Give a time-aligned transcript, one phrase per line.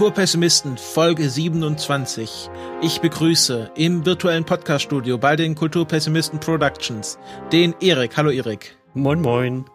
[0.00, 2.48] Kulturpessimisten Folge 27.
[2.80, 7.18] Ich begrüße im virtuellen Podcaststudio bei den Kulturpessimisten Productions
[7.52, 8.16] den Erik.
[8.16, 8.78] Hallo Erik.
[8.94, 9.66] Moin moin.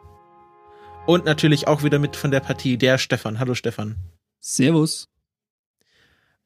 [1.05, 3.37] Und natürlich auch wieder mit von der Partie der Stefan.
[3.37, 3.97] Hallo Stefan.
[4.39, 5.09] Servus.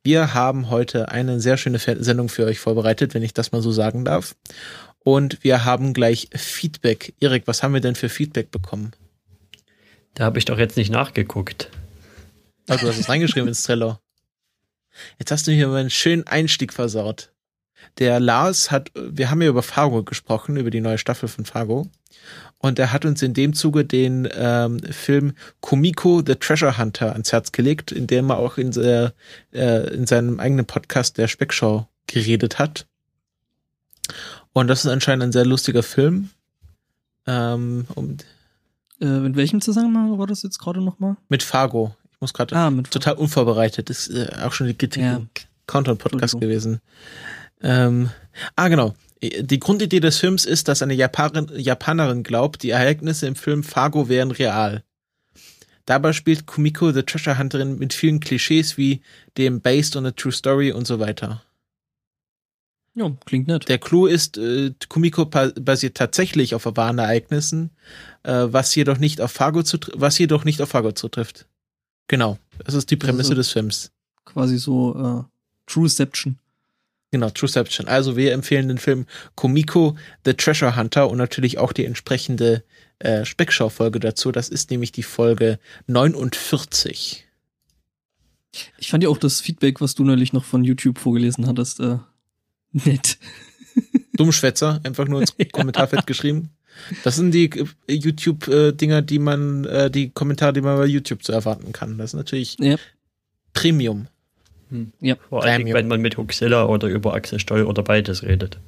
[0.03, 3.71] Wir haben heute eine sehr schöne Sendung für euch vorbereitet, wenn ich das mal so
[3.71, 4.35] sagen darf.
[5.05, 7.13] Und wir haben gleich Feedback.
[7.21, 8.91] Erik, was haben wir denn für Feedback bekommen?
[10.15, 11.71] Da habe ich doch jetzt nicht nachgeguckt.
[12.69, 13.97] Oh, du hast es reingeschrieben ins Trello.
[15.17, 17.31] Jetzt hast du hier einen schönen Einstieg versaut.
[17.97, 21.87] Der Lars hat, wir haben ja über Fargo gesprochen, über die neue Staffel von Fargo.
[22.59, 27.31] Und er hat uns in dem Zuge den ähm, Film Kumiko the Treasure Hunter ans
[27.31, 29.11] Herz gelegt, in dem er auch in, äh,
[29.51, 32.85] in seinem eigenen Podcast der Speckshow geredet hat.
[34.53, 36.29] Und das ist anscheinend ein sehr lustiger Film.
[37.25, 38.17] Ähm, um,
[38.99, 41.15] äh, in welchem Zusammenhang war das jetzt gerade nochmal?
[41.29, 41.95] Mit Fargo.
[42.19, 43.89] Ich muss gerade ah, total unvorbereitet.
[43.89, 45.21] Das ist äh, auch schon die ja.
[45.67, 46.81] Countdown-Podcast gewesen.
[47.61, 48.09] Ähm,
[48.57, 48.93] ah, genau.
[49.21, 54.09] Die Grundidee des Films ist, dass eine Japanerin, Japanerin glaubt, die Ereignisse im Film Fargo
[54.09, 54.83] wären real.
[55.85, 59.01] Dabei spielt Kumiko the Treasure Hunterin mit vielen Klischees wie
[59.37, 61.41] dem Based on a True Story und so weiter.
[62.95, 63.69] Ja, klingt nett.
[63.69, 67.69] Der Clou ist, äh, Kumiko basiert tatsächlich auf wahren Ereignissen,
[68.23, 71.47] äh, was jedoch nicht auf Fargo was jedoch nicht auf Fargo zutrifft.
[72.09, 73.91] Genau, das ist die Prämisse also des Films.
[74.25, 76.37] Quasi so äh, Trueception.
[77.11, 77.87] Genau, Trueception.
[77.87, 82.63] Also wir empfehlen den Film Komiko The Treasure Hunter und natürlich auch die entsprechende
[82.97, 84.31] äh, Speckschau-Folge dazu.
[84.31, 87.27] Das ist nämlich die Folge 49.
[88.79, 91.97] Ich fand ja auch das Feedback, was du neulich noch von YouTube vorgelesen hattest, äh,
[92.71, 93.19] nett.
[94.13, 96.49] Dummschwätzer, einfach nur ins Kommentarfeld geschrieben.
[97.03, 101.31] Das sind die äh, YouTube-Dinger, die man, äh, die Kommentare, die man bei YouTube zu
[101.31, 101.97] erwarten kann.
[101.97, 102.77] Das ist natürlich ja.
[103.53, 104.07] Premium.
[104.69, 104.91] Hm.
[104.99, 105.15] Ja.
[105.29, 108.59] Vor allem, wenn man mit Huxilla oder über Axel Stoll oder beides redet.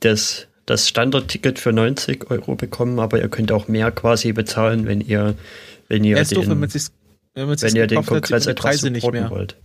[0.00, 5.02] das, das Standardticket für 90 Euro bekommen, aber ihr könnt auch mehr quasi bezahlen, wenn
[5.02, 5.34] ihr,
[5.88, 6.70] wenn ihr den, doof, wenn, wenn,
[7.60, 9.56] wenn ihr den Kongress etwas supporten wollt.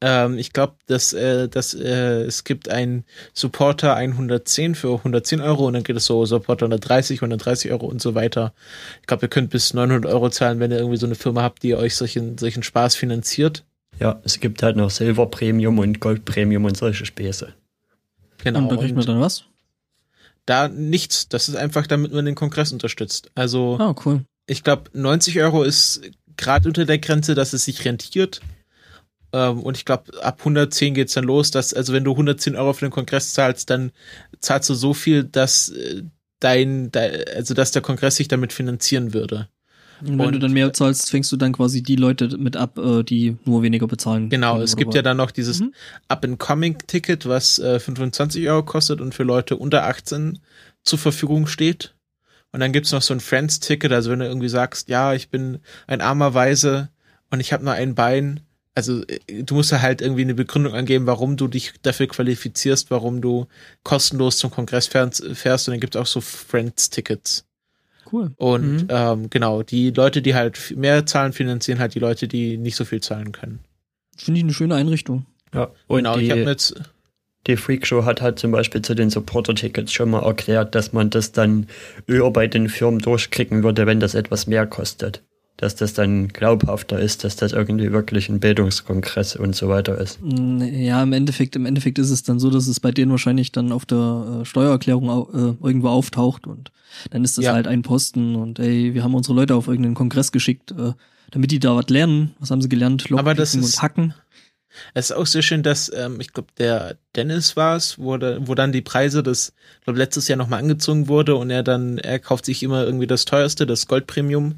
[0.00, 5.66] Ähm, ich glaube, dass, äh, dass äh, es gibt ein Supporter 110 für 110 Euro
[5.66, 8.52] und dann geht es so Supporter 130, 130 Euro und so weiter.
[9.00, 11.62] Ich glaube, ihr könnt bis 900 Euro zahlen, wenn ihr irgendwie so eine Firma habt,
[11.62, 13.64] die euch solchen, solchen Spaß finanziert.
[14.00, 17.54] Ja, es gibt halt noch Silver Premium und Gold Premium und solche Späße.
[18.42, 18.58] Genau.
[18.60, 19.44] Und da kriegt man dann was?
[20.46, 21.28] Da nichts.
[21.28, 23.30] Das ist einfach, damit man den Kongress unterstützt.
[23.34, 24.24] Also, oh, cool.
[24.46, 26.02] ich glaube, 90 Euro ist
[26.36, 28.40] gerade unter der Grenze, dass es sich rentiert.
[29.34, 32.72] Ähm, und ich glaube, ab 110 geht's dann los, dass, also wenn du 110 Euro
[32.72, 33.90] für den Kongress zahlst, dann
[34.38, 36.04] zahlst du so viel, dass äh,
[36.38, 39.48] dein, dein also dass der Kongress sich damit finanzieren würde.
[40.00, 42.78] Und wenn und, du dann mehr zahlst, fängst du dann quasi die Leute mit ab,
[42.78, 44.28] äh, die nur weniger bezahlen.
[44.28, 44.96] Genau, es gibt was?
[44.96, 45.74] ja dann noch dieses mhm.
[46.06, 50.38] Up-and-Coming-Ticket, was äh, 25 Euro kostet und für Leute unter 18
[50.84, 51.96] zur Verfügung steht.
[52.52, 55.58] Und dann gibt's noch so ein Friends-Ticket, also wenn du irgendwie sagst, ja, ich bin
[55.88, 56.90] ein armer Weise
[57.30, 58.40] und ich habe nur ein Bein,
[58.74, 62.90] also äh, du musst da halt irgendwie eine Begründung angeben, warum du dich dafür qualifizierst,
[62.90, 63.46] warum du
[63.82, 67.44] kostenlos zum Kongress fährst, und dann gibt es auch so Friends-Tickets.
[68.12, 68.32] Cool.
[68.36, 68.86] Und mhm.
[68.90, 72.84] ähm, genau, die Leute, die halt mehr zahlen, finanzieren halt die Leute, die nicht so
[72.84, 73.60] viel zahlen können.
[74.16, 75.26] Finde ich eine schöne Einrichtung.
[75.52, 76.74] Ja, und genau, die, ich habe jetzt
[77.46, 81.32] die Freakshow hat halt zum Beispiel zu den Supporter-Tickets schon mal erklärt, dass man das
[81.32, 81.66] dann
[82.06, 85.22] eher bei den Firmen durchkriegen würde, wenn das etwas mehr kostet.
[85.64, 90.18] Dass das dann glaubhafter ist, dass das irgendwie wirklich ein Bildungskongress und so weiter ist.
[90.22, 93.72] Ja, im Endeffekt, im Endeffekt ist es dann so, dass es bei denen wahrscheinlich dann
[93.72, 96.70] auf der äh, Steuererklärung äh, irgendwo auftaucht und
[97.12, 97.54] dann ist das Ja.
[97.54, 100.92] halt ein Posten und ey, wir haben unsere Leute auf irgendeinen Kongress geschickt, äh,
[101.30, 102.34] damit die da was lernen.
[102.40, 103.06] Was haben sie gelernt?
[103.10, 104.14] Aber das Lockpicken ist- und Hacken.
[104.92, 108.36] Es ist auch sehr schön, dass, ähm, ich glaube, der Dennis war es, wo, da-
[108.46, 111.96] wo dann die Preise des, ich glaube, letztes Jahr nochmal angezogen wurde und er dann,
[111.96, 114.56] er kauft sich immer irgendwie das teuerste, das Goldpremium.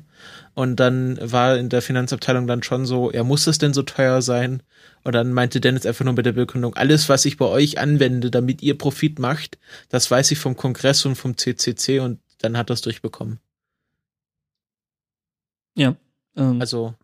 [0.54, 4.22] Und dann war in der Finanzabteilung dann schon so, ja, muss es denn so teuer
[4.22, 4.62] sein?
[5.04, 8.30] Und dann meinte Dennis einfach nur mit der Begründung, alles, was ich bei euch anwende,
[8.30, 9.58] damit ihr Profit macht,
[9.88, 13.38] das weiß ich vom Kongress und vom CCC und dann hat das durchbekommen.
[15.76, 15.96] Ja.
[16.36, 16.94] Ähm, Also,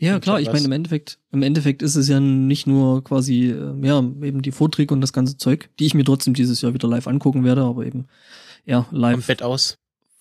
[0.00, 3.86] Ja, klar, ich meine, im Endeffekt, im Endeffekt ist es ja nicht nur quasi, äh,
[3.86, 6.88] ja, eben die Vorträge und das ganze Zeug, die ich mir trotzdem dieses Jahr wieder
[6.88, 8.06] live angucken werde, aber eben,
[8.64, 9.78] ja, am live Bett aus.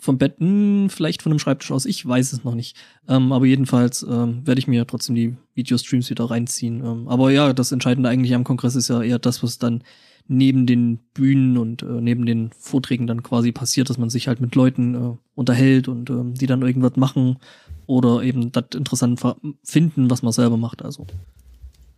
[0.08, 2.78] Vom Bett, hm, vielleicht von einem Schreibtisch aus, ich weiß es noch nicht.
[3.10, 6.80] Ähm, aber jedenfalls ähm, werde ich mir trotzdem die Videostreams wieder reinziehen.
[6.84, 9.84] Ähm, aber ja, das Entscheidende eigentlich am Kongress ist ja eher das, was dann
[10.30, 14.40] neben den Bühnen und äh, neben den Vorträgen dann quasi passiert, dass man sich halt
[14.40, 17.38] mit Leuten äh, unterhält und ähm, die dann irgendwas machen
[17.86, 19.22] oder eben das interessant
[19.64, 20.86] finden, was man selber macht.
[20.86, 21.06] Also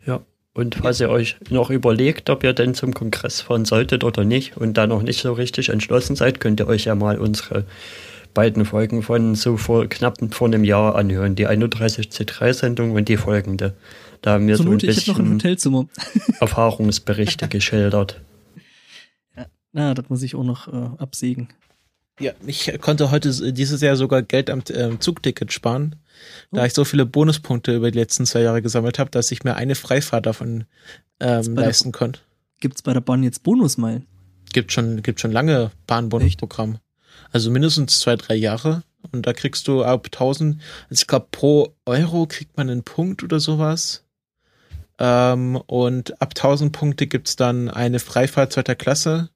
[0.03, 0.21] Ja.
[0.59, 4.57] Und falls ihr euch noch überlegt, ob ihr denn zum Kongress fahren solltet oder nicht
[4.57, 7.63] und da noch nicht so richtig entschlossen seid, könnt ihr euch ja mal unsere
[8.33, 11.35] beiden Folgen von so vor knapp vor einem Jahr anhören.
[11.35, 13.73] Die 31C3-Sendung und die folgende.
[14.21, 15.87] Da haben wir zur so ein ein bisschen Hotelzimmer.
[16.41, 18.19] Erfahrungsberichte geschildert.
[19.71, 21.47] Na, das muss ich auch noch äh, absägen.
[22.19, 25.95] Ja, ich konnte heute dieses Jahr sogar Geld am ähm, Zugticket sparen,
[26.51, 26.65] da Oh.
[26.65, 29.75] ich so viele Bonuspunkte über die letzten zwei Jahre gesammelt habe, dass ich mir eine
[29.75, 30.65] Freifahrt davon
[31.21, 32.19] ähm, leisten konnte.
[32.59, 34.05] Gibt's bei der Bahn jetzt Bonusmeilen?
[34.51, 36.79] Gibt schon, gibt schon lange Bahnbonusprogramm.
[37.31, 38.83] Also mindestens zwei, drei Jahre.
[39.11, 43.23] Und da kriegst du ab 1000, also ich glaube pro Euro kriegt man einen Punkt
[43.23, 44.03] oder sowas.
[44.97, 49.29] Ähm, und ab 1000 Punkte gibt's dann eine Freifahrt zweiter Klasse.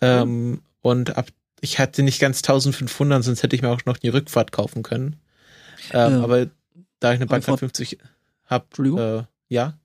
[0.00, 1.26] Ähm, Und ab,
[1.60, 5.16] ich hatte nicht ganz 1500, sonst hätte ich mir auch noch die Rückfahrt kaufen können.
[5.92, 6.46] Ähm, Ähm, aber
[7.00, 7.98] da ich eine Bahncard Freifahrt- 50
[8.46, 8.98] hab, Entschuldigung?
[9.00, 9.78] äh, ja.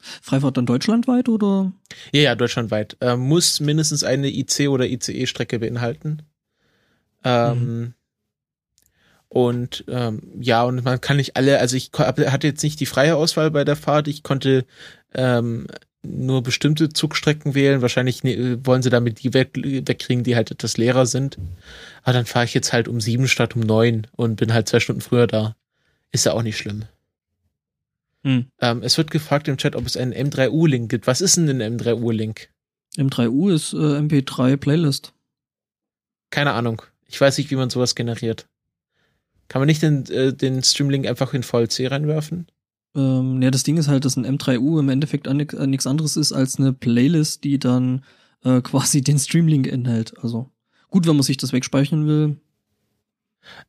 [0.00, 1.72] Freifahrt dann deutschlandweit oder?
[2.12, 2.96] Ja, ja, deutschlandweit.
[3.00, 6.22] Ähm, muss mindestens eine IC- oder ICE-Strecke beinhalten.
[7.24, 7.94] Ähm,
[9.28, 13.16] Und ähm, ja, und man kann nicht alle, also ich hatte jetzt nicht die freie
[13.16, 14.08] Auswahl bei der Fahrt.
[14.08, 14.64] Ich konnte
[15.14, 15.66] ähm,
[16.08, 17.82] nur bestimmte Zugstrecken wählen.
[17.82, 21.38] Wahrscheinlich wollen sie damit die weg, wegkriegen, die halt etwas leerer sind.
[22.02, 24.80] Aber dann fahre ich jetzt halt um sieben statt um neun und bin halt zwei
[24.80, 25.56] Stunden früher da.
[26.10, 26.84] Ist ja auch nicht schlimm.
[28.24, 28.46] Hm.
[28.60, 31.06] Ähm, es wird gefragt im Chat, ob es einen M3U-Link gibt.
[31.06, 32.48] Was ist denn ein M3U-Link?
[32.96, 35.12] M3U ist äh, MP3 Playlist.
[36.30, 36.82] Keine Ahnung.
[37.06, 38.46] Ich weiß nicht, wie man sowas generiert.
[39.48, 42.46] Kann man nicht den, äh, den Streamlink einfach in VLC reinwerfen?
[42.94, 46.58] Ähm, ja, das Ding ist halt, dass ein M3U im Endeffekt nichts anderes ist als
[46.58, 48.04] eine Playlist, die dann
[48.44, 50.14] äh, quasi den Streamlink enthält.
[50.22, 50.50] Also
[50.90, 52.36] gut, wenn man sich das wegspeichern will.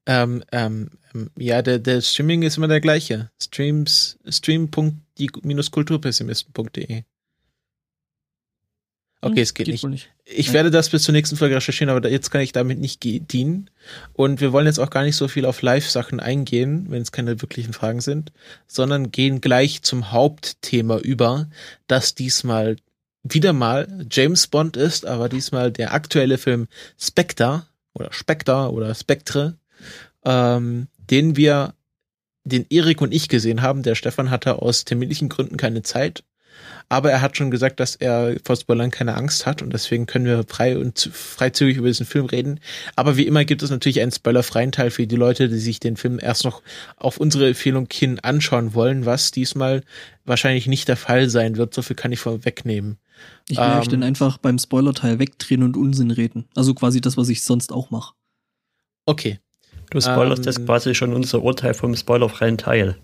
[0.05, 3.31] Ähm, ähm, ähm, ja, der, der Streaming ist immer der gleiche.
[3.41, 7.03] Streams, stream.die-kulturpessimisten.de.
[9.21, 9.83] Okay, Hm, es geht, nicht.
[9.83, 10.09] wohl nicht.
[10.25, 10.53] Ich Ja.
[10.53, 13.69] werde das bis zur nächsten Folge recherchieren, aber jetzt kann ich damit nicht dienen.
[14.13, 17.41] Und wir wollen jetzt auch gar nicht so viel auf Live-Sachen eingehen, wenn es keine
[17.41, 18.31] wirklichen Fragen sind,
[18.67, 21.49] sondern gehen gleich zum Hauptthema über,
[21.87, 22.77] das diesmal
[23.23, 29.57] wieder mal James Bond ist, aber diesmal der aktuelle Film Spectre oder Spectre oder Spectre,
[30.23, 31.73] ähm, den wir,
[32.45, 33.83] den Erik und ich gesehen haben.
[33.83, 36.23] Der Stefan hatte aus terminlichen Gründen keine Zeit.
[36.91, 40.25] Aber er hat schon gesagt, dass er vor Spoilern keine Angst hat und deswegen können
[40.25, 42.59] wir frei und freizügig über diesen Film reden.
[42.95, 45.97] Aber wie immer gibt es natürlich einen spoilerfreien Teil für die Leute, die sich den
[45.97, 46.63] Film erst noch
[46.97, 49.83] auf unsere Empfehlung hin anschauen wollen, was diesmal
[50.25, 51.75] wahrscheinlich nicht der Fall sein wird.
[51.75, 52.97] So viel kann ich vorwegnehmen.
[53.47, 56.45] Ich will euch Ähm, dann einfach beim Spoiler-Teil wegdrehen und Unsinn reden.
[56.55, 58.13] Also quasi das, was ich sonst auch mache.
[59.05, 59.39] Okay.
[59.91, 62.97] Du spoilerst Ähm, jetzt quasi schon unser Urteil vom spoilerfreien Teil.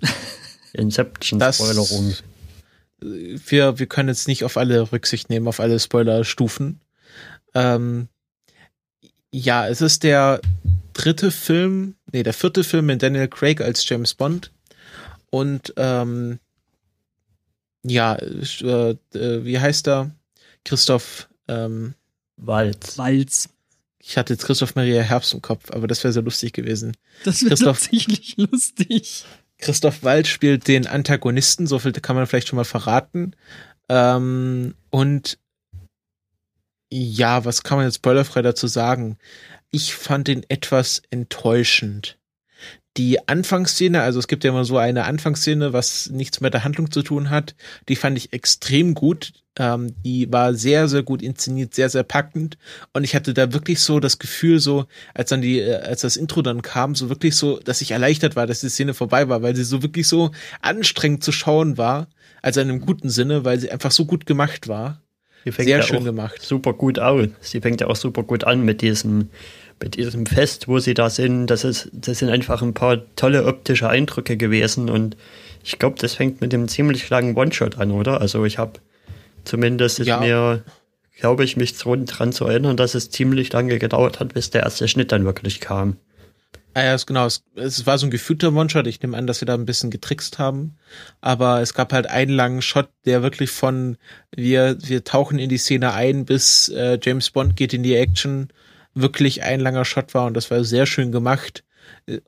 [0.72, 2.14] Inception-Spoilerung.
[3.00, 6.80] Wir, wir können jetzt nicht auf alle Rücksicht nehmen, auf alle Spoilerstufen.
[7.54, 8.08] Ähm,
[9.32, 10.40] ja, es ist der
[10.92, 14.50] dritte Film, nee, der vierte Film mit Daniel Craig als James Bond.
[15.30, 16.38] Und ähm,
[17.82, 20.10] ja, äh, äh, wie heißt er?
[20.64, 21.94] Christoph, ähm,
[22.36, 22.98] Walz.
[22.98, 23.48] Walz.
[23.98, 26.96] ich hatte jetzt Christoph Maria Herbst im Kopf, aber das wäre sehr lustig gewesen.
[27.24, 29.24] Das Christoph- tatsächlich lustig.
[29.60, 33.34] Christoph Waltz spielt den Antagonisten, so viel kann man vielleicht schon mal verraten.
[33.88, 35.38] Ähm, und
[36.92, 39.16] ja, was kann man jetzt spoilerfrei dazu sagen?
[39.70, 42.18] Ich fand ihn etwas enttäuschend.
[42.96, 46.90] Die Anfangsszene, also es gibt ja immer so eine Anfangsszene, was nichts mit der Handlung
[46.90, 47.54] zu tun hat,
[47.88, 49.32] die fand ich extrem gut.
[49.56, 52.56] Ähm, die war sehr, sehr gut inszeniert, sehr, sehr packend.
[52.92, 56.16] Und ich hatte da wirklich so das Gefühl, so, als dann die, äh, als das
[56.16, 59.42] Intro dann kam, so wirklich so, dass ich erleichtert war, dass die Szene vorbei war,
[59.42, 60.30] weil sie so wirklich so
[60.60, 62.08] anstrengend zu schauen war.
[62.42, 65.00] Also in einem guten Sinne, weil sie einfach so gut gemacht war.
[65.44, 66.42] Sehr ja schön gemacht.
[66.42, 67.28] Super gut aus.
[67.40, 69.30] Sie fängt ja auch super gut an mit diesem
[69.82, 73.46] mit diesem Fest, wo sie da sind, das ist, das sind einfach ein paar tolle
[73.46, 75.16] optische Eindrücke gewesen und
[75.64, 78.20] ich glaube, das fängt mit dem ziemlich langen One-Shot an, oder?
[78.20, 78.80] Also ich habe
[79.44, 80.20] zumindest ja.
[80.20, 80.64] mir,
[81.18, 84.88] glaube ich, mich dran zu erinnern, dass es ziemlich lange gedauert hat, bis der erste
[84.88, 85.96] Schnitt dann wirklich kam.
[86.72, 87.26] Ah ja, genau.
[87.26, 88.86] Es, es war so ein gefühlter One-Shot.
[88.86, 90.76] Ich nehme an, dass sie da ein bisschen getrickst haben.
[91.20, 93.96] Aber es gab halt einen langen Shot, der wirklich von
[94.34, 98.50] wir, wir tauchen in die Szene ein, bis äh, James Bond geht in die Action
[98.94, 101.64] wirklich ein langer Shot war und das war sehr schön gemacht.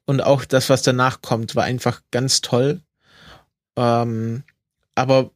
[0.04, 2.80] Und auch das, was danach kommt, war einfach ganz toll.
[3.76, 4.44] Ähm,
[4.94, 5.30] aber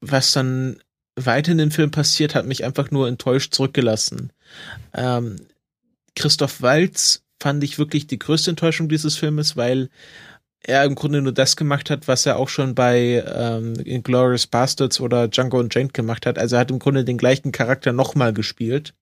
[0.00, 0.80] was dann
[1.16, 4.32] weiter in dem Film passiert, hat mich einfach nur enttäuscht zurückgelassen.
[4.94, 5.36] Ähm,
[6.14, 9.88] Christoph Walz fand ich wirklich die größte Enttäuschung dieses Filmes, weil
[10.62, 15.00] er im Grunde nur das gemacht hat, was er auch schon bei ähm, Inglourious Bastards
[15.00, 16.38] oder Django und Jane gemacht hat.
[16.38, 18.94] Also er hat im Grunde den gleichen Charakter nochmal gespielt.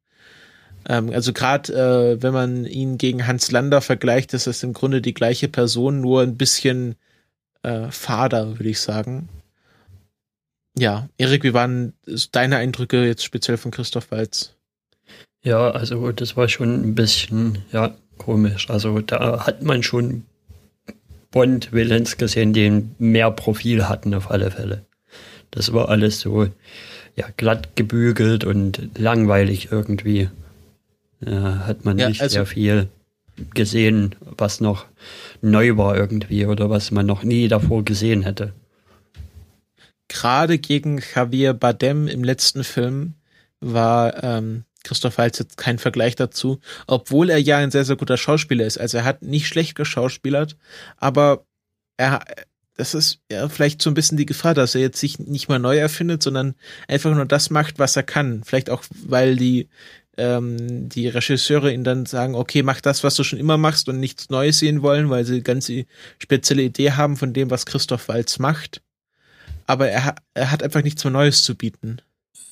[0.88, 5.02] Ähm, also gerade äh, wenn man ihn gegen Hans Lander vergleicht, ist das im Grunde
[5.02, 6.96] die gleiche Person, nur ein bisschen
[7.62, 9.28] äh, fader, würde ich sagen.
[10.76, 11.92] Ja, Erik, wie waren
[12.32, 14.54] deine Eindrücke jetzt speziell von Christoph Walz?
[15.42, 18.70] Ja, also das war schon ein bisschen, ja, komisch.
[18.70, 20.24] Also da hat man schon
[21.30, 24.84] Bond-Villains gesehen, die mehr Profil hatten auf alle Fälle.
[25.50, 26.48] Das war alles so,
[27.16, 30.28] ja, glatt gebügelt und langweilig irgendwie
[31.20, 32.88] ja, hat man ja, nicht also, sehr viel
[33.54, 34.86] gesehen, was noch
[35.40, 38.52] neu war irgendwie oder was man noch nie davor gesehen hätte.
[40.08, 43.14] Gerade gegen Javier Bardem im letzten Film
[43.60, 48.16] war ähm, Christoph Waltz jetzt kein Vergleich dazu, obwohl er ja ein sehr, sehr guter
[48.16, 48.78] Schauspieler ist.
[48.78, 50.56] Also er hat nicht schlecht geschauspielert,
[50.96, 51.44] aber
[51.96, 52.24] er,
[52.76, 55.58] das ist ja vielleicht so ein bisschen die Gefahr, dass er jetzt sich nicht mal
[55.58, 56.54] neu erfindet, sondern
[56.86, 58.42] einfach nur das macht, was er kann.
[58.44, 59.68] Vielleicht auch, weil die
[60.18, 64.00] ähm, die Regisseure ihn dann sagen, okay, mach das, was du schon immer machst und
[64.00, 65.70] nichts Neues sehen wollen, weil sie ganz
[66.18, 68.82] spezielle Idee haben von dem, was Christoph Walz macht.
[69.66, 71.98] Aber er, er hat einfach nichts mehr Neues zu bieten.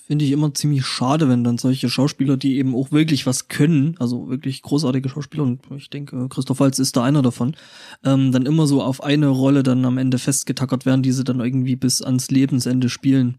[0.07, 3.97] Finde ich immer ziemlich schade, wenn dann solche Schauspieler, die eben auch wirklich was können,
[3.99, 7.57] also wirklich großartige Schauspieler, und ich denke, Christoph Walz ist da einer davon,
[8.05, 11.41] ähm, dann immer so auf eine Rolle dann am Ende festgetackert werden, die sie dann
[11.41, 13.39] irgendwie bis ans Lebensende spielen.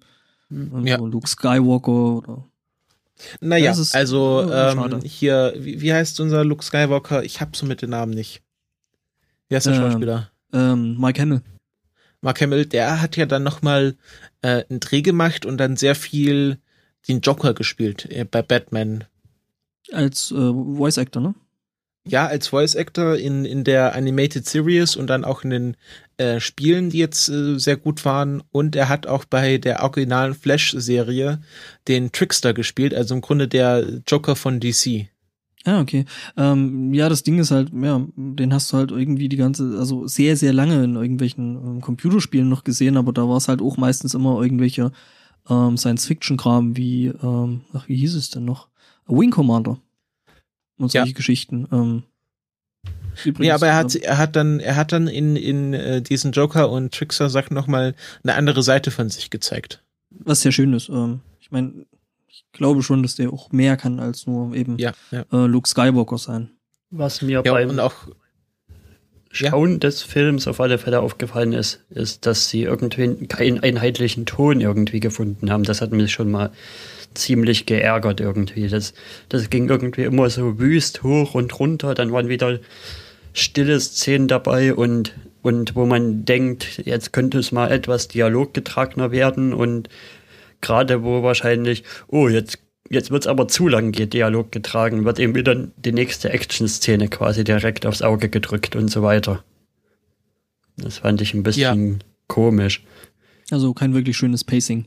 [0.49, 0.97] Also ja.
[0.97, 2.45] Luke Skywalker oder
[3.41, 7.23] naja, also ähm, hier, wie, wie, heißt unser Luke Skywalker?
[7.23, 8.41] Ich hab so mit den Namen nicht.
[9.49, 10.31] Wie heißt der ähm, Schauspieler?
[10.53, 11.41] Ähm, Mike Hamill.
[12.21, 13.95] Mark Hamill, der hat ja dann nochmal
[14.41, 16.57] äh, einen Dreh gemacht und dann sehr viel
[17.07, 19.05] den Joker gespielt äh, bei Batman.
[19.91, 21.35] Als äh, Voice Actor, ne?
[22.09, 25.77] Ja, als Voice Actor in, in der Animated Series und dann auch in den
[26.17, 28.41] äh, Spielen, die jetzt äh, sehr gut waren.
[28.51, 31.41] Und er hat auch bei der originalen Flash-Serie
[31.87, 35.07] den Trickster gespielt, also im Grunde der Joker von DC.
[35.65, 36.05] Ah, okay.
[36.37, 40.07] Ähm, ja, das Ding ist halt, ja, den hast du halt irgendwie die ganze, also
[40.07, 43.75] sehr, sehr lange in irgendwelchen ähm, Computerspielen noch gesehen, aber da war es halt auch
[43.75, 44.91] meistens immer irgendwelche
[45.49, 48.69] ähm, Science-Fiction-Kram wie, ähm, ach, wie hieß es denn noch?
[49.07, 49.77] Wing Commander
[50.77, 51.13] und solche ja.
[51.13, 51.67] Geschichten.
[51.71, 52.03] Ähm,
[53.23, 56.31] übrigens, nee, aber er hat, er hat dann, er hat dann in, in äh, diesen
[56.31, 59.83] Joker und Trickster Sachen nochmal eine andere Seite von sich gezeigt.
[60.09, 60.89] Was sehr schön ist.
[60.89, 61.85] Ähm, ich meine,
[62.27, 65.25] ich glaube schon, dass der auch mehr kann als nur eben ja, ja.
[65.31, 66.51] Äh, Luke Skywalker sein.
[66.89, 68.07] Was mir ja, beim auch,
[69.29, 69.77] Schauen ja.
[69.77, 74.99] des Films auf alle Fälle aufgefallen ist, ist, dass sie irgendwie keinen einheitlichen Ton irgendwie
[74.99, 75.63] gefunden haben.
[75.63, 76.51] Das hat mich schon mal
[77.17, 78.67] ziemlich geärgert irgendwie.
[78.67, 78.93] Das,
[79.29, 81.93] das ging irgendwie immer so wüst hoch und runter.
[81.93, 82.59] Dann waren wieder
[83.33, 89.53] stille Szenen dabei und, und wo man denkt, jetzt könnte es mal etwas dialoggetragener werden
[89.53, 89.89] und
[90.61, 92.59] gerade wo wahrscheinlich, oh, jetzt,
[92.89, 97.43] jetzt wird es aber zu lang Dialog getragen, wird eben wieder die nächste Action-Szene quasi
[97.43, 99.43] direkt aufs Auge gedrückt und so weiter.
[100.77, 102.05] Das fand ich ein bisschen ja.
[102.27, 102.83] komisch.
[103.51, 104.85] Also kein wirklich schönes Pacing.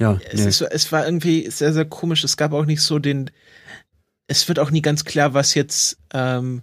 [0.00, 0.18] Ja.
[0.30, 0.48] Es, nee.
[0.48, 2.24] ist, es war irgendwie sehr, sehr komisch.
[2.24, 3.30] Es gab auch nicht so den.
[4.26, 6.62] Es wird auch nie ganz klar, was jetzt ähm,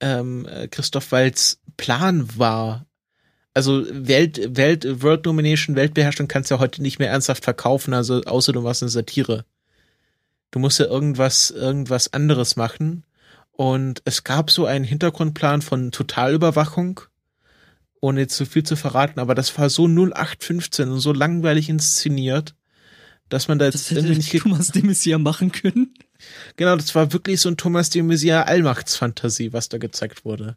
[0.00, 2.86] ähm, Christoph Walds Plan war.
[3.54, 8.22] also Welt, Welt, World Domination, Weltbeherrschung kannst du ja heute nicht mehr ernsthaft verkaufen, also
[8.22, 9.44] außer du machst eine Satire.
[10.50, 13.04] Du musst ja irgendwas, irgendwas anderes machen.
[13.52, 17.00] Und es gab so einen Hintergrundplan von Totalüberwachung,
[18.02, 22.56] ohne jetzt zu viel zu verraten, aber das war so 0815 und so langweilig inszeniert,
[23.28, 25.94] dass man da jetzt das irgendwie nicht Thomas de Maizière machen können.
[26.56, 30.56] Genau, das war wirklich so ein Thomas de Maizière Allmachtsfantasie, was da gezeigt wurde.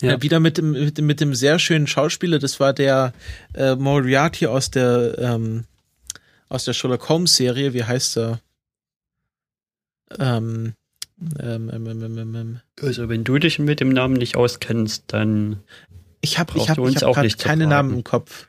[0.00, 0.14] Ja.
[0.14, 3.12] Äh, wieder mit dem, mit dem, mit dem sehr schönen Schauspieler, das war der
[3.54, 5.64] äh, Moriarty aus der ähm,
[6.48, 8.40] aus der Sherlock Holmes Serie, wie heißt er?
[10.18, 10.74] Ähm,
[11.40, 12.60] ähm, ähm, ähm, ähm, ähm.
[12.80, 15.62] Also wenn du dich mit dem Namen nicht auskennst, dann
[16.20, 18.48] ich habe ich habe ich hab gerade keine Namen im Kopf.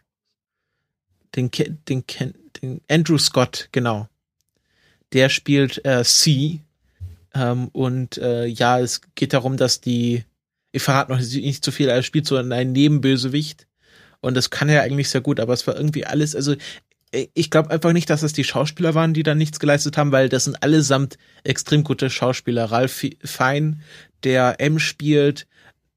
[1.35, 1.49] Den
[1.87, 2.03] den
[2.61, 4.07] den Andrew Scott genau.
[5.13, 6.61] Der spielt äh, C
[7.33, 10.23] ähm, und äh, ja, es geht darum, dass die
[10.71, 13.67] ich verrate noch nicht zu viel, er spielt so einen Nebenbösewicht
[14.21, 16.55] und das kann er eigentlich sehr gut, aber es war irgendwie alles, also
[17.11, 20.29] ich glaube einfach nicht, dass es die Schauspieler waren, die da nichts geleistet haben, weil
[20.29, 22.65] das sind allesamt extrem gute Schauspieler.
[22.65, 23.81] Ralph Fein,
[24.23, 25.47] der M spielt,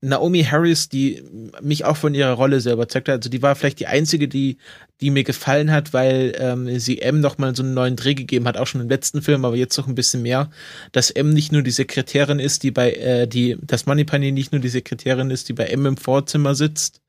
[0.04, 1.22] Naomi Harris, die
[1.60, 3.18] mich auch von ihrer Rolle sehr überzeugt hat.
[3.18, 4.56] Also die war vielleicht die einzige, die,
[5.00, 8.56] die mir gefallen hat, weil ähm, sie M nochmal so einen neuen Dreh gegeben hat,
[8.56, 10.50] auch schon im letzten Film, aber jetzt noch ein bisschen mehr,
[10.90, 14.60] dass M nicht nur die Sekretärin ist, die bei, äh, die, dass Moneypenny nicht nur
[14.60, 17.00] die Sekretärin ist, die bei M im Vorzimmer sitzt,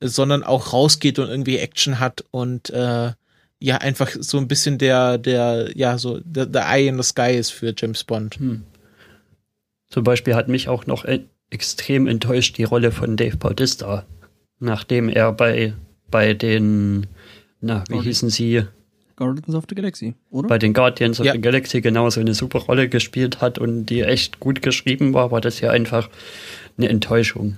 [0.00, 3.12] sondern auch rausgeht und irgendwie Action hat und äh,
[3.64, 7.34] ja einfach so ein bisschen der, der, ja, so der, der Eye in the Sky
[7.34, 8.38] ist für James Bond.
[8.38, 8.62] Hm.
[9.88, 11.06] Zum Beispiel hat mich auch noch
[11.48, 14.04] extrem enttäuscht die Rolle von Dave Bautista,
[14.58, 15.72] nachdem er bei,
[16.10, 17.06] bei den,
[17.60, 18.64] na, wie hießen sie?
[19.16, 20.48] Guardians of the Galaxy, oder?
[20.48, 21.32] Bei den Guardians of ja.
[21.32, 25.40] the Galaxy genauso eine super Rolle gespielt hat und die echt gut geschrieben war, war
[25.40, 26.10] das ja einfach
[26.76, 27.56] eine Enttäuschung.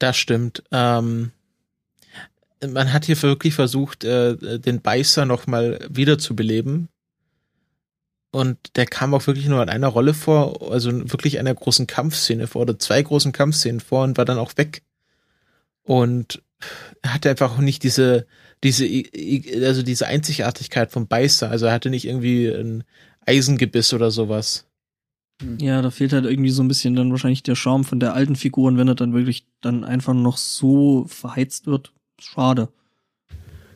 [0.00, 0.64] Das stimmt.
[0.72, 1.30] Ähm,
[2.72, 6.88] man hat hier wirklich versucht, äh, den Beißer nochmal wiederzubeleben.
[8.32, 12.46] Und der kam auch wirklich nur in einer Rolle vor, also wirklich einer großen Kampfszene
[12.46, 14.82] vor, oder zwei großen Kampfszenen vor und war dann auch weg.
[15.82, 16.42] Und
[17.02, 18.26] er hatte einfach auch nicht diese,
[18.62, 18.84] diese,
[19.64, 21.50] also diese Einzigartigkeit vom Beißer.
[21.50, 22.84] Also er hatte nicht irgendwie ein
[23.24, 24.66] Eisengebiss oder sowas.
[25.58, 28.36] Ja, da fehlt halt irgendwie so ein bisschen dann wahrscheinlich der Charme von der alten
[28.36, 32.68] Figur und wenn er dann wirklich dann einfach noch so verheizt wird, schade.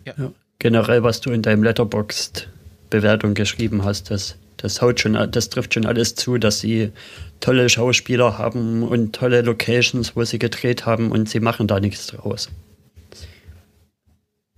[0.05, 0.14] Ja.
[0.16, 0.33] ja.
[0.59, 2.48] Generell, was du in deinem Letterboxd
[2.90, 6.92] Bewertung geschrieben hast, das das haut schon, das trifft schon alles zu, dass sie
[7.40, 12.09] tolle Schauspieler haben und tolle Locations, wo sie gedreht haben und sie machen da nichts
[12.09, 12.50] draus.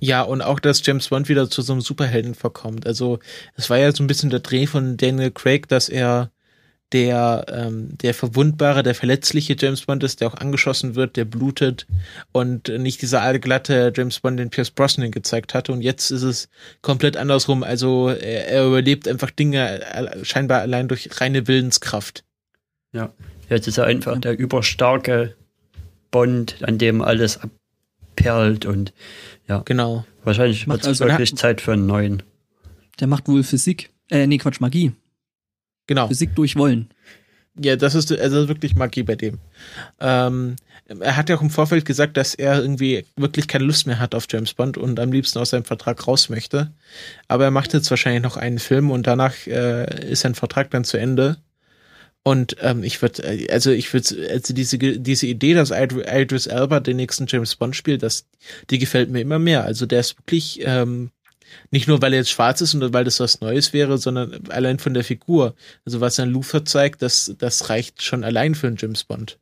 [0.00, 2.86] Ja, und auch, dass James Bond wieder zu so einem Superhelden verkommt.
[2.88, 3.20] Also,
[3.54, 6.32] es war ja so ein bisschen der Dreh von Daniel Craig, dass er
[6.92, 11.86] der, ähm, der verwundbare, der verletzliche James Bond ist, der auch angeschossen wird, der blutet
[12.32, 15.72] und nicht dieser allglatte James Bond, den Pierce Brosnan gezeigt hatte.
[15.72, 16.48] Und jetzt ist es
[16.82, 17.62] komplett andersrum.
[17.62, 22.24] Also er, er überlebt einfach Dinge äh, scheinbar allein durch reine Willenskraft.
[22.92, 23.12] Ja,
[23.48, 25.34] jetzt ist er einfach der überstarke
[26.10, 28.92] Bond, an dem alles abperlt und
[29.48, 29.62] ja.
[29.64, 30.04] Genau.
[30.24, 32.22] Wahrscheinlich wird es also wirklich Zeit für einen neuen.
[33.00, 33.90] Der macht wohl Physik.
[34.10, 34.92] Äh, nee, Quatsch, Magie.
[35.92, 36.08] Genau.
[36.08, 36.88] Physik durch Wollen.
[37.60, 39.38] Ja, das ist also wirklich Magie bei dem.
[40.00, 43.98] Ähm, er hat ja auch im Vorfeld gesagt, dass er irgendwie wirklich keine Lust mehr
[43.98, 46.72] hat auf James Bond und am liebsten aus seinem Vertrag raus möchte.
[47.28, 50.84] Aber er macht jetzt wahrscheinlich noch einen Film und danach äh, ist sein Vertrag dann
[50.84, 51.36] zu Ende.
[52.22, 56.80] Und ähm, ich würde, äh, also ich würde, also diese diese Idee, dass Idris Elba
[56.80, 58.24] den nächsten James Bond spielt, das,
[58.70, 59.64] die gefällt mir immer mehr.
[59.64, 61.10] Also der ist wirklich ähm,
[61.70, 64.78] nicht nur, weil er jetzt schwarz ist und weil das was Neues wäre, sondern allein
[64.78, 65.54] von der Figur.
[65.84, 69.38] Also was ein Luther zeigt, das, das reicht schon allein für einen James Bond.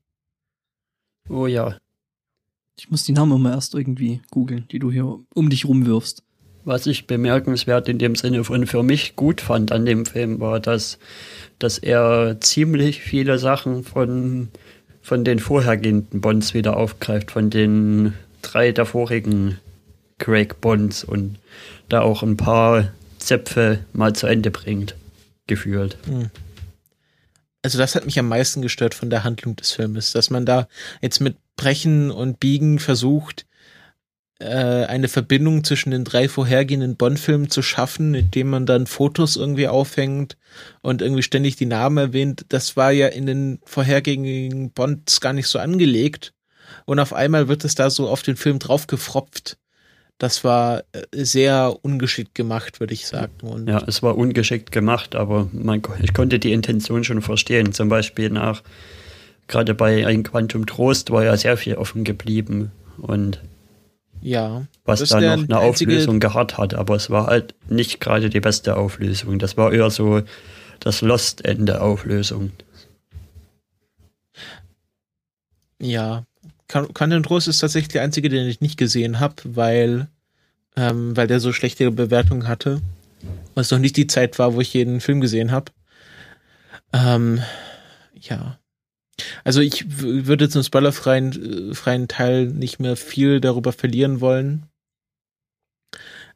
[1.29, 1.77] Oh ja.
[2.79, 6.23] Ich muss die Namen immer erst irgendwie googeln, die du hier um dich rumwirfst.
[6.65, 10.61] Was ich bemerkenswert in dem Sinne von für mich gut fand an dem Film war,
[10.61, 10.99] dass,
[11.59, 14.49] dass er ziemlich viele Sachen von,
[15.01, 19.59] von den vorhergehenden Bonds wieder aufgreift, von den drei davorigen
[20.19, 21.39] Craig Bonds und
[21.93, 24.97] da auch ein paar Zöpfe mal zu Ende bringt,
[25.47, 25.99] gefühlt.
[26.07, 26.31] Hm.
[27.63, 30.67] Also das hat mich am meisten gestört von der Handlung des Filmes, dass man da
[31.03, 33.45] jetzt mit Brechen und Biegen versucht,
[34.39, 39.69] äh, eine Verbindung zwischen den drei vorhergehenden Bond-Filmen zu schaffen, indem man dann Fotos irgendwie
[39.69, 40.39] aufhängt
[40.81, 42.47] und irgendwie ständig die Namen erwähnt.
[42.49, 46.33] Das war ja in den vorhergehenden Bonds gar nicht so angelegt.
[46.87, 49.59] Und auf einmal wird es da so auf den Film draufgefropft.
[50.21, 53.33] Das war äh, sehr ungeschickt gemacht, würde ich sagen.
[53.41, 57.73] Und ja, es war ungeschickt gemacht, aber man, ich konnte die Intention schon verstehen.
[57.73, 58.63] Zum Beispiel nach
[59.49, 63.41] gerade bei Ein Quantum Trost war ja sehr viel offen geblieben und
[64.21, 68.41] ja, was da noch eine Auflösung gehabt hat, aber es war halt nicht gerade die
[68.41, 69.39] beste Auflösung.
[69.39, 70.21] Das war eher so
[70.81, 72.53] das Lost-Ende Auflösung.
[75.81, 76.27] Ja,
[76.71, 80.09] Quantum Trost ist tatsächlich der einzige, den ich nicht gesehen habe, weil,
[80.77, 82.81] ähm, weil der so schlechte Bewertungen hatte.
[83.57, 85.73] Es noch nicht die Zeit war, wo ich jeden Film gesehen habe.
[86.93, 87.43] Ähm,
[88.15, 88.59] ja.
[89.45, 94.67] Also ich würde zum spoilerfreien äh, freien Teil nicht mehr viel darüber verlieren wollen.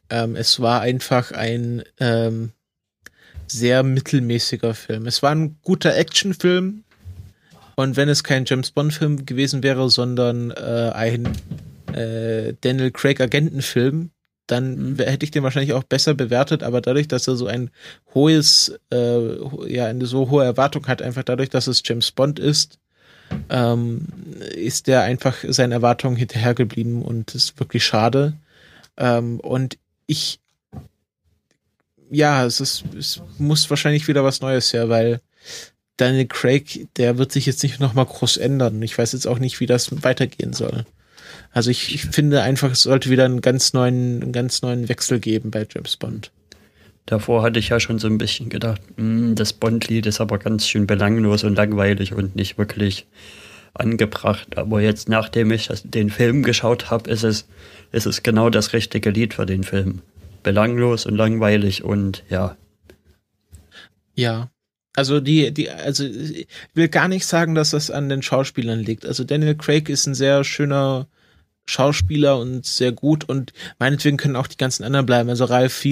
[0.09, 2.51] Ähm, es war einfach ein ähm,
[3.47, 5.07] sehr mittelmäßiger Film.
[5.07, 6.83] Es war ein guter Actionfilm.
[7.75, 11.27] Und wenn es kein James Bond-Film gewesen wäre, sondern äh, ein
[11.93, 14.11] äh, Daniel Craig Agentenfilm,
[14.47, 14.97] dann mhm.
[14.99, 17.71] hätte ich den wahrscheinlich auch besser bewertet, aber dadurch, dass er so ein
[18.13, 19.35] hohes, äh,
[19.67, 22.77] ja, eine so hohe Erwartung hat, einfach dadurch, dass es James Bond ist,
[23.49, 24.07] ähm,
[24.53, 28.33] ist der einfach seinen Erwartungen hinterhergeblieben und ist wirklich schade.
[28.97, 30.39] Ähm, und ich,
[32.11, 35.21] ja, es ist, es muss wahrscheinlich wieder was Neues her, weil
[35.97, 38.81] Daniel Craig, der wird sich jetzt nicht nochmal groß ändern.
[38.81, 40.85] Ich weiß jetzt auch nicht, wie das weitergehen soll.
[41.51, 45.19] Also ich, ich finde einfach, es sollte wieder einen ganz neuen, einen ganz neuen Wechsel
[45.19, 46.31] geben bei James Bond.
[47.05, 50.39] Davor hatte ich ja schon so ein bisschen gedacht, mh, hm, das Bond-Lied ist aber
[50.39, 53.07] ganz schön belanglos und langweilig und nicht wirklich
[53.73, 54.57] angebracht.
[54.57, 57.47] Aber jetzt, nachdem ich den Film geschaut habe, ist es,
[57.91, 60.01] ist es genau das richtige Lied für den Film.
[60.43, 62.57] Belanglos und langweilig und ja.
[64.15, 64.49] Ja.
[64.95, 69.05] Also die, die, also ich will gar nicht sagen, dass das an den Schauspielern liegt.
[69.05, 71.07] Also Daniel Craig ist ein sehr schöner
[71.65, 75.29] Schauspieler und sehr gut und meinetwegen können auch die ganzen anderen bleiben.
[75.29, 75.83] Also Ralph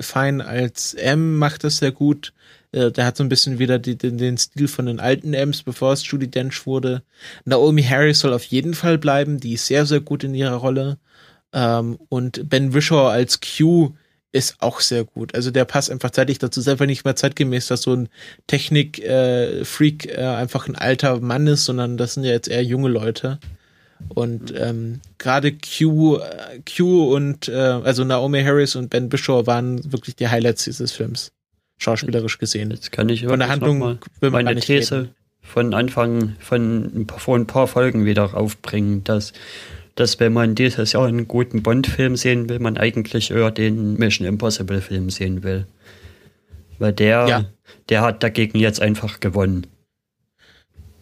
[0.00, 2.32] Fein als M macht das sehr gut.
[2.72, 5.62] Äh, der hat so ein bisschen wieder die, den, den Stil von den alten M's,
[5.62, 7.02] bevor es Judy Dench wurde.
[7.44, 9.40] Naomi Harris soll auf jeden Fall bleiben.
[9.40, 10.98] Die ist sehr, sehr gut in ihrer Rolle.
[11.52, 13.92] Ähm, und Ben Wishaw als Q
[14.32, 15.34] ist auch sehr gut.
[15.34, 16.60] Also der passt einfach zeitlich dazu.
[16.60, 18.08] Ist einfach nicht mehr zeitgemäß, dass so ein
[18.46, 22.88] Technik-Freak äh, äh, einfach ein alter Mann ist, sondern das sind ja jetzt eher junge
[22.88, 23.38] Leute.
[24.08, 29.92] Und ähm, gerade Q, äh, Q und äh, also Naomi Harris und Ben Bishop waren
[29.92, 31.32] wirklich die Highlights dieses Films,
[31.78, 32.70] schauspielerisch gesehen.
[32.70, 35.14] Jetzt kann ich von der Handlung meine These reden.
[35.42, 39.32] von Anfang von vor ein paar Folgen wieder aufbringen, dass
[40.00, 44.26] dass wenn man dieses Jahr einen guten Bond-Film sehen will, man eigentlich eher den Mission
[44.26, 45.66] Impossible-Film sehen will.
[46.78, 47.44] Weil der, ja.
[47.90, 49.66] der hat dagegen jetzt einfach gewonnen.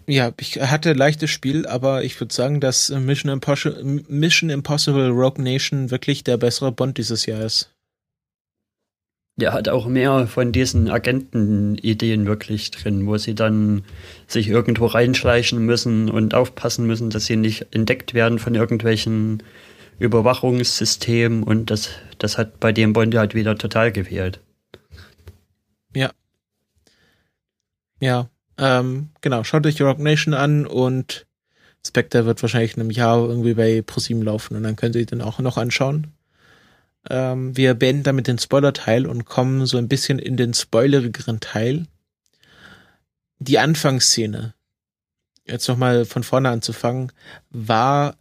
[0.09, 5.43] Ja, ich hatte leichtes Spiel, aber ich würde sagen, dass Mission Impossible, Mission Impossible Rogue
[5.43, 7.71] Nation wirklich der bessere Bond dieses Jahr ist.
[9.39, 13.85] Der hat auch mehr von diesen Agenten-Ideen wirklich drin, wo sie dann
[14.27, 19.43] sich irgendwo reinschleichen müssen und aufpassen müssen, dass sie nicht entdeckt werden von irgendwelchen
[19.99, 24.41] Überwachungssystemen und das, das hat bei dem Bond halt wieder total gefehlt.
[25.95, 26.11] Ja.
[28.01, 31.27] Ja, ähm, genau, schaut euch Rock Nation an und
[31.87, 35.23] Spectre wird wahrscheinlich in einem Jahr irgendwie bei ProSieben laufen und dann könnt ihr den
[35.23, 36.09] auch noch anschauen.
[37.09, 41.87] Ähm, wir beenden damit den Spoiler-Teil und kommen so ein bisschen in den spoilerigeren Teil.
[43.39, 44.55] Die Anfangsszene,
[45.47, 47.13] jetzt nochmal von vorne anzufangen,
[47.51, 48.17] war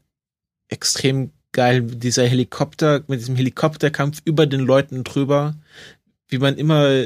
[0.70, 1.82] extrem geil.
[1.82, 5.56] Dieser Helikopter, mit diesem Helikopterkampf über den Leuten drüber,
[6.28, 7.06] wie man immer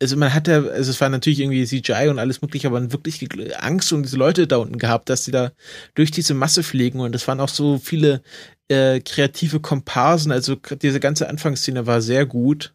[0.00, 3.28] also man hatte, also es war natürlich irgendwie CGI und alles mögliche, aber man wirklich
[3.62, 5.52] Angst um diese Leute da unten gehabt, dass sie da
[5.94, 8.22] durch diese Masse fliegen und es waren auch so viele
[8.68, 12.72] äh, kreative Komparsen, also diese ganze Anfangsszene war sehr gut.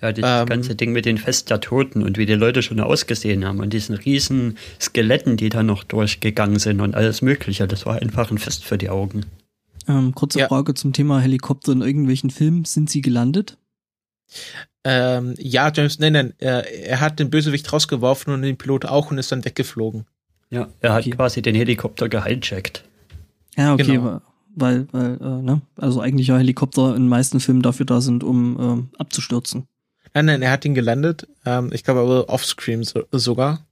[0.00, 2.80] Ja, das ähm, ganze Ding mit den Fest der Toten und wie die Leute schon
[2.80, 7.84] ausgesehen haben und diesen riesen Skeletten, die da noch durchgegangen sind und alles mögliche, das
[7.84, 9.26] war einfach ein Fest für die Augen.
[9.88, 10.48] Ähm, kurze ja.
[10.48, 12.64] Frage zum Thema Helikopter in irgendwelchen Filmen.
[12.64, 13.58] Sind sie gelandet?
[14.82, 19.10] Ähm, ja, James, nein, nein, er, er hat den Bösewicht rausgeworfen und den Pilot auch
[19.10, 20.06] und ist dann weggeflogen.
[20.50, 21.10] Ja, er hat okay.
[21.10, 22.84] quasi den Helikopter gehijackt.
[23.56, 24.20] Ja, okay, genau.
[24.54, 28.24] weil, weil, äh, ne, also eigentlich ja Helikopter in den meisten Filmen dafür da sind,
[28.24, 29.66] um ähm, abzustürzen.
[30.14, 33.66] Nein, nein, er hat ihn gelandet, ähm, ich glaube aber offscreen so, sogar.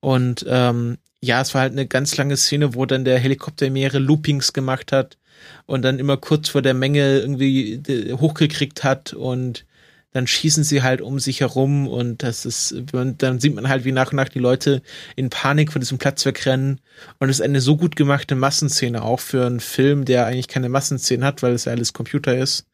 [0.00, 3.98] Und ähm, ja, es war halt eine ganz lange Szene, wo dann der Helikopter mehrere
[3.98, 5.18] Loopings gemacht hat
[5.66, 7.82] und dann immer kurz vor der Menge irgendwie
[8.12, 9.64] hochgekriegt hat und
[10.12, 13.92] dann schießen sie halt um sich herum und das ist, dann sieht man halt, wie
[13.92, 14.82] nach und nach die Leute
[15.16, 16.80] in Panik von diesem Platz wegrennen.
[17.18, 20.70] Und es ist eine so gut gemachte Massenszene auch für einen Film, der eigentlich keine
[20.70, 22.64] Massenszene hat, weil es ja alles Computer ist.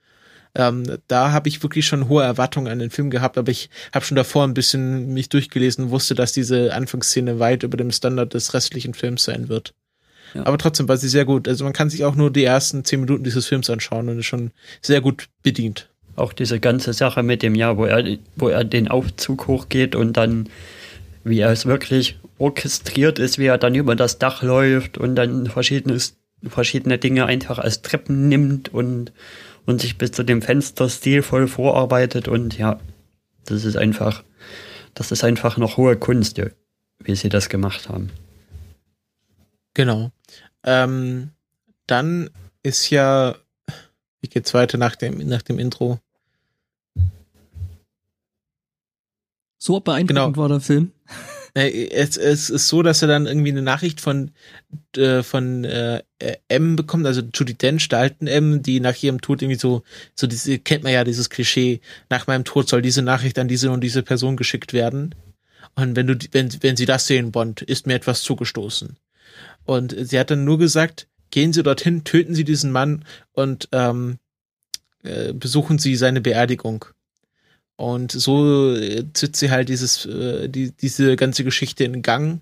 [0.56, 4.04] Ähm, da habe ich wirklich schon hohe Erwartungen an den Film gehabt, aber ich habe
[4.04, 8.54] schon davor ein bisschen mich durchgelesen, wusste, dass diese Anfangsszene weit über dem Standard des
[8.54, 9.74] restlichen Films sein wird.
[10.34, 10.46] Ja.
[10.46, 11.48] Aber trotzdem war sie sehr gut.
[11.48, 14.26] Also man kann sich auch nur die ersten zehn Minuten dieses Films anschauen und ist
[14.26, 15.88] schon sehr gut bedient.
[16.16, 20.16] Auch diese ganze Sache mit dem Jahr, wo er, wo er den Aufzug hochgeht und
[20.16, 20.48] dann,
[21.24, 25.46] wie er es wirklich orchestriert ist, wie er dann über das Dach läuft und dann
[25.46, 29.12] verschiedenes, verschiedene Dinge einfach als Treppen nimmt und,
[29.66, 32.80] und sich bis zu dem Fenster stilvoll vorarbeitet und ja,
[33.46, 34.24] das ist einfach,
[34.94, 36.40] das ist einfach noch hohe Kunst,
[37.02, 38.10] wie sie das gemacht haben.
[39.74, 40.10] Genau.
[40.64, 41.30] Ähm,
[41.86, 42.30] dann
[42.62, 43.36] ist ja,
[44.20, 45.98] wie geht's weiter nach dem, nach dem Intro?
[49.64, 50.36] So beeindruckend genau.
[50.36, 50.92] war der Film.
[51.56, 54.32] Es, es ist so, dass er dann irgendwie eine Nachricht von,
[54.96, 56.02] äh, von äh,
[56.48, 59.84] M bekommt, also Judy Dench, der alten M, die nach ihrem Tod irgendwie so,
[60.16, 63.70] so diese, kennt man ja dieses Klischee, nach meinem Tod soll diese Nachricht an diese
[63.70, 65.14] und diese Person geschickt werden.
[65.76, 68.98] Und wenn du, wenn, wenn sie das sehen, Bond, ist mir etwas zugestoßen.
[69.64, 74.18] Und sie hat dann nur gesagt, gehen Sie dorthin, töten Sie diesen Mann und ähm,
[75.04, 76.86] äh, besuchen Sie seine Beerdigung.
[77.76, 82.40] Und so äh, zieht sie halt dieses, äh, die, diese ganze Geschichte in Gang.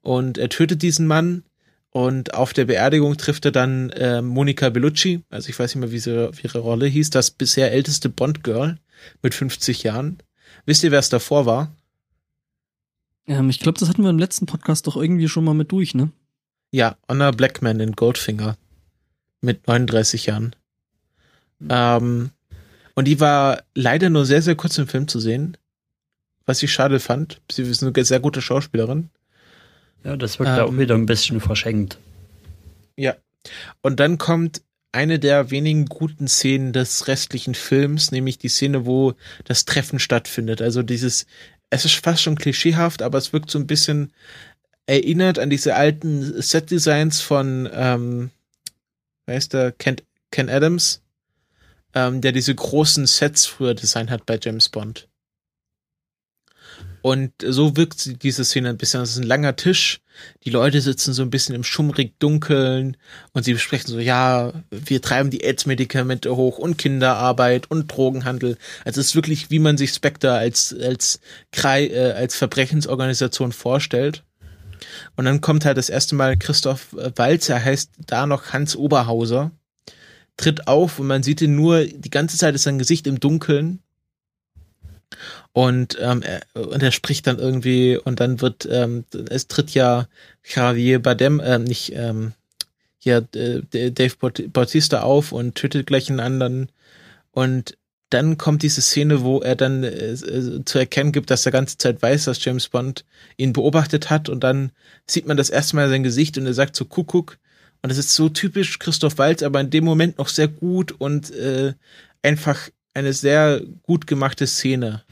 [0.00, 1.44] Und er tötet diesen Mann.
[1.90, 5.92] Und auf der Beerdigung trifft er dann äh, Monica Bellucci, also ich weiß nicht mehr,
[5.92, 8.78] wie, sie, wie ihre Rolle hieß, das bisher älteste Bond-Girl
[9.22, 10.18] mit 50 Jahren.
[10.66, 11.72] Wisst ihr, wer es davor war?
[13.28, 15.94] Ähm, ich glaube, das hatten wir im letzten Podcast doch irgendwie schon mal mit durch,
[15.94, 16.10] ne?
[16.72, 18.56] Ja, Honor Blackman in Goldfinger
[19.40, 20.56] mit 39 Jahren.
[21.68, 22.30] Ähm,
[22.94, 25.56] und die war leider nur sehr, sehr kurz im Film zu sehen,
[26.46, 27.40] was ich schade fand.
[27.50, 29.10] Sie ist eine sehr gute Schauspielerin.
[30.04, 31.98] Ja, das wirkt ähm, auch wieder ein bisschen verschenkt.
[32.96, 33.16] Ja.
[33.82, 39.14] Und dann kommt eine der wenigen guten Szenen des restlichen Films, nämlich die Szene, wo
[39.44, 40.62] das Treffen stattfindet.
[40.62, 41.26] Also dieses,
[41.70, 44.12] es ist fast schon klischeehaft, aber es wirkt so ein bisschen
[44.86, 48.30] erinnert an diese alten Set-Designs von, ähm,
[49.26, 49.96] wer ist der, Ken,
[50.30, 51.02] Ken Adams,
[51.94, 55.08] ähm, der diese großen Sets früher designt hat bei James Bond.
[57.04, 59.00] Und so wirkt diese Szene ein bisschen.
[59.00, 60.00] Das ist ein langer Tisch.
[60.44, 62.96] Die Leute sitzen so ein bisschen im schummrig Dunkeln
[63.34, 68.56] und sie besprechen so, ja, wir treiben die AIDS-Medikamente hoch und Kinderarbeit und Drogenhandel.
[68.86, 71.20] Also es ist wirklich, wie man sich Spectre als, als,
[71.62, 74.24] äh, als Verbrechensorganisation vorstellt.
[75.14, 79.50] Und dann kommt halt das erste Mal Christoph Walz, er heißt da noch Hans Oberhauser,
[80.36, 83.80] tritt auf und man sieht ihn nur, die ganze Zeit ist sein Gesicht im Dunkeln.
[85.52, 90.08] Und, ähm, er, und er spricht dann irgendwie und dann wird, ähm, es tritt ja
[90.44, 92.32] Javier Badem, äh, nicht, ähm,
[92.98, 94.16] hier äh, Dave
[94.48, 96.72] Bautista auf und tötet gleich einen anderen.
[97.30, 97.76] Und
[98.10, 101.78] dann kommt diese Szene, wo er dann äh, äh, zu erkennen gibt, dass er ganze
[101.78, 103.04] Zeit weiß, dass James Bond
[103.36, 104.70] ihn beobachtet hat und dann
[105.06, 107.38] sieht man das erste Mal sein Gesicht und er sagt so Kuckuck
[107.84, 111.30] und das ist so typisch Christoph Waltz, aber in dem Moment noch sehr gut und
[111.32, 111.74] äh,
[112.22, 115.04] einfach eine sehr gut gemachte Szene.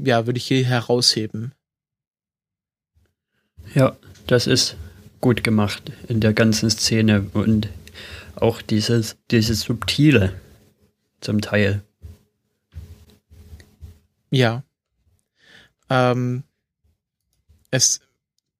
[0.00, 1.54] Ja, würde ich hier herausheben.
[3.72, 4.74] Ja, das ist
[5.20, 7.68] gut gemacht in der ganzen Szene und
[8.34, 10.34] auch dieses, dieses Subtile
[11.20, 11.84] zum Teil.
[14.32, 14.64] Ja.
[15.88, 16.42] Ähm,
[17.70, 18.00] es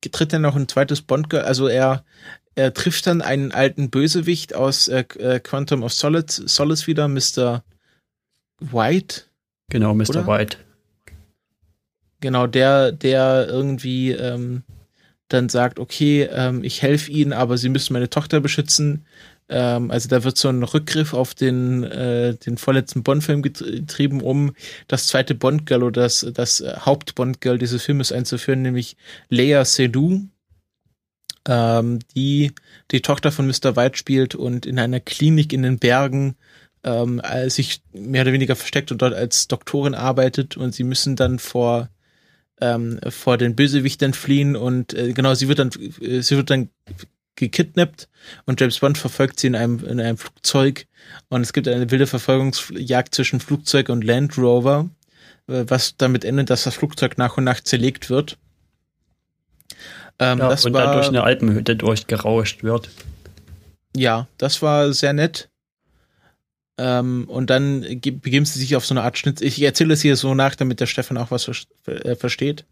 [0.00, 2.04] tritt dann noch ein zweites Bond, also er,
[2.54, 7.62] er trifft dann einen alten Bösewicht aus äh, äh Quantum of Solace, Solace wieder, Mr.
[8.60, 9.22] White.
[9.70, 10.10] Genau, Mr.
[10.10, 10.26] Oder?
[10.26, 10.56] White.
[12.20, 14.62] Genau, der, der irgendwie ähm,
[15.28, 19.04] dann sagt, okay, ähm, ich helfe ihnen, aber sie müssen meine Tochter beschützen.
[19.48, 24.54] Ähm, also da wird so ein Rückgriff auf den, äh, den vorletzten Bond-Film getrieben, um
[24.88, 28.96] das zweite Bond-Girl oder das, das Haupt-Bond-Girl dieses Filmes einzuführen, nämlich
[29.28, 30.22] Leia Seydoux,
[31.48, 32.52] ähm, die
[32.90, 33.76] die Tochter von Mr.
[33.76, 36.36] White spielt und in einer Klinik in den Bergen
[36.84, 41.38] ähm, sich mehr oder weniger versteckt und dort als Doktorin arbeitet und sie müssen dann
[41.38, 41.88] vor
[42.60, 46.70] ähm, vor den Bösewichtern fliehen und äh, genau sie wird dann äh, sie wird dann
[47.36, 48.08] gekidnappt
[48.46, 50.86] und James Bond verfolgt sie in einem, in einem Flugzeug
[51.28, 54.88] und es gibt eine wilde Verfolgungsjagd zwischen Flugzeug und Land Rover,
[55.48, 58.38] äh, was damit endet, dass das Flugzeug nach und nach zerlegt wird.
[60.18, 62.90] Ähm, ja, das und war, dann durch eine Alpenhütte durchgerauscht wird.
[63.96, 65.48] Ja, das war sehr nett.
[66.76, 69.46] Ähm, und dann begibt sie sich auf so eine Art Schnitzel.
[69.46, 71.48] Ich erzähle es hier so nach, damit der Stefan auch was
[71.86, 72.64] äh, versteht.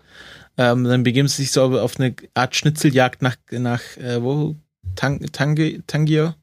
[0.58, 4.56] Ähm, dann begeben sie sich so auf eine Art Schnitzeljagd nach, nach äh, wo?
[4.96, 6.34] Tang, Tangi, Tangier.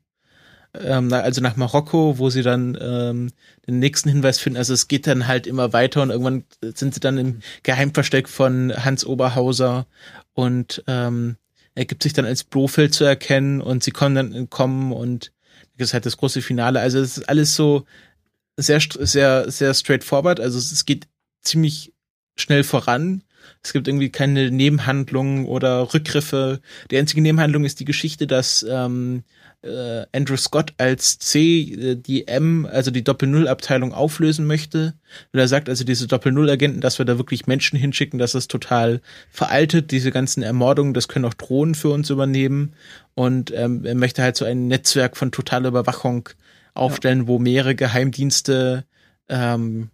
[0.74, 3.32] Ähm, also nach Marokko, wo sie dann ähm,
[3.68, 4.58] den nächsten Hinweis finden.
[4.58, 8.74] Also es geht dann halt immer weiter und irgendwann sind sie dann im Geheimversteck von
[8.76, 9.88] Hans Oberhauser
[10.34, 11.38] und ähm,
[11.76, 15.32] er gibt sich dann als Blofeld zu erkennen und sie kommen dann entkommen und
[15.78, 16.80] das ist halt das große Finale.
[16.80, 17.86] Also es ist alles so
[18.58, 20.40] sehr, sehr, sehr straightforward.
[20.40, 21.08] Also es geht
[21.42, 21.94] ziemlich
[22.36, 23.24] schnell voran.
[23.62, 26.62] Es gibt irgendwie keine Nebenhandlungen oder Rückgriffe.
[26.92, 29.24] Die einzige Nebenhandlung ist die Geschichte, dass ähm,
[29.62, 34.94] äh, Andrew Scott als C äh, die M, also die Doppel-Null-Abteilung auflösen möchte.
[35.34, 39.02] Weil er sagt, also diese Doppel-Null-Agenten, dass wir da wirklich Menschen hinschicken, das ist total
[39.30, 39.92] veraltet.
[39.92, 42.74] Diese ganzen Ermordungen, das können auch Drohnen für uns übernehmen.
[43.14, 46.30] Und ähm, er möchte halt so ein Netzwerk von totaler Überwachung
[46.74, 47.28] aufstellen, ja.
[47.28, 48.86] wo mehrere Geheimdienste
[49.28, 49.90] ähm,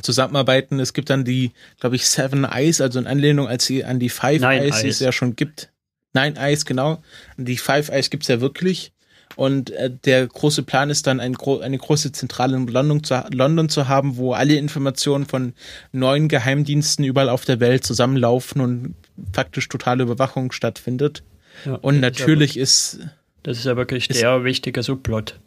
[0.00, 0.80] zusammenarbeiten.
[0.80, 4.08] Es gibt dann die, glaube ich, Seven Eyes, also in Anlehnung als sie an die
[4.08, 5.70] Five Nine Eyes, die es ja schon gibt.
[6.14, 7.02] Nine Eyes, genau.
[7.36, 8.92] Die Five Eyes gibt's ja wirklich.
[9.36, 13.24] Und äh, der große Plan ist dann, ein gro eine große Zentrale in London zu,
[13.32, 15.54] London zu haben, wo alle Informationen von
[15.90, 18.94] neuen Geheimdiensten überall auf der Welt zusammenlaufen und
[19.32, 21.22] faktisch totale Überwachung stattfindet.
[21.64, 23.10] Ja, und natürlich ist, ja, ist,
[23.42, 25.38] Das ist ja wirklich der wichtige Subplot.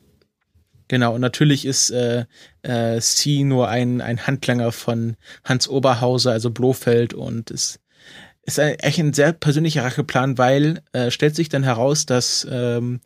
[0.87, 2.25] Genau, und natürlich ist äh,
[2.61, 7.79] äh, C nur ein, ein Handlanger von Hans Oberhauser, also Blofeld, und es
[8.43, 13.01] ist ein, echt ein sehr persönlicher Racheplan, weil äh, stellt sich dann heraus, dass ähm,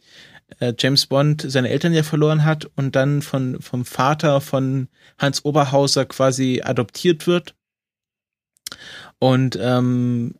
[0.59, 5.45] äh, James Bond seine Eltern ja verloren hat und dann von vom Vater von Hans
[5.45, 7.55] Oberhauser quasi adoptiert wird.
[9.19, 10.35] Und ähm,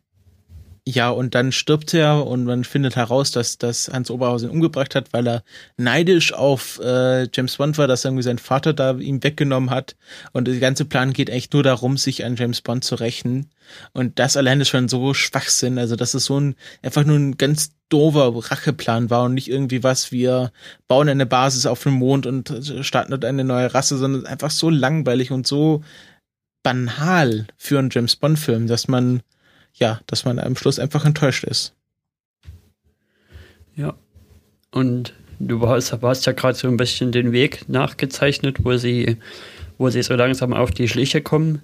[0.90, 5.12] ja, und dann stirbt er und man findet heraus, dass, dass Hans Oberhausen umgebracht hat,
[5.12, 5.42] weil er
[5.76, 9.96] neidisch auf äh, James Bond war, dass irgendwie sein Vater da ihm weggenommen hat.
[10.32, 13.50] Und der ganze Plan geht echt nur darum, sich an James Bond zu rächen.
[13.92, 15.78] Und das allein ist schon so Schwachsinn.
[15.78, 19.84] Also, dass es so ein, einfach nur ein ganz doofer Racheplan war und nicht irgendwie
[19.84, 20.50] was, wir
[20.88, 24.70] bauen eine Basis auf dem Mond und starten dort eine neue Rasse, sondern einfach so
[24.70, 25.82] langweilig und so
[26.62, 29.22] banal für einen James Bond Film, dass man
[29.74, 31.74] ja, dass man am Schluss einfach enttäuscht ist.
[33.76, 33.94] Ja.
[34.70, 39.16] Und du hast, hast ja gerade so ein bisschen den Weg nachgezeichnet, wo sie,
[39.78, 41.62] wo sie so langsam auf die Schliche kommen.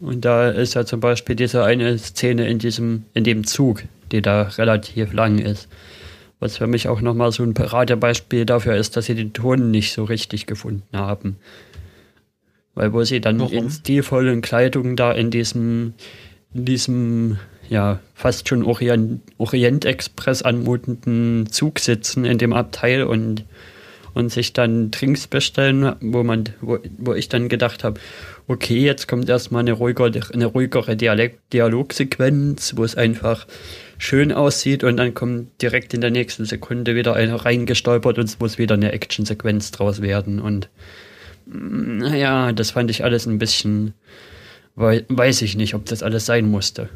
[0.00, 4.22] Und da ist ja zum Beispiel diese eine Szene in diesem, in dem Zug, die
[4.22, 5.68] da relativ lang ist.
[6.40, 9.92] Was für mich auch nochmal so ein Paradebeispiel dafür ist, dass sie den Ton nicht
[9.92, 11.36] so richtig gefunden haben.
[12.76, 13.52] Weil wo sie dann Warum?
[13.52, 15.94] in stilvollen Kleidungen da in diesem,
[16.54, 19.86] in diesem ja fast schon Orient, Orient
[20.44, 23.44] anmutenden Zug sitzen in dem Abteil und
[24.14, 28.00] und sich dann Drinks bestellen, wo man, wo, wo ich dann gedacht habe,
[28.48, 33.46] okay, jetzt kommt erstmal eine ruhigere, eine ruhigere Dialog, Dialogsequenz, wo es einfach
[33.96, 38.40] schön aussieht und dann kommt direkt in der nächsten Sekunde wieder einer reingestolpert und es
[38.40, 40.68] muss wieder eine Actionsequenz draus werden und
[41.46, 43.94] mm, naja, das fand ich alles ein bisschen
[44.78, 46.88] weiß ich nicht, ob das alles sein musste.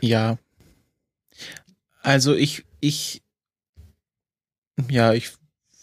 [0.00, 0.38] Ja.
[2.02, 3.22] Also ich, ich,
[4.90, 5.32] ja, ich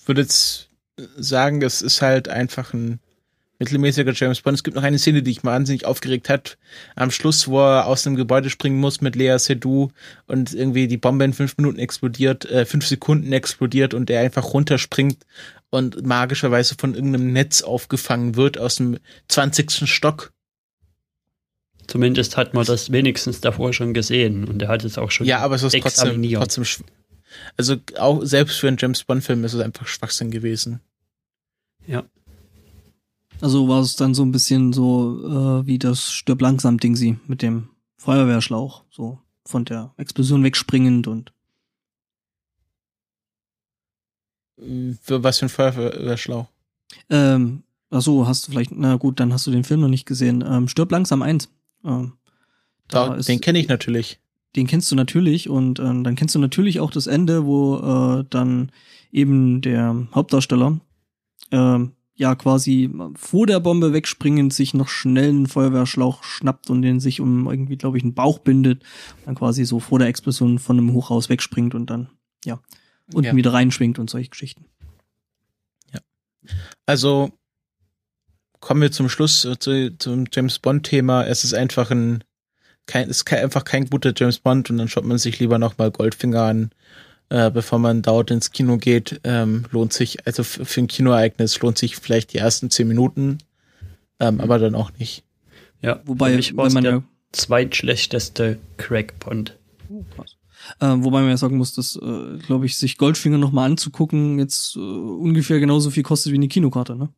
[0.06, 0.70] würde jetzt
[1.18, 3.00] sagen, es ist halt einfach ein
[3.62, 4.56] mittelmäßiger James Bond.
[4.56, 6.58] Es gibt noch eine Szene, die ich wahnsinnig aufgeregt hat.
[6.96, 9.92] Am Schluss, wo er aus dem Gebäude springen muss mit Lea Seydoux
[10.28, 14.54] und irgendwie die Bombe in fünf Minuten explodiert, äh, fünf Sekunden explodiert und er einfach
[14.54, 15.26] runterspringt
[15.72, 19.90] und magischerweise von irgendeinem Netz aufgefangen wird aus dem 20.
[19.90, 20.34] Stock.
[21.88, 25.40] Zumindest hat man das wenigstens davor schon gesehen und er hat es auch schon Ja,
[25.40, 26.66] aber es ist trotzdem, trotzdem
[27.58, 30.82] also auch selbst für einen James Bond Film ist es einfach Schwachsinn gewesen.
[31.88, 32.04] Ja.
[33.40, 37.18] Also war es dann so ein bisschen so äh, wie das stirb langsam Ding sie
[37.28, 41.34] mit dem Feuerwehrschlauch, so von der Explosion wegspringend und
[45.02, 46.48] Für was für ein Feuerwehrschlauch?
[47.10, 50.06] Ähm, ach so, hast du vielleicht, na gut, dann hast du den Film noch nicht
[50.06, 50.44] gesehen.
[50.48, 51.50] Ähm, Stirb langsam eins.
[51.84, 52.14] Ähm,
[52.88, 54.20] da Doch, ist, den kenne ich natürlich.
[54.56, 58.26] Den kennst du natürlich und ähm, dann kennst du natürlich auch das Ende, wo äh,
[58.30, 58.72] dann
[59.12, 60.80] eben der Hauptdarsteller
[61.52, 67.00] ähm, ja quasi vor der Bombe wegspringend sich noch schnell einen Feuerwehrschlauch schnappt und den
[67.00, 68.84] sich um irgendwie, glaube ich, einen Bauch bindet
[69.20, 72.10] und dann quasi so vor der Explosion von einem Hochhaus wegspringt und dann,
[72.46, 72.60] ja,
[73.14, 73.36] unten ja.
[73.36, 74.66] wieder reinschwingt und solche Geschichten.
[75.94, 76.00] Ja.
[76.86, 77.32] Also
[78.60, 81.26] kommen wir zum Schluss äh, zu, zum James Bond Thema.
[81.26, 82.24] Es ist einfach ein
[82.88, 85.92] kein, ist kein, einfach kein guter James Bond und dann schaut man sich lieber nochmal
[85.92, 86.72] Goldfinger an,
[87.30, 89.22] äh, bevor man dort ins Kino geht.
[89.24, 93.38] Ähm, lohnt sich, also für ein Kinoereignis lohnt sich vielleicht die ersten zehn Minuten,
[94.20, 94.42] ähm, mhm.
[94.42, 95.24] aber dann auch nicht.
[95.82, 99.58] Ja, wobei ich wenn man der ja zweitschlechteste Craig Bond.
[99.90, 100.04] Uh,
[100.80, 104.76] Äh, wobei man ja sagen muss, dass, äh, glaube ich, sich Goldfinger nochmal anzugucken, jetzt
[104.76, 107.10] äh, ungefähr genauso viel kostet wie eine Kinokarte, ne?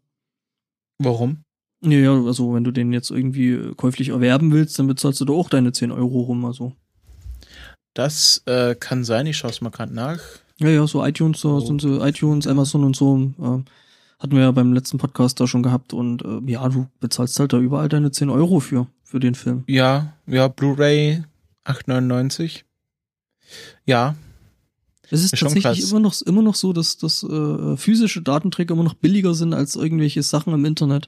[1.00, 1.44] Warum?
[1.84, 5.26] Ja, ja, also wenn du den jetzt irgendwie äh, käuflich erwerben willst, dann bezahlst du
[5.26, 6.74] da auch deine 10 Euro rum, also.
[7.94, 10.20] Das äh, kann sein, ich schaue es mal gerade nach.
[10.60, 11.60] Ja, ja, so iTunes, so Oh.
[11.60, 13.64] sind so iTunes, Amazon und so, äh,
[14.20, 17.52] hatten wir ja beim letzten Podcast da schon gehabt und äh, ja, du bezahlst halt
[17.54, 19.64] da überall deine 10 Euro für, für den Film.
[19.68, 21.24] Ja, ja, Blu-ray
[21.66, 22.62] 8,99.
[23.86, 24.16] Ja,
[25.10, 28.84] Es ist Ist tatsächlich immer noch, immer noch so, dass, dass äh, physische Datenträger immer
[28.84, 31.08] noch billiger sind als irgendwelche Sachen im Internet.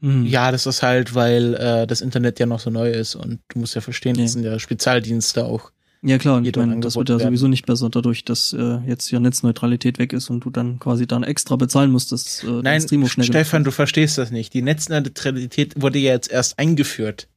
[0.00, 0.26] Hm.
[0.26, 3.60] ja, das ist halt, weil äh, das Internet ja noch so neu ist und du
[3.60, 4.22] musst ja verstehen, Ja.
[4.24, 5.70] das sind ja Spezialdienste auch.
[6.04, 7.28] Ja klar, und ich meine, das wird ja werden.
[7.28, 11.06] sowieso nicht besser, dadurch, dass äh, jetzt ja Netzneutralität weg ist und du dann quasi
[11.06, 14.52] dann extra bezahlen musst, dass äh, Nein, Stefan, du verstehst das nicht.
[14.52, 17.28] Die Netzneutralität wurde ja jetzt erst eingeführt.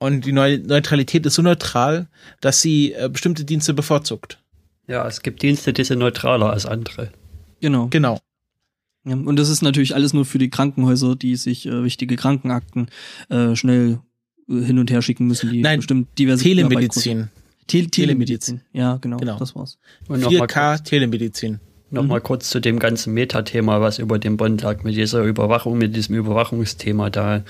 [0.00, 2.08] Und die Neu Neutralität ist so neutral,
[2.40, 4.38] dass sie äh, bestimmte Dienste bevorzugt.
[4.88, 7.10] Ja, es gibt Dienste, die sind neutraler als andere.
[7.60, 7.86] Genau.
[7.90, 8.18] Genau.
[9.04, 12.88] Ja, und das ist natürlich alles nur für die Krankenhäuser, die sich äh, wichtige Krankenakten
[13.28, 14.00] äh, schnell
[14.48, 17.28] äh, hin und her schicken müssen, die Nein, bestimmt diverse Telemedizin.
[17.66, 17.90] Te Telemedizin.
[17.90, 18.60] Telemedizin.
[18.72, 19.38] Ja, genau, Genau.
[19.38, 19.78] das war's.
[20.08, 21.60] Und nochmal 4K Telemedizin.
[21.90, 22.22] noch mal Mhm.
[22.24, 26.16] kurz zu dem ganzen Metathema, was über dem Bond lag, mit dieser Überwachung, mit diesem
[26.16, 27.10] Überwachungsthema.
[27.10, 27.44] Da,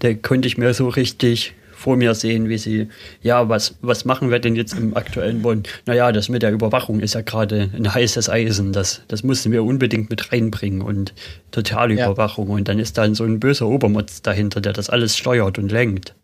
[0.00, 2.88] da konnte ich mir so richtig vor mir sehen, wie sie,
[3.22, 5.68] ja, was, was machen wir denn jetzt im aktuellen Bond?
[5.84, 8.72] Naja, das mit der Überwachung ist ja gerade ein heißes Eisen.
[8.72, 11.12] Das, das mussten wir unbedingt mit reinbringen und
[11.50, 12.48] Totalüberwachung.
[12.48, 16.14] Und dann ist dann so ein böser Obermotz dahinter, der das alles steuert und lenkt.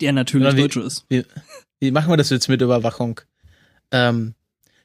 [0.00, 1.04] Der natürlich wie- Deutscher ist.
[1.08, 1.24] Wie,
[1.80, 3.20] wie machen wir das jetzt mit Überwachung?
[3.90, 4.34] Ähm,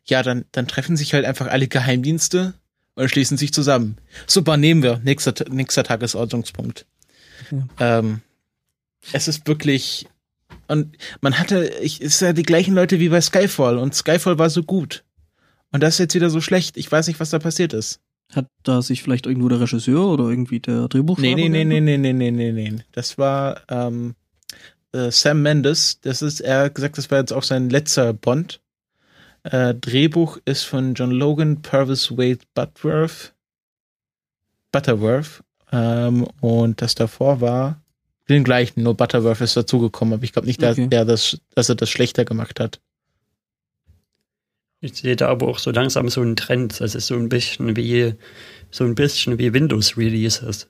[0.06, 2.54] ja, dann, dann treffen sich halt einfach alle Geheimdienste
[2.96, 3.98] und schließen sich zusammen.
[4.26, 5.00] Super, nehmen wir.
[5.04, 6.86] Nächster, nächster Tagesordnungspunkt.
[7.80, 8.22] Ähm,
[9.14, 10.08] es ist wirklich.
[10.68, 14.38] Und man hatte, ich, es ist ja die gleichen Leute wie bei Skyfall und Skyfall
[14.38, 15.04] war so gut.
[15.72, 16.78] Und das ist jetzt wieder so schlecht.
[16.78, 18.00] Ich weiß nicht, was da passiert ist.
[18.34, 21.98] Hat da sich vielleicht irgendwo der Regisseur oder irgendwie der Drehbuchschreiber Nee, nee, nee, nee,
[21.98, 22.84] nee, nee, nee, nee, nee.
[22.92, 24.16] Das war ähm,
[24.92, 26.02] äh, Sam Mendes.
[26.02, 28.60] Das ist, er hat gesagt, das war jetzt auch sein letzter Bond.
[29.44, 33.34] Äh, Drehbuch ist von John Logan, Purvis Wade Butterworth.
[34.74, 35.44] Butterworth.
[35.72, 37.82] Ähm, und das davor war
[38.30, 40.88] den gleichen, nur Butterworth ist dazugekommen, aber ich glaube nicht, dass, Okay.
[40.88, 42.80] der das, dass er das schlechter gemacht hat.
[44.80, 46.80] Ich sehe da aber auch so langsam so einen Trend.
[46.80, 48.14] Das ist so ein bisschen wie
[48.70, 50.68] so ein bisschen wie Windows Releases.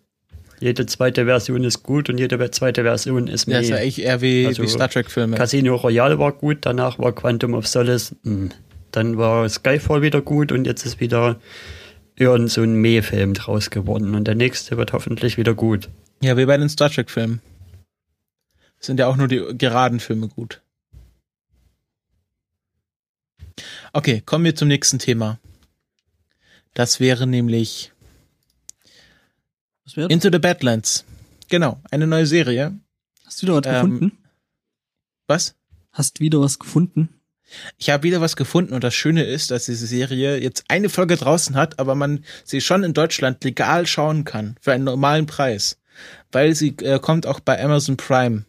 [0.59, 3.83] Jede zweite Version ist gut und jede zweite Version ist Der ist ja mehr.
[3.83, 5.35] eigentlich eher wie, Also, wie Star Trek-Filme.
[5.37, 8.49] Casino Royale war gut, danach war Quantum of Solace, mh.
[8.91, 11.39] dann war Skyfall wieder gut und jetzt ist wieder
[12.15, 15.89] irgend so ein Meh-Film draus geworden und der nächste wird hoffentlich wieder gut.
[16.21, 17.41] Ja, wie bei den Star Trek-Filmen.
[18.79, 20.61] Sind ja auch nur die geraden Filme gut.
[23.93, 25.39] Okay, kommen wir zum nächsten Thema.
[26.73, 27.91] Das wäre nämlich?
[29.95, 31.05] Into the Badlands.
[31.49, 32.77] Genau, eine neue Serie.
[33.25, 34.17] Hast du wieder was Ähm, gefunden?
[35.27, 35.55] Was?
[35.91, 37.09] Hast wieder was gefunden?
[37.77, 41.15] Ich habe wieder was gefunden und das Schöne ist, dass diese Serie jetzt eine Folge
[41.15, 45.79] draußen hat, aber man sie schon in Deutschland legal schauen kann für einen normalen Preis,
[46.31, 48.45] weil sie äh, kommt auch bei Amazon Prime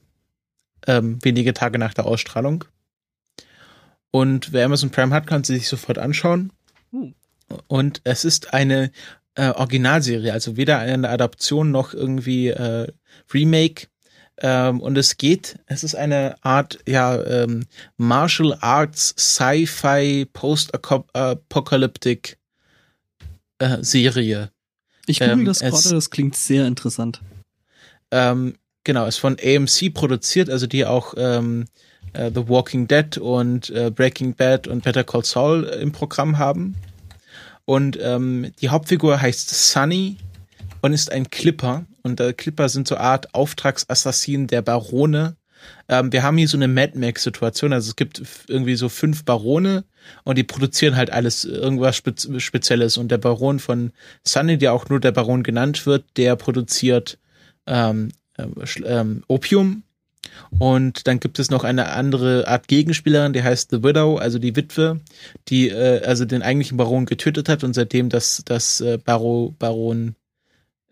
[0.87, 2.65] ähm, wenige Tage nach der Ausstrahlung.
[4.11, 6.53] Und wer Amazon Prime hat, kann sie sich sofort anschauen.
[6.93, 7.13] Uh.
[7.67, 8.91] Und es ist eine
[9.35, 12.89] äh, Originalserie, also weder eine Adaption noch irgendwie äh,
[13.33, 13.89] Remake.
[14.41, 17.65] Ähm, und es geht, es ist eine Art, ja, ähm,
[17.97, 22.39] Martial Arts Sci-Fi Post-Apocalyptic
[23.59, 24.51] äh, Serie.
[25.07, 27.21] Ich google ähm, das gerade, das klingt sehr interessant.
[28.11, 28.55] Ähm,
[28.85, 31.67] genau, ist von AMC produziert, also die auch ähm,
[32.13, 36.77] äh, The Walking Dead und äh, Breaking Bad und Better Call Saul im Programm haben.
[37.65, 40.17] Und ähm, die Hauptfigur heißt Sunny
[40.81, 41.85] und ist ein Clipper.
[42.03, 45.37] Und äh, Clipper sind so eine Art Auftragsassassinen der Barone.
[45.89, 47.73] Ähm, wir haben hier so eine Mad Max-Situation.
[47.73, 49.85] Also es gibt irgendwie so fünf Barone
[50.25, 52.97] und die produzieren halt alles irgendwas Spez Spezielles.
[52.97, 53.93] Und der Baron von
[54.25, 57.19] Sunny, der auch nur der Baron genannt wird, der produziert
[57.69, 58.09] ähm,
[58.39, 59.83] Sch- ähm, Opium.
[60.59, 64.55] Und dann gibt es noch eine andere Art Gegenspielerin, die heißt The Widow, also die
[64.57, 65.01] Witwe,
[65.49, 70.15] die äh, also den eigentlichen Baron getötet hat und seitdem das, das äh, Baro, Baron,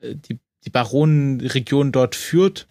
[0.00, 2.66] äh, die, die Baronenregion dort führt.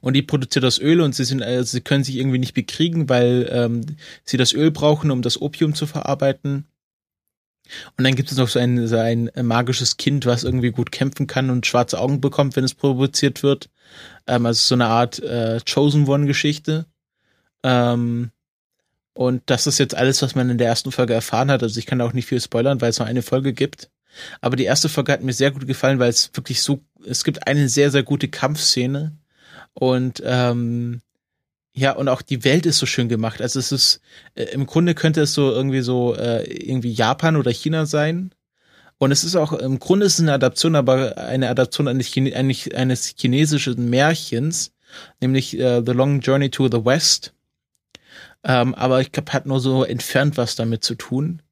[0.00, 3.08] Und die produziert das Öl und sie sind, äh, sie können sich irgendwie nicht bekriegen,
[3.08, 3.86] weil ähm,
[4.24, 6.64] sie das Öl brauchen, um das Opium zu verarbeiten.
[7.96, 11.26] Und dann gibt es noch so ein, so ein magisches Kind, was irgendwie gut kämpfen
[11.26, 13.70] kann und schwarze Augen bekommt, wenn es provoziert wird.
[14.26, 16.86] Ähm, also so eine Art äh, Chosen One-Geschichte.
[17.62, 18.30] Ähm,
[19.14, 21.62] Und das ist jetzt alles, was man in der ersten Folge erfahren hat.
[21.62, 23.90] Also ich kann auch nicht viel spoilern, weil es nur eine Folge gibt.
[24.40, 27.46] Aber die erste Folge hat mir sehr gut gefallen, weil es wirklich so, es gibt
[27.46, 29.12] eine sehr, sehr gute Kampfszene.
[29.74, 31.00] Und ähm,
[31.74, 33.40] ja, und auch die Welt ist so schön gemacht.
[33.40, 34.00] Also es ist,
[34.34, 38.34] äh, im Grunde könnte es so irgendwie so äh, irgendwie Japan oder China sein.
[38.98, 42.36] Und es ist auch, im Grunde ist es eine Adaption, aber eine Adaption eines, Chine
[42.36, 44.72] eines chinesischen Märchens,
[45.20, 47.32] nämlich äh, The Long Journey to the West.
[48.44, 51.42] Ähm, aber ich glaube, hat nur so entfernt was damit zu tun.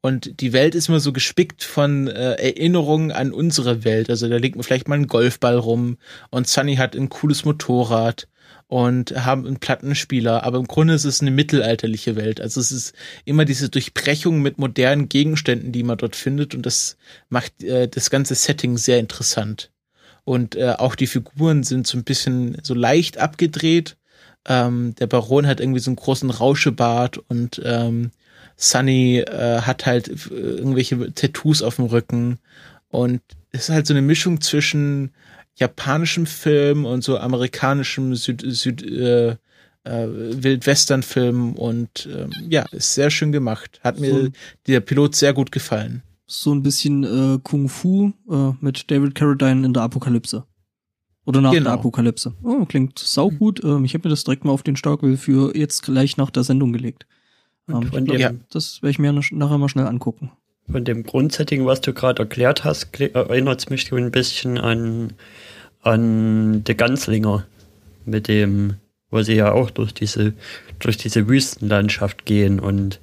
[0.00, 4.10] Und die Welt ist immer so gespickt von äh, Erinnerungen an unsere Welt.
[4.10, 5.96] Also da liegt vielleicht mal ein Golfball rum
[6.30, 8.28] und Sunny hat ein cooles Motorrad
[8.72, 12.40] und haben einen Plattenspieler, aber im Grunde ist es eine mittelalterliche Welt.
[12.40, 12.94] Also es ist
[13.26, 16.96] immer diese Durchbrechung mit modernen Gegenständen, die man dort findet und das
[17.28, 19.70] macht äh, das ganze Setting sehr interessant.
[20.24, 23.98] Und äh, auch die Figuren sind so ein bisschen so leicht abgedreht.
[24.48, 28.10] Ähm, der Baron hat irgendwie so einen großen Rauschebart und ähm,
[28.56, 32.38] Sunny äh, hat halt äh, irgendwelche Tattoos auf dem Rücken
[32.88, 33.20] und
[33.50, 35.12] es ist halt so eine Mischung zwischen
[35.62, 39.36] japanischem Film und so amerikanischem Süd, Süd äh,
[39.84, 43.80] äh, Wildwestern-Film und äh, ja, ist sehr schön gemacht.
[43.82, 44.28] Hat mir so,
[44.66, 46.02] der Pilot sehr gut gefallen.
[46.26, 50.44] So ein bisschen äh, Kung Fu äh, mit David Carradine in der Apokalypse.
[51.24, 51.64] Oder nach genau.
[51.64, 52.34] der Apokalypse.
[52.42, 53.62] Oh, klingt saugut.
[53.62, 53.70] Mhm.
[53.70, 56.42] Ähm, ich habe mir das direkt mal auf den Stapel für jetzt gleich nach der
[56.42, 57.06] Sendung gelegt.
[57.68, 58.32] Ähm, glaub, ja.
[58.50, 60.32] Das werde ich mir nachher mal schnell angucken.
[60.70, 65.12] Von dem Grundsetting, was du gerade erklärt hast, erinnert es mich ein bisschen an,
[65.82, 67.44] an The Ganzlinger.
[68.04, 68.74] Mit dem,
[69.10, 70.32] wo sie ja auch durch diese,
[70.80, 73.00] durch diese Wüstenlandschaft gehen und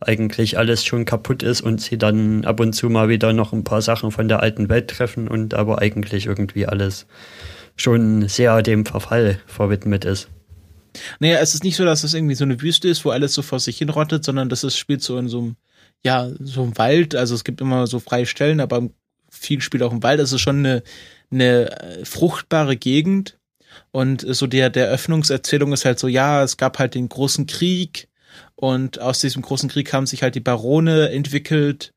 [0.00, 3.64] eigentlich alles schon kaputt ist und sie dann ab und zu mal wieder noch ein
[3.64, 7.06] paar Sachen von der alten Welt treffen und aber eigentlich irgendwie alles
[7.76, 10.28] schon sehr dem Verfall verwidmet ist.
[11.20, 13.42] Naja, es ist nicht so, dass es irgendwie so eine Wüste ist, wo alles so
[13.42, 15.56] vor sich hin rottet, sondern das ist, spielt so in so einem,
[16.04, 17.14] ja, so einem Wald.
[17.14, 18.90] Also es gibt immer so freie Stellen, aber
[19.42, 20.20] viel spielt auch im Wald.
[20.20, 20.82] Es ist schon eine,
[21.30, 23.38] eine äh, fruchtbare Gegend.
[23.90, 28.08] Und so der, der Öffnungserzählung ist halt so, ja, es gab halt den großen Krieg
[28.54, 31.92] und aus diesem großen Krieg haben sich halt die Barone entwickelt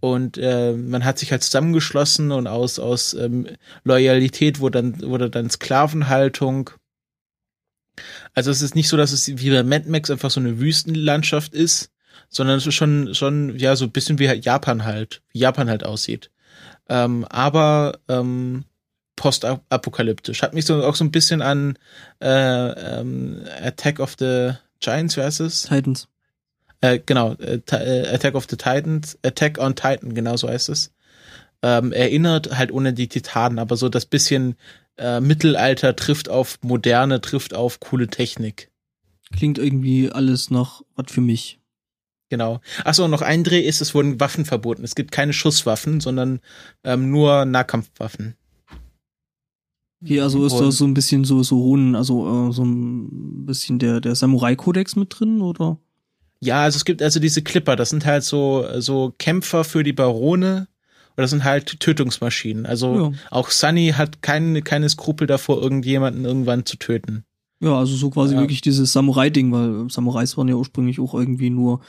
[0.00, 3.46] und äh, man hat sich halt zusammengeschlossen und aus aus ähm,
[3.84, 6.70] Loyalität wurde dann wurde dann Sklavenhaltung
[8.34, 11.54] also es ist nicht so, dass es wie bei Mad Max einfach so eine Wüstenlandschaft
[11.54, 11.90] ist,
[12.28, 15.84] sondern es ist schon, schon, ja, so ein bisschen wie Japan halt, wie Japan halt
[15.84, 16.30] aussieht.
[16.88, 18.64] Ähm, aber ähm,
[19.16, 20.42] postapokalyptisch.
[20.42, 21.76] Hat mich so auch so ein bisschen an
[22.22, 22.28] äh,
[22.98, 25.62] ähm, Attack of the Giants, es?
[25.62, 26.08] Titans.
[26.80, 30.92] Äh, genau, äh, äh, Attack of the Titans, Attack on Titan, genau so heißt es.
[31.60, 34.56] Ähm, erinnert halt ohne die Titanen, aber so das bisschen
[34.96, 38.70] äh, Mittelalter trifft auf Moderne, trifft auf coole Technik.
[39.32, 41.57] Klingt irgendwie alles noch was für mich.
[42.30, 42.60] Genau.
[42.84, 44.84] Achso, noch ein Dreh ist, es wurden Waffen verboten.
[44.84, 46.40] Es gibt keine Schusswaffen, sondern
[46.84, 48.34] ähm, nur Nahkampfwaffen.
[50.02, 53.80] Okay, also ist da so ein bisschen so so Runen, also äh, so ein bisschen
[53.80, 55.78] der der Samurai Kodex mit drin oder?
[56.40, 59.92] Ja, also es gibt also diese Clipper, das sind halt so so Kämpfer für die
[59.92, 60.68] Barone,
[61.18, 62.64] oder das sind halt Tötungsmaschinen.
[62.64, 63.18] Also ja.
[63.32, 67.24] auch Sunny hat keine, keine Skrupel davor, irgendjemanden irgendwann zu töten.
[67.60, 68.40] Ja, also so quasi ja.
[68.40, 71.80] wirklich dieses Samurai-Ding, weil Samurais waren ja ursprünglich auch irgendwie nur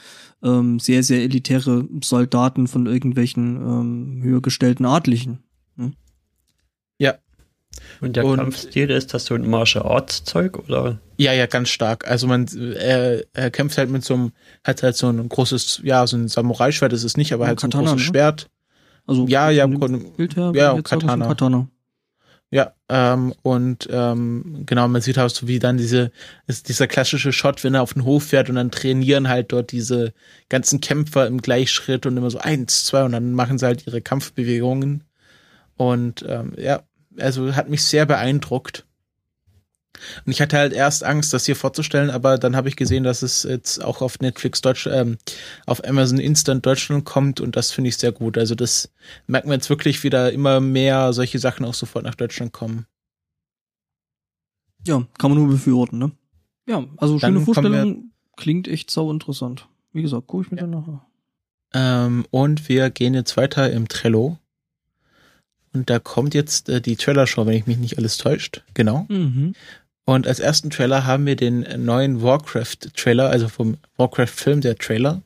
[0.42, 5.38] ähm, sehr, sehr elitäre Soldaten von irgendwelchen ähm, höher gestellten Adlichen.
[5.76, 5.94] Hm?
[6.98, 7.14] Ja.
[8.00, 10.98] Und der und, Kampfstil, ist das so ein Martial Arts Zeug oder?
[11.18, 12.08] Ja, ja, ganz stark.
[12.08, 14.32] Also man, er, er kämpft halt mit so einem,
[14.64, 17.68] hat halt so ein großes, ja, so ein Samurai-Schwert ist es nicht, aber halt so
[17.68, 17.98] ein großes ne?
[18.00, 18.50] Schwert.
[19.06, 21.28] Also ja, ja, Bild her, ja, Katana.
[21.28, 21.68] Katana.
[22.52, 26.10] Ja, ähm, und ähm, genau, man sieht auch so, wie dann diese,
[26.48, 29.70] ist dieser klassische Shot, wenn er auf den Hof fährt und dann trainieren halt dort
[29.70, 30.12] diese
[30.48, 34.02] ganzen Kämpfer im Gleichschritt und immer so eins, zwei und dann machen sie halt ihre
[34.02, 35.04] Kampfbewegungen.
[35.76, 36.82] Und ähm, ja,
[37.18, 38.84] also hat mich sehr beeindruckt.
[40.24, 43.22] Und ich hatte halt erst Angst, das hier vorzustellen, aber dann habe ich gesehen, dass
[43.22, 45.18] es jetzt auch auf Netflix Deutsch, ähm,
[45.66, 48.38] auf Amazon Instant Deutschland kommt und das finde ich sehr gut.
[48.38, 48.90] Also das
[49.26, 52.86] merken wir jetzt wirklich wieder immer mehr solche Sachen auch sofort nach Deutschland kommen.
[54.86, 56.12] Ja, kann man nur befürworten, ne?
[56.66, 59.68] Ja, also schöne dann Vorstellung, klingt echt sau interessant.
[59.92, 60.62] Wie gesagt, gucke ich mir ja.
[60.62, 61.06] dann nachher.
[61.72, 64.38] Ähm, und wir gehen jetzt weiter im Trello.
[65.72, 68.64] Und da kommt jetzt äh, die Trailer-Show, wenn ich mich nicht alles täuscht.
[68.74, 69.06] Genau.
[69.08, 69.54] Mhm.
[70.06, 75.22] Und als ersten Trailer haben wir den neuen Warcraft-Trailer, also vom Warcraft-Film, der Trailer.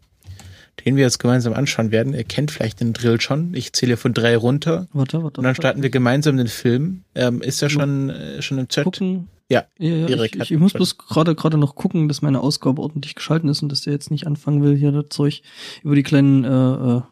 [0.85, 2.13] den wir jetzt gemeinsam anschauen werden.
[2.15, 3.55] Ihr kennt vielleicht den Drill schon.
[3.55, 4.89] Ich zähle von drei runter.
[4.93, 5.41] Warte, warte.
[5.41, 7.05] Und dann starten wir gemeinsam den Film.
[7.15, 8.85] Ähm, ist ja schon, äh, schon im Chat.
[8.85, 9.29] gucken.
[9.49, 12.41] Ja, Ja, ja, Erik ich, ich, ich muss bloß gerade gerade noch gucken, dass meine
[12.41, 15.43] Ausgabe ordentlich geschalten ist und dass der jetzt nicht anfangen will, hier das Zeug
[15.83, 17.03] über die kleinen äh, äh,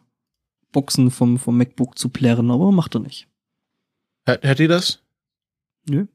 [0.73, 3.29] Boxen vom, vom MacBook zu plärren, aber macht er nicht.
[4.27, 5.01] Hört, hört ihr das?
[5.89, 6.07] Nö.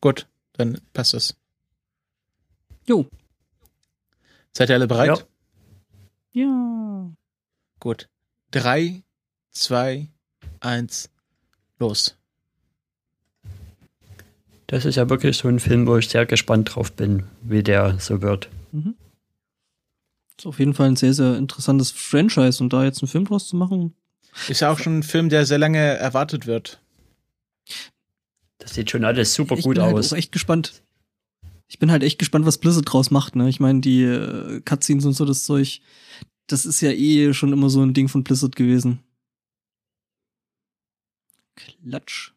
[0.00, 0.26] Gut,
[0.56, 1.36] dann passt das.
[2.86, 3.06] Jo.
[4.52, 5.26] Seid ihr alle bereit?
[6.32, 6.42] Ja.
[6.42, 7.10] Ja.
[7.80, 8.08] Gut.
[8.50, 9.02] Drei,
[9.50, 10.08] zwei,
[10.60, 11.10] eins,
[11.78, 12.16] los.
[14.66, 17.98] Das ist ja wirklich so ein Film, wo ich sehr gespannt drauf bin, wie der
[18.00, 18.48] so wird.
[18.72, 18.96] Mhm.
[20.36, 23.48] Ist auf jeden Fall ein sehr, sehr interessantes Franchise und da jetzt einen Film draus
[23.48, 23.94] zu machen,
[24.48, 26.80] Ist ja auch schon ein Film, der sehr lange erwartet wird.
[28.66, 30.12] Das sieht schon alles super ich gut bin halt aus.
[30.12, 30.82] auch echt gespannt.
[31.68, 33.36] Ich bin halt echt gespannt, was Blizzard draus macht.
[33.36, 33.48] Ne?
[33.48, 35.80] Ich meine, die äh, Cutscenes und so das Zeug,
[36.48, 38.98] das ist ja eh schon immer so ein Ding von Blizzard gewesen.
[41.54, 42.32] Klatsch.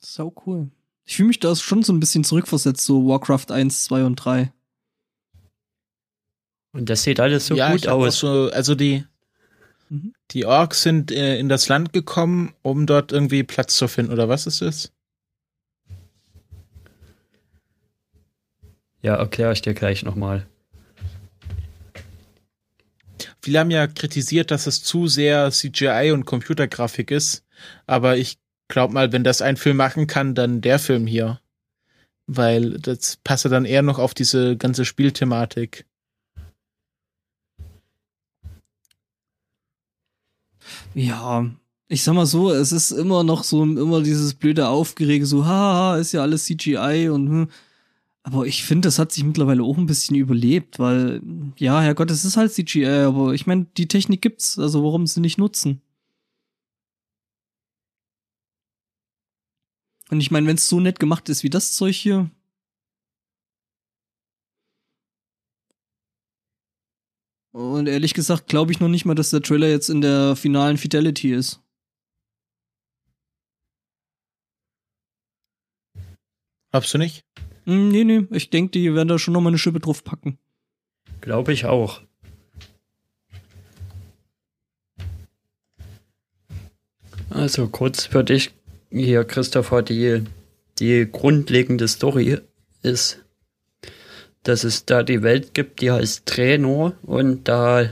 [0.00, 0.72] Sau cool.
[1.04, 4.52] Ich fühle mich da schon so ein bisschen zurückversetzt, so Warcraft 1, 2 und 3.
[6.78, 8.20] Und das sieht alles so ja, gut aus.
[8.20, 9.04] So, also die,
[9.90, 10.12] Mhm.
[10.32, 14.28] die Orks sind äh, in das Land gekommen, um dort irgendwie Platz zu finden, oder
[14.28, 14.92] was ist das?
[19.00, 20.46] Ja, erkläre ich dir gleich nochmal.
[23.40, 27.44] Viele haben ja kritisiert, dass es zu sehr CGI und Computergrafik ist,
[27.86, 31.40] aber ich glaub mal, wenn das ein Film machen kann, dann der Film hier.
[32.26, 35.86] Weil das passe dann eher noch auf diese ganze Spielthematik.
[40.94, 41.46] Ja,
[41.88, 45.96] ich sag mal so, es ist immer noch so immer dieses blöde Aufgerege, so, haha,
[45.96, 47.48] ist ja alles CGI und hm.
[48.22, 51.22] aber ich finde, das hat sich mittlerweile auch ein bisschen überlebt, weil,
[51.56, 55.20] ja, Herrgott, es ist halt CGI, aber ich meine, die Technik gibt's, also warum sie
[55.20, 55.80] nicht nutzen?
[60.10, 62.30] Und ich meine, wenn es so nett gemacht ist wie das Zeug hier.
[67.58, 70.76] Und ehrlich gesagt glaube ich noch nicht mal, dass der Trailer jetzt in der finalen
[70.76, 71.60] Fidelity ist.
[76.70, 77.24] Glaubst du nicht?
[77.64, 80.38] Hm, nee, nee, ich denke, die werden da schon noch mal eine Schippe drauf packen.
[81.20, 82.00] Glaube ich auch.
[87.28, 88.52] Also kurz für dich
[88.92, 90.22] hier, Christopher, die,
[90.78, 92.38] die grundlegende Story
[92.82, 93.24] ist,
[94.42, 97.90] dass es da die Welt gibt, die heißt Trainer und da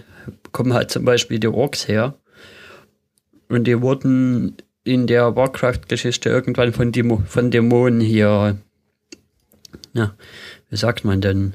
[0.53, 2.15] kommen halt zum Beispiel die Orks her.
[3.49, 8.57] Und die wurden in der Warcraft-Geschichte irgendwann von, Demo von Dämonen hier,
[9.93, 10.15] na,
[10.71, 11.55] wie sagt man denn,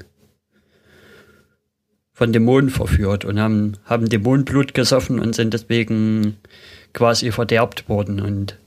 [2.12, 6.36] von Dämonen verführt und haben, haben Dämonenblut gesoffen und sind deswegen
[6.92, 8.20] quasi verderbt worden.
[8.20, 8.58] Und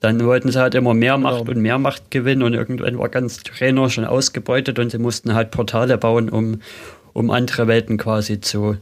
[0.00, 1.50] dann wollten sie halt immer mehr Macht Genau.
[1.50, 5.50] und mehr Macht gewinnen und irgendwann war ganz Trainer schon ausgebeutet und sie mussten halt
[5.50, 6.60] Portale bauen, um,
[7.12, 8.76] um andere Welten quasi zu,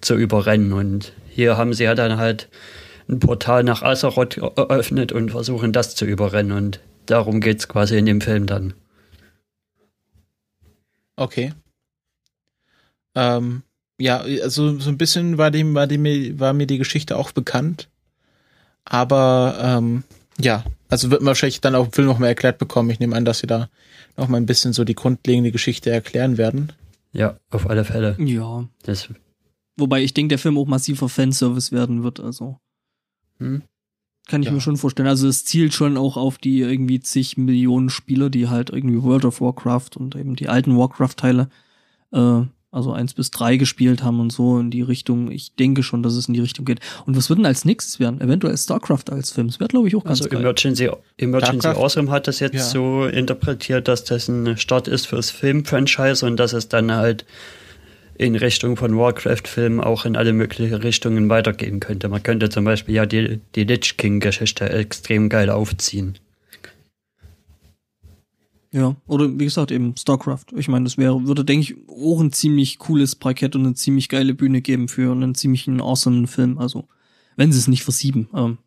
[0.00, 0.72] zu überrennen.
[0.72, 2.48] Und hier haben sie ja dann halt
[3.08, 6.52] ein Portal nach Azeroth eröffnet und versuchen das zu überrennen.
[6.52, 8.74] Und darum geht's quasi in dem Film dann.
[11.16, 11.52] Okay.
[13.14, 13.62] Ähm,
[13.98, 17.88] ja, also so ein bisschen war dem, war dem, war mir die Geschichte auch bekannt.
[18.84, 20.04] Aber ähm,
[20.40, 22.90] ja, also wird man wahrscheinlich dann auch im Film noch mal erklärt bekommen.
[22.90, 23.68] Ich nehme an, dass sie da
[24.16, 26.72] noch mal ein bisschen so die grundlegende Geschichte erklären werden.
[27.12, 28.16] Ja, auf alle Fälle.
[28.18, 28.68] Ja.
[28.82, 29.08] Das,
[29.76, 32.58] Wobei ich denke, der Film auch massiver Fanservice werden wird, also.
[33.38, 33.62] hm?
[34.26, 34.54] Kann ich Ja.
[34.54, 35.08] mir schon vorstellen.
[35.08, 39.26] Also es zielt schon auch auf die irgendwie zig Millionen Spieler, die halt irgendwie World
[39.26, 41.50] of Warcraft und eben die alten Warcraft-Teile,
[42.12, 42.40] äh,
[42.74, 45.30] also eins bis drei gespielt haben und so in die Richtung.
[45.30, 46.80] Ich denke schon, dass es in die Richtung geht.
[47.06, 48.20] Und was wird denn als nächstes werden?
[48.20, 49.46] Eventuell StarCraft als Film.
[49.46, 50.40] Das wäre, glaube ich, auch ganz Also geil.
[50.40, 51.80] Emergency, Emergency Starcraft?
[51.82, 52.62] Awesome hat das jetzt Ja.
[52.62, 57.24] so interpretiert, dass das ein Start ist fürs Film-Franchise und dass es dann halt
[58.16, 62.08] in Richtung von Warcraft-Filmen auch in alle möglichen Richtungen weitergehen könnte.
[62.08, 66.18] Man könnte zum Beispiel ja die, die Lich King-Geschichte extrem geil aufziehen.
[68.74, 70.46] Ja, oder wie gesagt, eben StarCraft.
[70.56, 74.08] Ich meine, das wäre, würde, denke ich, auch ein ziemlich cooles Parkett und eine ziemlich
[74.08, 76.58] geile Bühne geben für einen ziemlichen awesome Film.
[76.58, 76.88] Also,
[77.36, 78.28] wenn sie es nicht versieben.
[78.34, 78.58] Ähm,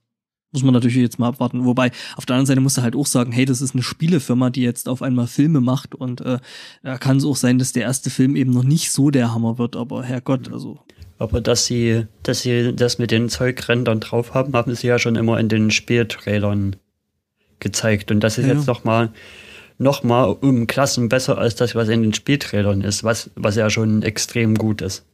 [0.53, 1.66] Muss man natürlich jetzt mal abwarten.
[1.66, 4.49] Wobei, auf der anderen Seite muss er halt auch sagen, hey, das ist eine Spielefirma,
[4.49, 6.39] die jetzt auf einmal Filme macht und äh,
[6.84, 9.58] da kann es auch sein, dass der erste Film eben noch nicht so der Hammer
[9.58, 10.80] wird, aber Herrgott, also.
[11.20, 15.18] Aber dass sie, dass sie das mit den Zeugrändern drauf haben, haben sie ja schon
[15.18, 16.78] immer in den Spieltrailern
[17.60, 18.10] gezeigt.
[18.10, 18.53] Und das ist Ja.
[18.53, 18.86] jetzt noch
[19.78, 23.56] mal, noch mal um Klassen besser als das, was in den Spieltrailern ist, was, was
[23.56, 25.06] ja schon extrem gut ist.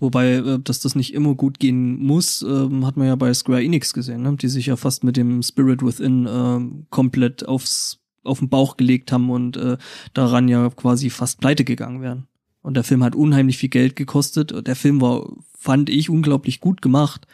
[0.00, 3.62] Wobei, äh, dass das nicht immer gut gehen muss, ähm, hat man ja bei Square
[3.62, 4.36] Enix gesehen, ne?
[4.36, 9.12] die sich ja fast mit dem Spirit Within ähm, komplett aufs, auf den Bauch gelegt
[9.12, 9.76] haben und äh,
[10.14, 12.26] daran ja quasi fast pleite gegangen wären.
[12.60, 14.66] Und der Film hat unheimlich viel Geld gekostet.
[14.66, 17.26] Der Film war, fand ich, unglaublich gut gemacht.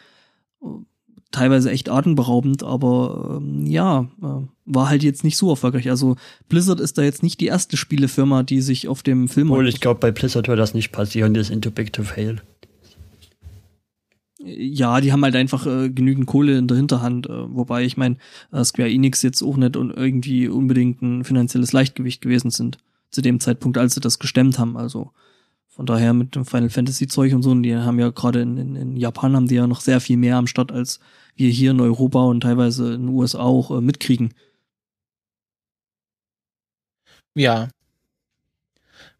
[1.35, 5.89] Teilweise echt atemberaubend, aber ähm, ja, äh, war halt jetzt nicht so erfolgreich.
[5.89, 6.15] Also
[6.47, 9.81] Blizzard ist da jetzt nicht die erste Spielefirma, die sich auf dem Film Obwohl ich
[9.81, 12.41] glaube, bei Blizzard wird das nicht passieren, das ist into big to fail.
[14.39, 18.15] Ja, die haben halt einfach äh, genügend Kohle in der Hinterhand, äh, wobei ich meine,
[18.53, 22.77] äh, Square Enix jetzt auch nicht un irgendwie unbedingt ein finanzielles Leichtgewicht gewesen sind
[23.11, 24.77] zu dem Zeitpunkt, als sie das gestemmt haben.
[24.77, 25.11] Also
[25.75, 28.57] von daher mit dem Final Fantasy Zeug und so, und die haben ja gerade in,
[28.57, 30.99] in, in Japan haben die ja noch sehr viel mehr am Start, als
[31.35, 34.33] wir hier in Europa und teilweise in den USA auch äh, mitkriegen.
[37.35, 37.69] Ja.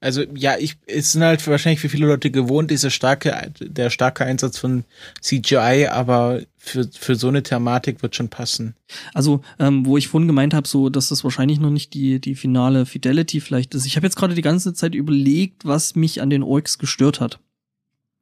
[0.06, 4.24] Also ja, ich es sind halt wahrscheinlich für viele Leute gewohnt, diese starke, der starke
[4.24, 4.84] Einsatz von
[5.20, 8.76] CGI, aber für, für so eine Thematik wird schon passen.
[9.16, 12.36] Also, ähm, wo ich vorhin gemeint habe, so, dass das wahrscheinlich noch nicht die, die
[12.36, 13.88] finale Fidelity vielleicht ist.
[13.88, 17.39] Ich habe jetzt gerade die ganze Zeit überlegt, was mich an den Orks gestört hat.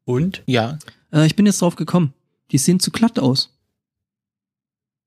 [0.06, 0.42] Und?
[0.46, 0.80] Ja.
[1.12, 2.14] Äh, ich bin jetzt drauf gekommen.
[2.54, 3.53] Die sehen zu glatt aus.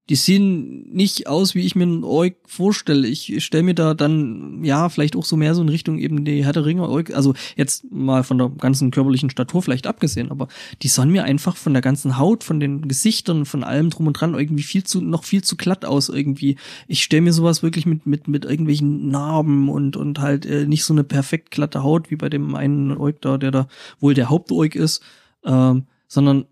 [0.09, 3.09] Die sehen nicht aus, wie ich mir einen Ork vorstelle.
[3.09, 6.45] Ich stelle mir da dann, ja, vielleicht auch so mehr so in Richtung eben die
[6.45, 7.13] Herr der Ringe Ork.
[7.13, 10.47] Also jetzt mal von der ganzen körperlichen Statur vielleicht abgesehen, aber
[10.83, 14.13] die sahen mir einfach von der ganzen Haut, von den Gesichtern, von allem drum und
[14.13, 16.57] dran irgendwie viel zu, noch viel zu glatt aus irgendwie.
[16.87, 20.85] Ich stelle mir sowas wirklich mit, mit, mit irgendwelchen Narben und, und halt äh, nicht
[20.85, 24.31] so eine perfekt glatte Haut wie bei dem einen Ork da, der da wohl der
[24.31, 25.03] Hauptork ist,
[25.45, 26.47] ähm, sondern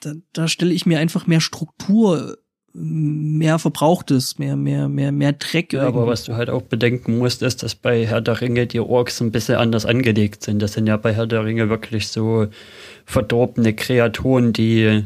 [0.00, 2.38] da, da stelle ich mir einfach mehr Struktur,
[2.78, 5.72] mehr Verbrauchtes, mehr, mehr, mehr, mehr Dreck.
[5.72, 8.80] Ja, aber was du halt auch bedenken musst, ist, dass bei Herr der Ringe die
[8.80, 10.60] Orks ein bisschen anders angelegt sind.
[10.60, 12.46] Das sind ja bei Herr der Ringe wirklich so
[13.06, 15.04] verdorbene Kreaturen, die,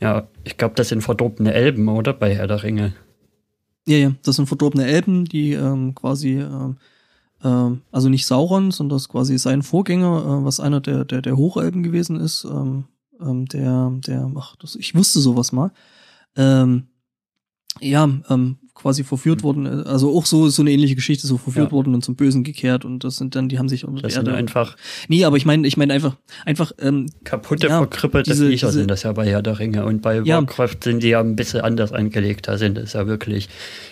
[0.00, 2.12] ja, ich glaube, das sind verdorbene Elben, oder?
[2.12, 2.94] Bei Herr der Ringe.
[3.86, 6.78] Ja, ja, das sind verdorbene Elben, die ähm, quasi, ähm,
[7.44, 11.36] ähm, also nicht Sauron, sondern das quasi sein Vorgänger, äh, was einer der, der, der
[11.36, 12.84] Hochelben gewesen ist, ähm,
[13.20, 15.70] ähm, der, der, ach, das, ich wusste sowas mal.
[16.36, 16.87] Ähm,
[17.80, 21.66] ja, ähm, quasi verführt worden, äh, also auch so so eine ähnliche Geschichte, so verführt
[21.68, 21.72] Ja.
[21.72, 24.20] worden und zum Bösen gekehrt und das sind dann, die haben sich unter Das der
[24.22, 24.38] sind Erde.
[24.38, 24.76] einfach
[25.08, 26.16] Nee, aber ich meine, ich meine einfach,
[26.46, 29.84] einfach, ähm, kaputte, Ja, verkrüppelte diese- Viecher diese- sind das ja bei Herr der Ringe.
[29.84, 30.36] Und bei Ja.
[30.36, 32.46] Warcraft sind die ja ein bisschen anders angelegt.
[32.46, 33.48] Da sind es ja wirklich,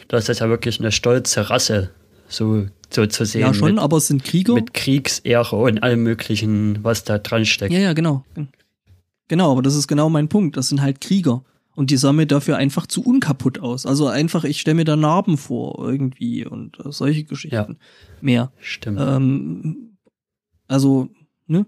[0.09, 1.91] da ist das ja wirklich eine stolze Rasse,
[2.29, 3.41] so, so zu sehen.
[3.41, 4.55] ja schon, mit, aber es sind Krieger.
[4.55, 7.73] mit Kriegsehre und allem möglichen, was da dran steckt.
[7.73, 8.25] Ja, ja, genau.
[9.29, 10.57] Genau, aber das ist genau mein Punkt.
[10.57, 11.43] Das sind halt Krieger.
[11.77, 13.87] Und die sahen mir dafür einfach zu unkaputt aus.
[13.87, 17.69] Also einfach, ich stelle mir da Narben vor irgendwie und äh, solche Geschichten Ja.
[18.21, 18.53] mehr.
[18.59, 18.99] Stimmt.
[19.01, 19.99] Ähm,
[20.67, 21.09] also,
[21.47, 21.67] ne?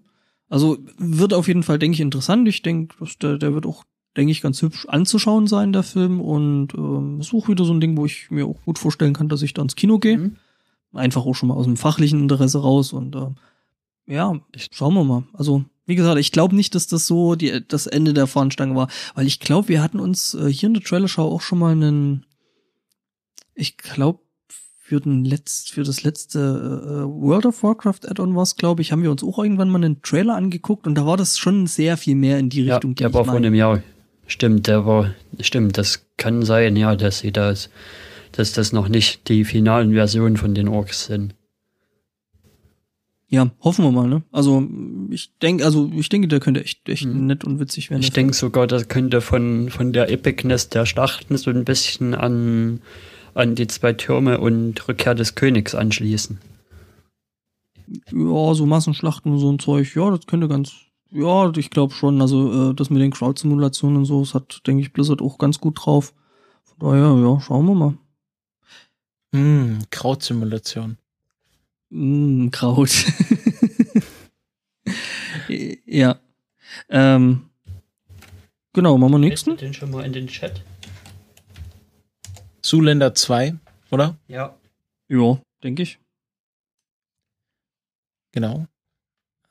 [0.48, 2.48] Also wird auf jeden Fall, denke ich, interessant.
[2.48, 3.84] Ich denke, der, der wird auch,
[4.16, 6.20] denke ich, ganz hübsch anzuschauen sein, der Film.
[6.22, 9.28] Und ähm, ist auch wieder so ein Ding, wo ich mir auch gut vorstellen kann,
[9.28, 10.16] dass ich da ins Kino gehe.
[10.18, 10.36] Mhm.
[10.94, 12.94] Einfach auch schon mal aus dem fachlichen Interesse raus.
[12.94, 13.28] Und äh,
[14.06, 15.24] ja, Ich- schauen wir mal.
[15.34, 18.88] Also, wie gesagt, ich glaube nicht, dass das so die, das Ende der Fahnenstange war.
[19.14, 22.26] Weil ich glaube, wir hatten uns äh, hier in der Trailerschau auch schon mal einen,
[23.54, 24.20] ich glaube,
[24.78, 28.92] für den letzt, für das letzte äh, World of Warcraft Add-on war es, glaube ich,
[28.92, 31.96] haben wir uns auch irgendwann mal einen Trailer angeguckt und da war das schon sehr
[31.96, 33.82] viel mehr in die ja, Richtung, die der war vor einem Jahr.
[34.26, 37.70] Stimmt, der war, stimmt, das kann sein, ja, dass sie das,
[38.32, 41.34] dass das noch nicht die finalen Versionen von den Orks sind.
[43.30, 44.22] Ja, hoffen wir mal, ne?
[44.32, 44.66] Also
[45.10, 47.26] ich denke, also ich denke, der könnte echt, echt Mhm.
[47.26, 48.00] nett und witzig werden.
[48.00, 52.80] Ich denke sogar, das könnte von, von der Epicness der Schlachten so ein bisschen an,
[53.34, 56.38] an die zwei Türme und Rückkehr des Königs anschließen.
[58.12, 60.72] Ja, so Massenschlachten und so ein Zeug, ja, das könnte ganz,
[61.10, 62.20] ja, ich glaube schon.
[62.22, 65.58] Also äh, das mit den Crowd-Simulationen und so, das hat, denke ich, Blizzard auch ganz
[65.60, 66.14] gut drauf.
[66.64, 67.98] Von daher, ja, schauen wir mal.
[69.34, 70.96] Hm, Krautsimulation.
[71.90, 72.90] Mm, Kraut.
[75.86, 76.20] ja.
[76.88, 77.48] Ähm,
[78.72, 79.56] genau, machen wir nächsten.
[79.56, 80.62] den schon mal in den Chat?
[82.62, 83.54] Zuländer 2,
[83.90, 84.18] oder?
[84.28, 84.56] Ja.
[85.08, 85.98] Ja, denke ich.
[88.32, 88.66] Genau.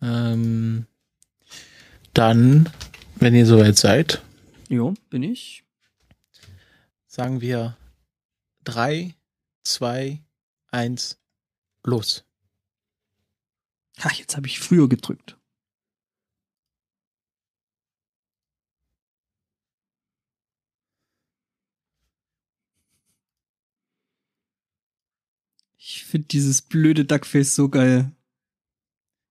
[0.01, 0.85] Ähm,
[2.13, 2.69] dann,
[3.15, 4.21] wenn ihr soweit seid,
[4.69, 5.63] Ja, bin ich.
[7.07, 7.75] sagen wir
[8.63, 9.15] drei,
[9.63, 10.21] zwei,
[10.69, 11.17] eins,
[11.83, 12.23] los.
[14.01, 15.37] Ach, jetzt habe ich früher gedrückt.
[25.77, 28.11] Ich finde dieses blöde Duckface so geil.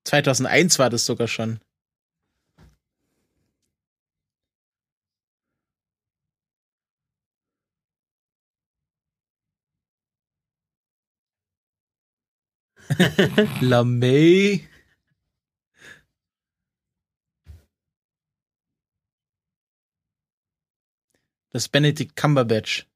[0.05, 1.61] 2001 war das sogar schon.
[13.61, 14.61] LaMay.
[21.51, 22.87] Das Benedict Cumberbatch.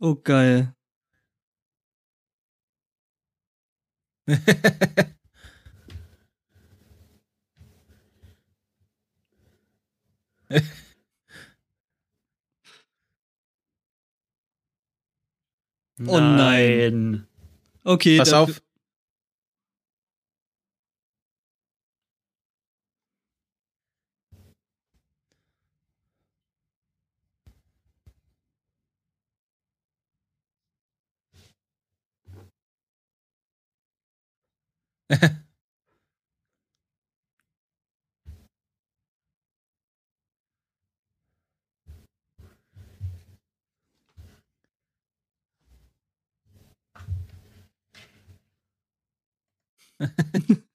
[0.00, 0.74] Oh, geil.
[16.08, 17.26] Oh nein.
[17.84, 18.62] Okay, Pass auf.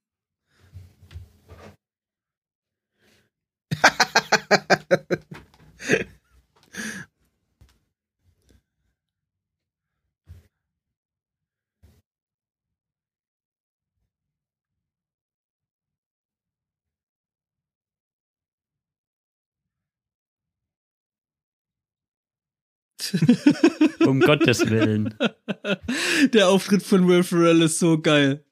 [24.05, 25.13] Um Gottes Willen.
[26.34, 28.43] Der Auftritt von Will Ferrell ist so geil.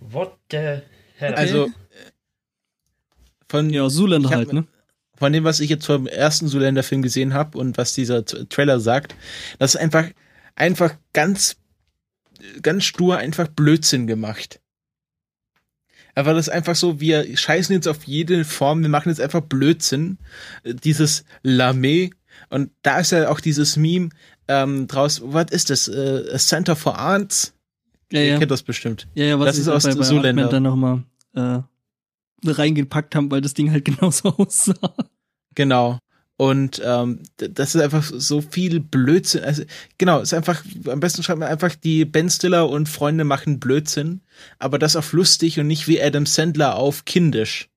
[0.00, 0.80] What the
[1.16, 1.34] hell?
[1.34, 1.70] Also äh,
[3.48, 4.66] von Ja, hab halt, ne?
[5.16, 9.14] von dem, was ich jetzt vom ersten Zoolander-Film gesehen habe und was dieser Trailer sagt,
[9.58, 10.06] das ist einfach,
[10.56, 11.56] einfach ganz,
[12.62, 14.60] ganz stur einfach Blödsinn gemacht.
[16.14, 19.40] Aber das ist einfach so, wir scheißen jetzt auf jede Form, wir machen jetzt einfach
[19.40, 20.18] Blödsinn.
[20.62, 22.10] Äh, Dieses Lame.
[22.50, 24.10] Und da ist ja auch dieses Meme
[24.48, 25.88] ähm, draus, was ist das?
[25.88, 27.54] Äh, a Center for Arts?
[28.12, 28.38] Ja, Ihr ja.
[28.38, 29.08] kennt das bestimmt.
[29.14, 30.48] Ja, ja, was Das ist aus bei, bei Zoolander.
[30.48, 31.02] Dann nochmal
[31.34, 31.60] äh,
[32.44, 34.74] reingepackt haben, weil das Ding halt genauso aussah.
[35.54, 35.98] Genau.
[36.36, 39.44] Und ähm, das ist einfach so viel Blödsinn.
[39.44, 39.62] Also,
[39.98, 44.20] genau, ist einfach, am besten schreibt man einfach, die Ben Stiller und Freunde machen Blödsinn,
[44.58, 47.68] aber das auf lustig und nicht wie Adam Sandler auf kindisch.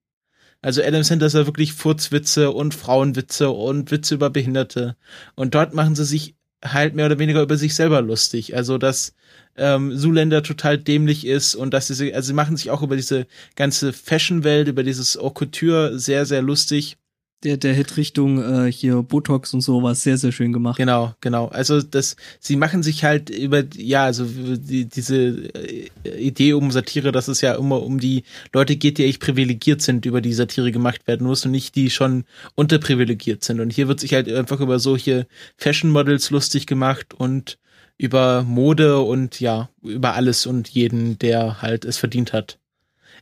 [0.63, 4.97] Also Adam Sandler ist ja wirklich Furzwitze und Frauenwitze und Witze über Behinderte.
[5.35, 8.55] Und dort machen sie sich halt mehr oder weniger über sich selber lustig.
[8.55, 9.13] Also dass
[9.57, 13.27] ähm, Zuländer total dämlich ist und dass sie, also sie machen sich auch über diese
[13.55, 16.97] ganze Fashion-Welt, über dieses Haute Couture sehr, sehr lustig.
[17.43, 20.77] Der, der Hit Richtung äh, hier Botox und so war sehr, sehr schön gemacht.
[20.77, 21.47] Genau, genau.
[21.49, 25.15] Also das, sie machen sich halt über, ja, also die, diese
[25.53, 28.23] äh, Idee um Satire, dass es ja immer um die
[28.53, 31.91] Leute geht, die echt privilegiert sind, über die Satire gemacht werden muss und nicht die
[31.91, 32.23] schon
[32.55, 33.59] unterprivilegiert sind.
[33.59, 35.27] Und hier wird sich halt einfach über solche
[35.57, 37.59] Fashion Models lustig gemacht und
[37.97, 42.57] über Mode und ja, über alles und jeden, der halt es verdient hat.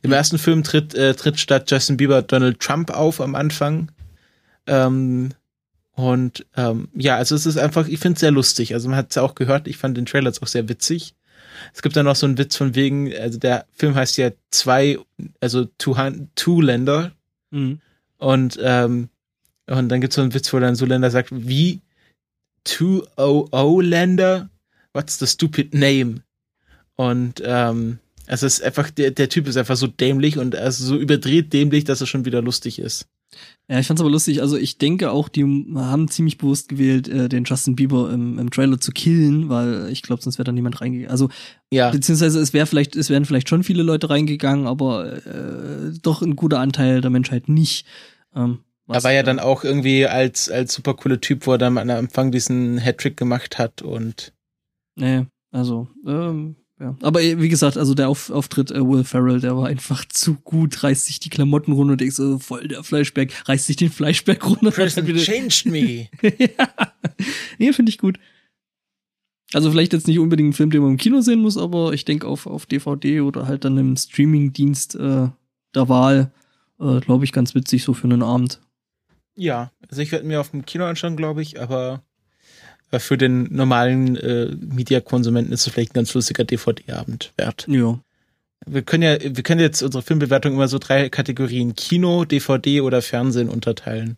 [0.02, 3.90] Im ersten Film tritt, äh, tritt statt Justin Bieber Donald Trump auf am Anfang.
[4.66, 5.30] Ähm,
[5.92, 8.74] und ähm, ja, also es ist einfach, ich finde es sehr lustig.
[8.74, 11.14] Also man hat es ja auch gehört, ich fand den Trailer jetzt auch sehr witzig.
[11.74, 14.98] Es gibt da noch so einen Witz von wegen, also der Film heißt ja zwei,
[15.40, 15.96] also Two,
[16.34, 17.12] two Länder.
[17.50, 17.80] Mhm.
[18.18, 19.08] Und, ähm,
[19.66, 21.80] und dann gibt es so einen Witz, wo dann so Länder sagt, wie
[22.64, 24.50] Two O Länder?
[24.92, 26.22] What's the stupid name?
[26.96, 30.84] Und ähm, also es ist einfach, der, der Typ ist einfach so dämlich und also
[30.84, 33.06] so überdreht dämlich, dass er schon wieder lustig ist.
[33.68, 34.42] Ja, ich fand's aber lustig.
[34.42, 35.42] Also ich denke auch, die
[35.74, 40.02] haben ziemlich bewusst gewählt, äh, den Justin Bieber im, im Trailer zu killen, weil ich
[40.02, 41.10] glaube, sonst wäre da niemand reingegangen.
[41.10, 41.28] Also
[41.72, 41.90] Ja.
[41.90, 46.36] beziehungsweise es wäre vielleicht, es wären vielleicht schon viele Leute reingegangen, aber äh, doch ein
[46.36, 47.86] guter Anteil der Menschheit nicht.
[48.34, 51.76] Ähm, er war ja dann auch irgendwie als, als super cooler Typ, wo er dann
[51.76, 54.32] am Anfang diesen Hattrick gemacht hat und.
[54.94, 56.94] Nee, also, ähm, ja.
[57.00, 60.34] Aber äh, wie gesagt, also der Auf Auftritt äh, Will Ferrell, der war einfach zu
[60.34, 63.90] gut, reißt sich die Klamotten runter und denkst so, voll der Fleischberg, reißt sich den
[63.90, 64.70] Fleischberg runter.
[64.70, 66.08] Present changed me.
[66.22, 66.68] ja.
[67.58, 68.18] Nee, finde ich gut.
[69.52, 72.04] Also vielleicht jetzt nicht unbedingt ein Film, den man im Kino sehen muss, aber ich
[72.04, 75.28] denke auf, auf DVD oder halt dann im Streamingdienst äh,
[75.74, 76.32] der Wahl,
[76.80, 78.60] äh, glaube ich, ganz witzig so für einen Abend.
[79.36, 82.02] Ja, also ich werde mir auf dem Kino anschauen, glaube ich, aber
[82.90, 87.66] äh, für den normalen äh, Media-Konsumenten ist es vielleicht ein ganz lustiger DVD-Abend wert.
[87.68, 87.98] Ja.
[88.66, 93.02] Wir können ja, wir können jetzt unsere Filmbewertung immer so drei Kategorien Kino, DVD oder
[93.02, 94.16] Fernsehen unterteilen.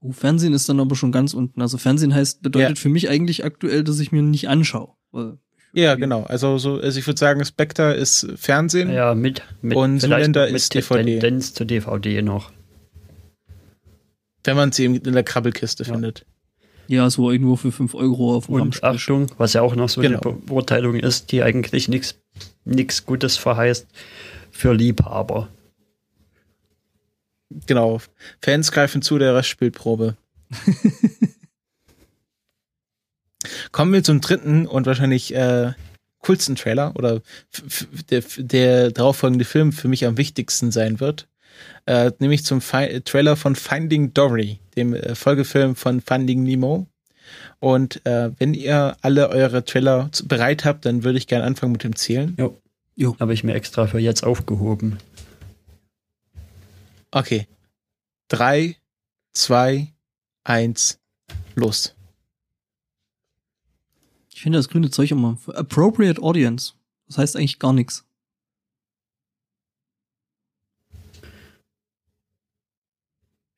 [0.00, 1.60] Oh, Fernsehen ist dann aber schon ganz unten.
[1.60, 2.80] Also Fernsehen heißt, bedeutet Ja.
[2.82, 4.92] für mich eigentlich aktuell, dass ich mir nicht anschaue.
[5.10, 5.38] Weil-
[5.72, 6.22] Ja, genau.
[6.24, 8.90] Also so, also ich würde sagen, Spectre ist Fernsehen.
[8.92, 11.04] Ja, mit, mit Und Zuländer mit ist DVD.
[11.18, 12.50] Tendenz zu DVD noch.
[14.44, 15.92] Wenn man sie in der Krabbelkiste Ja.
[15.92, 16.24] findet.
[16.90, 18.82] Ja, so irgendwo für 5 Euro auf dem Und Ramsch.
[18.82, 20.18] Achtung, was ja auch noch so Genau.
[20.20, 22.16] eine Be Beurteilung ist, die eigentlich nichts
[22.64, 23.86] nichts Gutes verheißt
[24.50, 25.48] für Liebhaber.
[27.66, 28.00] Genau.
[28.42, 30.16] Fans greifen zu, der Rest spielt Probe.
[33.72, 35.72] Kommen wir zum dritten und wahrscheinlich äh,
[36.18, 37.22] coolsten Trailer oder
[38.10, 41.28] der, der darauffolgende Film für mich am wichtigsten sein wird.
[41.86, 46.86] Äh, nämlich zum Fi Trailer von Finding Dory, dem äh, Folgefilm von Finding Nemo.
[47.60, 51.84] Und äh, wenn ihr alle eure Trailer bereit habt, dann würde ich gerne anfangen mit
[51.84, 52.36] dem Zählen.
[53.18, 54.98] Habe ich mir extra für jetzt aufgehoben.
[57.10, 57.46] Okay.
[58.28, 58.76] Drei,
[59.32, 59.92] zwei,
[60.44, 60.98] eins,
[61.54, 61.94] los.
[64.32, 65.36] Ich finde das grüne Zeug immer.
[65.48, 66.72] Appropriate Audience.
[67.06, 68.04] Das heißt eigentlich gar nichts.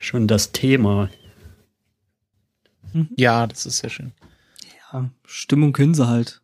[0.02, 1.10] Schon das Thema.
[3.16, 4.12] Ja, das ist sehr schön.
[4.92, 6.42] Ja, Stimmung können sie halt.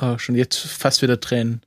[0.00, 1.62] Oh, schon jetzt fast wieder Tränen.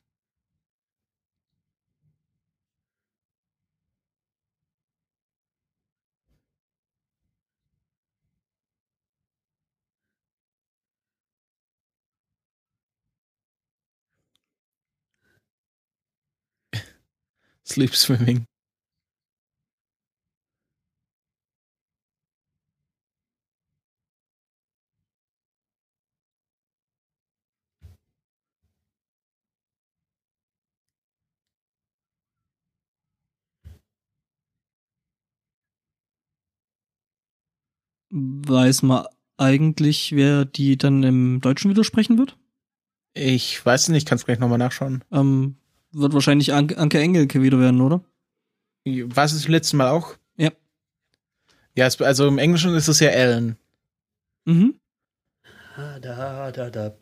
[17.66, 18.45] Sleep Swimming.
[38.11, 39.07] Weiß man
[39.38, 42.38] eigentlich, wer die dann im Deutschen widersprechen wird?
[43.13, 45.03] Ich weiß nicht, ich kann es gleich nochmal nachschauen.
[45.11, 45.57] Ähm,
[45.96, 48.04] wird wahrscheinlich Anke, Anke Engelke wieder werden, oder?
[48.86, 50.16] War es das letzte Mal auch?
[50.38, 50.52] Ja.
[51.76, 53.58] Ja, es, also im Englischen ist es ja Ellen.
[54.46, 54.80] Mhm.
[55.76, 56.93] Da, da, da.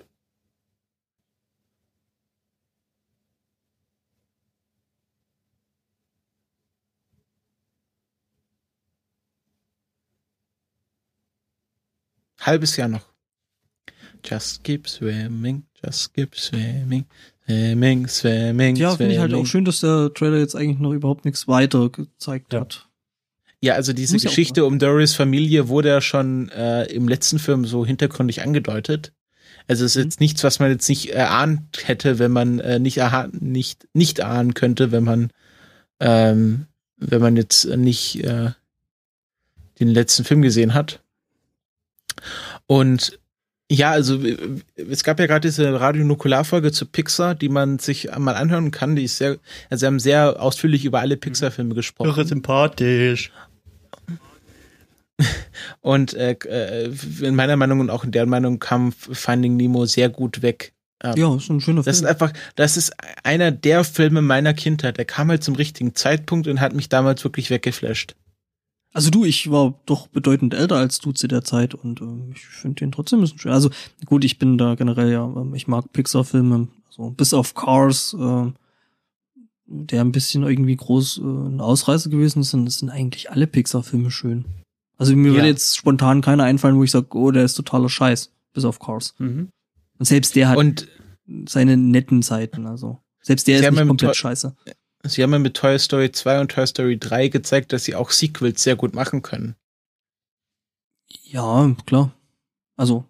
[12.40, 13.14] Halbes Jahr noch.
[14.26, 17.06] Just keep swimming, just keep swimming,
[17.46, 18.76] swimming, swimming.
[18.76, 21.90] Ja, finde ich halt auch schön, dass der Trailer jetzt eigentlich noch überhaupt nichts weiter
[21.90, 22.62] gezeigt Ja.
[22.62, 22.88] hat.
[23.62, 27.66] Ja, also diese Muss Geschichte um Doris Familie wurde ja schon äh, im letzten Film
[27.66, 29.14] so hintergründig angedeutet.
[29.70, 30.04] Also es ist Mhm.
[30.10, 34.20] jetzt nichts, was man jetzt nicht erahnt hätte, wenn man äh, nicht, aha nicht nicht
[34.20, 35.32] ahnen könnte, wenn man
[36.02, 36.66] ähm,
[36.98, 38.52] wenn man jetzt nicht äh,
[39.80, 41.02] den letzten Film gesehen hat.
[42.68, 43.20] Und
[43.74, 44.38] ja, also äh,
[44.76, 48.96] es gab ja gerade diese Radio-Nukular-Folge zu Pixar, die man sich mal anhören kann.
[48.96, 49.38] Die ist sehr,
[49.70, 52.10] also sie haben sehr ausführlich über alle Pixar-Filme gesprochen.
[52.10, 53.32] Irre sympathisch.
[55.82, 60.10] Und äh, äh, in meiner Meinung und auch in der Meinung kam Finding Nemo sehr
[60.10, 60.74] gut weg.
[61.04, 62.10] Ähm, Ja, ist ein schöner Das ist Film.
[62.10, 62.94] einfach, das ist
[63.24, 64.98] einer der Filme meiner Kindheit.
[64.98, 68.16] Der kam halt zum richtigen Zeitpunkt und hat mich damals wirklich weggeflasht.
[68.94, 72.46] Also du, ich war doch bedeutend älter als du zu der Zeit und ähm, ich
[72.46, 73.52] finde den trotzdem ein bisschen schön.
[73.52, 73.70] Also
[74.06, 78.54] gut, ich bin da generell ja, ähm, ich mag Pixar-Filme, so bis auf Cars, ähm,
[79.66, 83.48] der ein bisschen irgendwie groß äh, ein Ausreißer gewesen ist, und es sind eigentlich alle
[83.48, 84.46] Pixar-Filme schön.
[84.98, 85.36] Also mir Ja.
[85.36, 88.78] würde jetzt spontan keiner einfallen, wo ich sage, oh, der ist totaler Scheiß, bis auf
[88.80, 89.16] Cars.
[89.18, 89.50] Mhm.
[89.98, 90.88] Und selbst der hat Und
[91.48, 94.56] seine netten Seiten, also selbst der ist nicht komplett scheiße.
[95.04, 98.12] Sie haben ja mit Toy Story 2 und Toy Story 3 gezeigt, dass sie auch
[98.12, 99.56] Sequels sehr gut machen können.
[101.24, 102.12] Ja, klar.
[102.78, 103.06] Also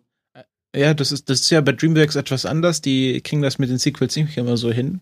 [0.75, 2.81] Ja, das ist, das ist ja bei DreamWorks etwas anders.
[2.81, 5.01] Die kriegen das mit den Sequels nicht immer so hin.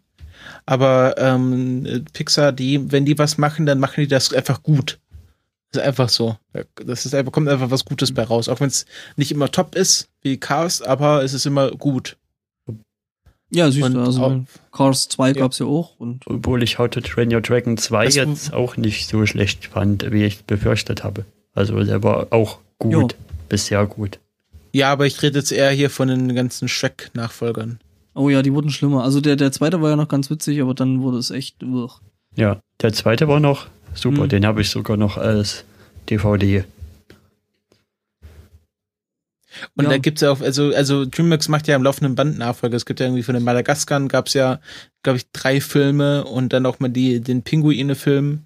[0.65, 4.99] Aber ähm, Pixar, die, wenn die was machen, dann machen die das einfach gut.
[5.71, 6.37] Das ist einfach so.
[6.75, 8.49] Das ist einfach, kommt einfach was Gutes bei raus.
[8.49, 8.85] Auch wenn es
[9.15, 12.17] nicht immer top ist, wie Cars, aber es ist immer gut.
[13.53, 14.39] Ja, siehst Und du, also auch-
[14.71, 15.33] Cars 2 Ja.
[15.33, 18.77] gab's ja auch und Obwohl ich How to Train Your Dragon 2 Das- jetzt auch
[18.77, 21.25] nicht so schlecht fand, wie ich befürchtet habe.
[21.53, 23.15] Also der war auch gut,
[23.49, 24.19] bis sehr gut.
[24.71, 27.79] Ja, aber ich rede jetzt eher hier von den ganzen Shrek-Nachfolgern.
[28.13, 29.03] oh ja, die wurden schlimmer.
[29.03, 31.99] Also der, der zweite war ja noch ganz witzig, aber dann wurde es echt uch.
[32.35, 34.29] Ja, der zweite war noch super, Mhm.
[34.29, 35.63] den habe ich sogar noch als
[36.09, 36.63] DVD.
[39.75, 39.91] Und Ja.
[39.91, 42.75] da gibt's ja auch, also, also DreamWorks macht ja im laufenden Band Nachfolge.
[42.75, 44.59] Es gibt ja irgendwie von den Madagaskar gab's ja,
[45.03, 48.45] glaube ich, drei Filme und dann auch mal die, den Pinguine-Film.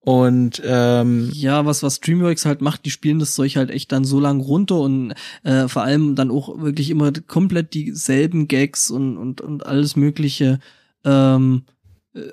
[0.00, 4.04] Und ähm, Ja, was, was DreamWorks halt macht, die spielen das Zeug halt echt dann
[4.04, 5.14] so lang runter und
[5.44, 10.58] äh, vor allem dann auch wirklich immer komplett dieselben Gags und, und, und alles Mögliche,
[11.04, 11.73] ähm, äh,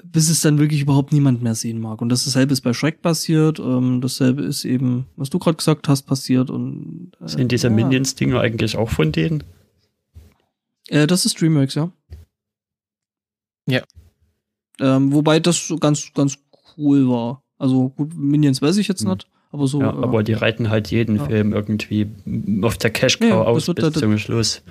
[0.04, 2.02] bis es dann wirklich überhaupt niemand mehr sehen mag.
[2.02, 5.88] Und das dasselbe ist bei Shrek passiert, ähm, dasselbe ist eben, was du gerade gesagt
[5.88, 7.74] hast, passiert und äh, Sind diese ja.
[7.74, 9.44] Minions-Dinger eigentlich auch von denen?
[10.88, 11.92] Äh, das ist DreamWorks, ja.
[13.68, 13.82] Ja.
[14.80, 16.38] Ähm, wobei das so ganz, ganz
[16.78, 17.44] cool war.
[17.58, 19.10] Also gut, Minions weiß ich jetzt Hm.
[19.12, 19.80] nicht, aber so.
[19.82, 21.26] ja, äh, aber die reiten halt jeden ja.
[21.26, 22.08] Film irgendwie
[22.64, 24.62] auf der Cash-Cow Ja, das aus wird bis da- zum Schluss.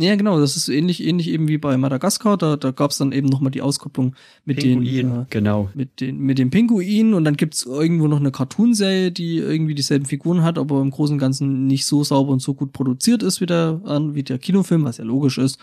[0.00, 2.38] Ja, genau, das ist ähnlich, ähnlich eben wie bei Madagaskar.
[2.38, 5.68] Da, da gab es dann eben nochmal die Auskopplung mit den, Pinguin, äh, genau.
[5.74, 10.06] mit den, mit den Pinguinen und dann gibt's irgendwo noch eine Cartoonserie, die irgendwie dieselben
[10.06, 13.42] Figuren hat, aber im Großen und Ganzen nicht so sauber und so gut produziert ist
[13.42, 13.82] wie der,
[14.14, 15.58] wie der Kinofilm, was ja logisch ist.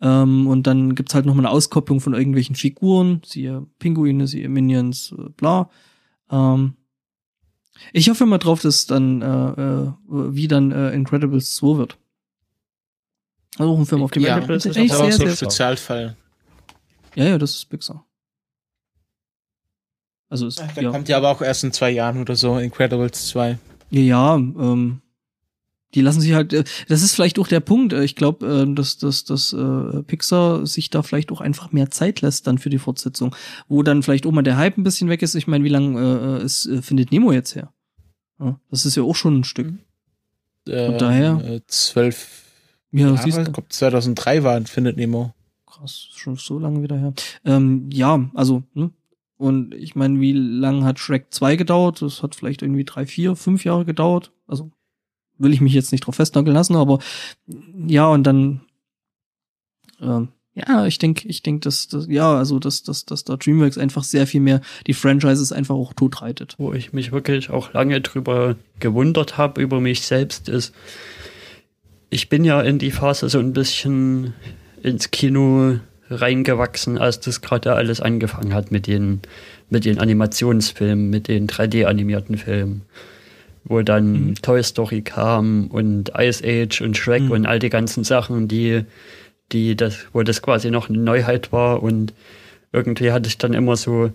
[0.00, 5.12] Ähm, und dann gibt's halt nochmal eine Auskopplung von irgendwelchen Figuren, siehe Pinguine, siehe Minions,
[5.18, 5.68] äh, bla.
[6.30, 6.74] Ähm,
[7.92, 11.98] ich hoffe mal drauf, dass dann, äh, äh, wie dann äh, Incredibles 2 wird.
[13.60, 15.36] Also auch ein Film, auf den ja, das ist echt auch sehr, so ein sehr,
[15.36, 16.16] Spezialfall.
[17.14, 18.04] ja, ja, das ist Pixar.
[20.28, 23.28] Also ist, Da ja, kommt ja aber auch erst in zwei Jahren oder so, Incredibles
[23.28, 23.58] 2.
[23.90, 25.02] ja, ja, ähm,
[25.94, 28.74] die lassen sich halt, äh, das ist vielleicht auch der Punkt, äh, ich glaube, äh,
[28.74, 32.70] dass, dass, dass äh, Pixar sich da vielleicht auch einfach mehr Zeit lässt dann für
[32.70, 33.34] die Fortsetzung,
[33.66, 35.34] wo dann vielleicht auch mal der Hype ein bisschen weg ist.
[35.34, 37.72] Ich meine, wie lange äh, es äh, findet Nemo jetzt her?
[38.38, 39.74] Ja, das ist ja auch schon ein Stück.
[40.68, 41.42] Äh, daher?
[41.44, 42.39] äh, Zwölf
[42.92, 43.52] Ja, Jahre, siehst ich du.
[43.52, 45.34] glaube 2003 war Findet Nemo.
[45.66, 47.14] Krass, schon so lange wieder her.
[47.44, 48.90] Ähm, ja, also, ne?
[49.36, 52.02] Und ich meine, wie lange hat Shrek 2 gedauert?
[52.02, 54.32] Das hat vielleicht irgendwie drei, vier, fünf Jahre gedauert.
[54.46, 54.70] Also
[55.38, 56.98] will ich mich jetzt nicht drauf festnageln lassen, aber
[57.86, 58.60] ja, und dann
[60.00, 63.78] ähm, ja, ich denke, ich denke, dass, dass ja, also dass, dass, dass da DreamWorks
[63.78, 66.56] einfach sehr viel mehr die Franchises einfach auch totreitet.
[66.58, 70.74] Wo ich mich wirklich auch lange drüber gewundert habe, über mich selbst, ist,
[72.10, 74.34] ich bin ja in die Phase so ein bisschen
[74.82, 75.78] ins Kino
[76.10, 79.20] reingewachsen, als das gerade alles angefangen hat mit den,
[79.68, 82.82] mit den Animationsfilmen, mit den 3D-animierten Filmen.
[83.64, 84.34] Wo dann Mhm.
[84.42, 87.30] Toy Story kam und Ice Age und Shrek Mhm.
[87.30, 88.82] und all die ganzen Sachen, die,
[89.52, 92.12] die das, wo das quasi noch eine Neuheit war und
[92.72, 94.10] irgendwie hatte ich dann immer so,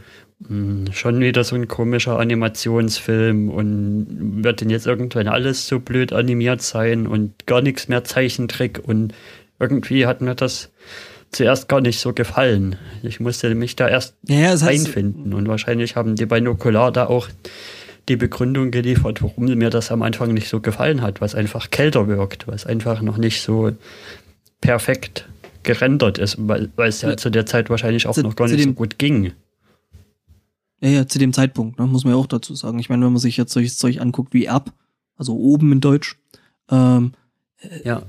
[0.92, 6.62] schon wieder so ein komischer Animationsfilm und wird denn jetzt irgendwann alles so blöd animiert
[6.62, 9.14] sein und gar nichts mehr Zeichentrick und
[9.60, 10.72] irgendwie hat mir das
[11.32, 12.76] zuerst gar nicht so gefallen.
[13.02, 17.30] Ich musste mich da erst Ja, einfinden und wahrscheinlich haben die bei Nukular da auch
[18.08, 22.08] die Begründung geliefert, warum mir das am Anfang nicht so gefallen hat, was einfach kälter
[22.08, 23.72] wirkt, was einfach noch nicht so
[24.62, 25.28] perfekt
[25.64, 27.18] gerendert ist, weil, weil es ja Ja.
[27.18, 29.32] zu der Zeit wahrscheinlich auch Zu- noch gar nicht so dem- gut ging.
[30.82, 32.80] Ja, ja, zu dem Zeitpunkt, ne, muss man ja auch dazu sagen.
[32.80, 34.74] Ich meine, wenn man sich jetzt solches Zeug anguckt wie Ab,
[35.16, 36.18] also oben in Deutsch,
[36.70, 37.14] ähm,
[37.84, 38.04] Ja,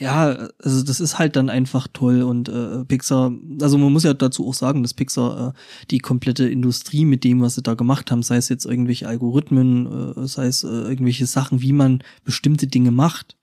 [0.00, 4.14] ja, also das ist halt dann einfach toll und äh, Pixar, also man muss ja
[4.14, 5.52] dazu auch sagen, dass Pixar äh,
[5.90, 10.14] die komplette Industrie mit dem, was sie da gemacht haben, sei es jetzt irgendwelche Algorithmen,
[10.16, 13.36] äh, sei es äh, irgendwelche Sachen, wie man bestimmte Dinge macht,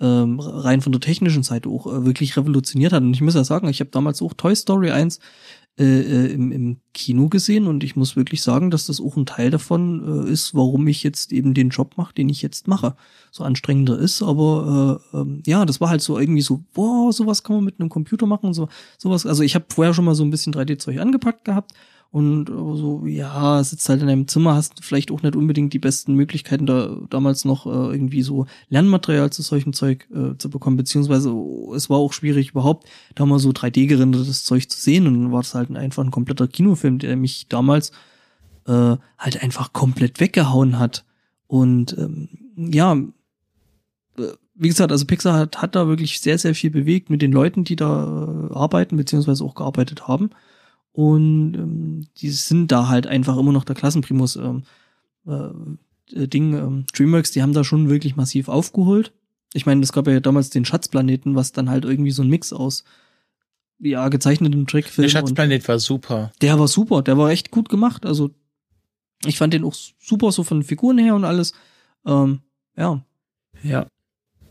[0.00, 3.04] ähm, rein von der technischen Seite auch äh, wirklich revolutioniert hat.
[3.04, 5.20] Und ich muss ja sagen, ich habe damals auch Toy Story 1
[5.76, 9.26] äh, äh, im, im Kino gesehen und ich muss wirklich sagen, dass das auch ein
[9.26, 12.94] Teil davon äh, ist, warum ich jetzt eben den Job mache, den ich jetzt mache.
[13.32, 17.42] So anstrengender ist, aber äh, ähm, ja, das war halt so irgendwie so, boah, sowas
[17.42, 18.68] kann man mit einem Computer machen, so
[18.98, 19.26] sowas.
[19.26, 21.72] Also ich habe vorher schon mal so ein bisschen 3D-Zeug angepackt gehabt
[22.14, 26.14] und so, ja, sitzt halt in einem Zimmer, hast vielleicht auch nicht unbedingt die besten
[26.14, 31.34] Möglichkeiten, da damals noch äh, irgendwie so Lernmaterial zu solchem Zeug äh, zu bekommen, beziehungsweise
[31.34, 35.14] oh, es war auch schwierig überhaupt, da mal so 3D gerendertes Zeug zu sehen und
[35.14, 37.90] dann war das halt einfach ein kompletter Kinofilm, der mich damals
[38.68, 41.04] äh, halt einfach komplett weggehauen hat.
[41.48, 46.70] Und ähm, ja, äh, wie gesagt, also Pixar hat, hat da wirklich sehr, sehr viel
[46.70, 50.30] bewegt mit den Leuten, die da äh, arbeiten, beziehungsweise auch gearbeitet haben.
[50.94, 54.36] Und ähm, die sind da halt einfach immer noch der Klassenprimus.
[54.36, 54.62] Ähm,
[55.26, 55.50] äh,
[56.12, 59.12] äh, Ding, ähm, DreamWorks, die haben da schon wirklich massiv aufgeholt.
[59.54, 62.52] Ich meine, es gab ja damals den Schatzplaneten, was dann halt irgendwie so ein Mix
[62.52, 62.84] aus
[63.80, 65.04] ja, gezeichnetem Trickfilm.
[65.04, 66.32] Der Schatzplanet war super.
[66.40, 68.06] Der war super, der war echt gut gemacht.
[68.06, 68.30] Also
[69.26, 71.54] ich fand den auch super, so von Figuren her und alles.
[72.06, 72.40] Ähm,
[72.76, 73.04] ja.
[73.64, 73.86] Ja.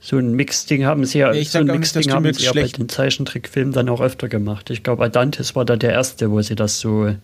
[0.06, 2.44] So ein Mix-Ding haben sie ja, Ich so ein auch nicht, dass Mix-Ding haben sie
[2.44, 4.70] ja bei den Zeichentrickfilmen dann auch öfter gemacht.
[4.70, 7.16] Ich glaube, Adantis war da der erste, wo sie das so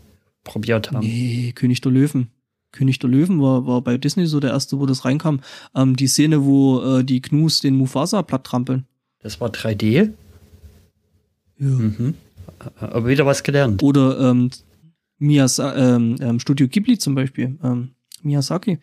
[0.45, 1.05] probiert haben.
[1.05, 2.29] Nee, König der Löwen.
[2.71, 5.41] König der Löwen war, war bei Disney so der erste, wo das reinkam.
[5.75, 8.85] Ähm, die Szene, wo äh, die Knus den Mufasa platt trampeln.
[9.21, 10.13] Das war 3D.
[11.57, 11.67] Ja.
[11.67, 12.13] Mhm.
[12.79, 13.83] Aber wieder was gelernt.
[13.83, 14.51] Oder ähm,
[15.17, 17.89] Miyasa ähm, ähm, Studio Ghibli zum Beispiel, ähm,
[18.23, 18.79] Miyazaki,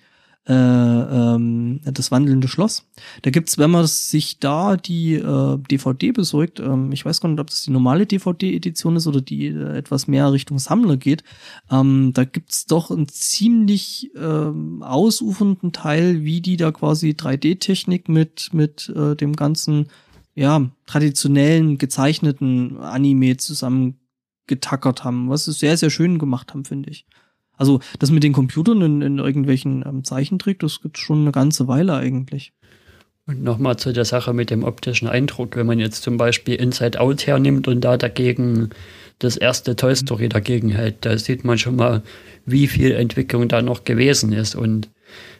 [0.48, 2.85] äh, ähm, das wandelnde Schloss.
[3.23, 7.40] Da gibt's, wenn man sich da die äh, DVD besorgt, ähm, ich weiß gar nicht,
[7.40, 11.24] ob das die normale DVD-Edition ist oder die äh, etwas mehr Richtung Sammler geht,
[11.70, 18.51] ähm, da gibt's doch einen ziemlich ähm, ausufernden Teil, wie die da quasi 3D-Technik mit
[18.52, 19.89] mit äh, dem ganzen
[20.36, 23.98] ja, traditionellen gezeichneten Anime zusammen
[24.47, 27.06] getackert haben, was sie sehr, sehr schön gemacht haben, finde ich.
[27.56, 31.68] Also das mit den Computern in, in irgendwelchen ähm, Zeichentrick, das gibt schon eine ganze
[31.68, 32.52] Weile eigentlich.
[33.26, 37.00] Und nochmal zu der Sache mit dem optischen Eindruck, wenn man jetzt zum Beispiel Inside
[37.00, 38.70] Out hernimmt und da dagegen
[39.18, 42.02] das erste Toy Story dagegen hält, da sieht man schon mal,
[42.44, 44.54] wie viel Entwicklung da noch gewesen ist.
[44.54, 44.90] Und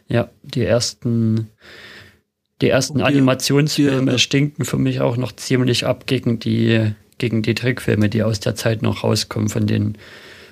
[0.09, 1.47] ja, die ersten,
[2.61, 7.41] die ersten die- Animationsfilme die- stinken für mich auch noch ziemlich ab gegen die, gegen
[7.41, 9.97] die Trickfilme, die aus der Zeit noch rauskommen, von den,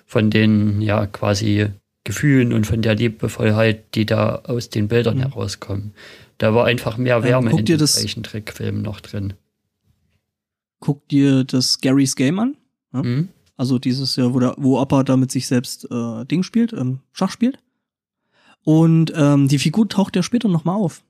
[0.05, 1.67] von den, ja, quasi
[2.03, 5.21] Gefühlen und von der Liebevollheit, die da aus den Bildern Mhm.
[5.21, 5.93] herauskommen.
[6.37, 9.33] Da war einfach mehr Ähm, Wärme guck in den das- Zeichentrickfilmen noch drin.
[10.79, 12.57] Guck dir das Gary's Game an.
[12.93, 13.03] Ja.
[13.03, 13.29] Mhm.
[13.57, 16.99] Also dieses, ja, wo, der, wo Appa da mit sich selbst äh, Ding spielt, ähm,
[17.13, 17.57] Schach spielt.
[18.63, 21.03] Und ähm, die Figur taucht ja später nochmal auf.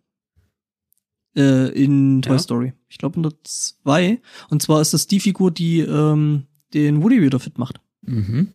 [1.36, 2.40] Äh, in Toy Ja.
[2.40, 2.74] Story.
[2.88, 4.20] Ich glaube in der 2.
[4.50, 6.44] Und zwar ist das die Figur, die ähm,
[6.74, 7.80] den Woody wieder fit macht.
[8.04, 8.54] Mhm.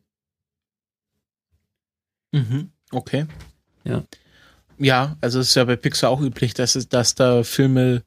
[2.32, 2.70] Mhm.
[2.92, 3.26] Okay.
[3.84, 4.04] Ja.
[4.78, 8.02] Ja, also es ist ja bei Pixar auch üblich, dass, es, dass da Filme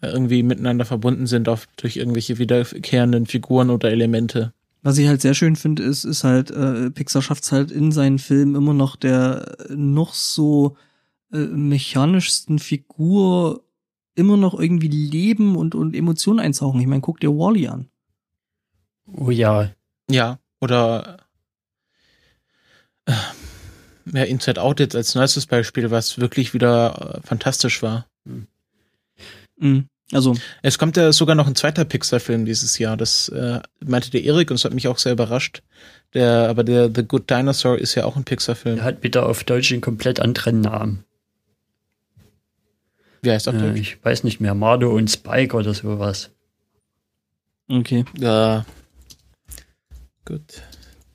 [0.00, 4.52] äh, irgendwie miteinander verbunden sind, oft durch irgendwelche wiederkehrenden Figuren oder Elemente.
[4.82, 7.90] Was ich halt sehr schön finde, ist, ist halt, äh, Pixar schafft es halt in
[7.90, 10.76] seinen Filmen immer noch der äh, noch so
[11.32, 13.64] äh, mechanischsten Figur
[14.14, 16.80] immer noch irgendwie Leben und, und Emotionen einzauchen.
[16.80, 17.88] Ich meine, guck dir Wally an.
[19.06, 19.70] Oh ja.
[20.08, 21.16] Ja, oder
[23.06, 23.12] äh,
[24.12, 28.06] ja, Inside Out jetzt als neuestes Beispiel, was wirklich wieder äh, fantastisch war.
[29.58, 29.88] Mhm.
[30.12, 32.96] Also, Es kommt ja sogar noch ein zweiter Pixar-Film dieses Jahr.
[32.96, 35.62] Das äh, meinte der Erik und das hat mich auch sehr überrascht.
[36.12, 38.78] Der, aber der The Good Dinosaur ist ja auch ein Pixar-Film.
[38.78, 41.04] Er hat wieder auf Deutsch einen komplett anderen Namen.
[43.22, 43.80] Wie heißt auf Äh, Deutsch?
[43.80, 46.30] ich weiß nicht mehr, Mardo und Spike oder sowas.
[47.68, 48.04] okay.
[48.18, 48.66] Ja.
[50.26, 50.62] Gut.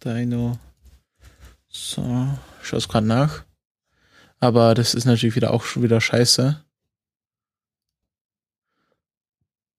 [0.04, 0.58] Dino.
[1.70, 2.28] So.
[2.70, 3.46] Ich schaue es gerade nach.
[4.40, 6.64] Aber das ist natürlich wieder auch schon wieder scheiße.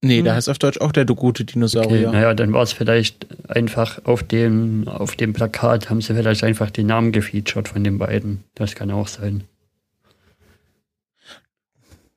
[0.02, 0.24] Nee, Hm.
[0.24, 2.10] da heißt auf Deutsch auch der gute Okay, Dinosaurier.
[2.10, 6.68] naja, dann war es vielleicht einfach auf dem, auf dem Plakat, haben sie vielleicht einfach
[6.72, 8.42] den Namen gefeatured von den beiden.
[8.56, 9.44] Das kann auch sein.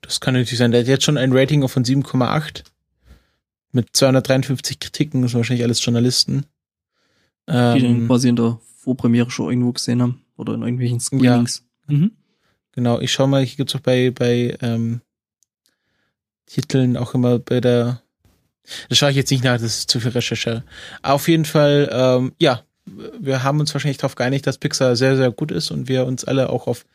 [0.02, 0.72] Das kann natürlich sein.
[0.72, 2.64] Der hat jetzt schon ein Rating von 7,8.
[3.74, 5.22] Mit 253 Kritiken.
[5.22, 6.48] Das sind wahrscheinlich alles Journalisten.
[7.48, 10.23] Die den Ähm, quasi in der Vorpremiere schon irgendwo gesehen haben.
[10.38, 11.64] Oder in irgendwelchen Screenings.
[11.88, 12.12] Mhm.
[12.72, 15.02] Genau, ich schau mal, hier gibt's auch bei, bei ähm,
[16.46, 18.02] Titeln auch immer bei der.
[18.90, 20.64] Das schaue ich jetzt nicht nach, das ist zu viel Recherche.
[21.02, 22.64] Auf jeden Fall, ähm, ja,
[23.20, 26.24] wir haben uns wahrscheinlich darauf geeinigt, dass Pixar sehr, sehr gut ist und wir uns
[26.24, 26.86] alle auch auf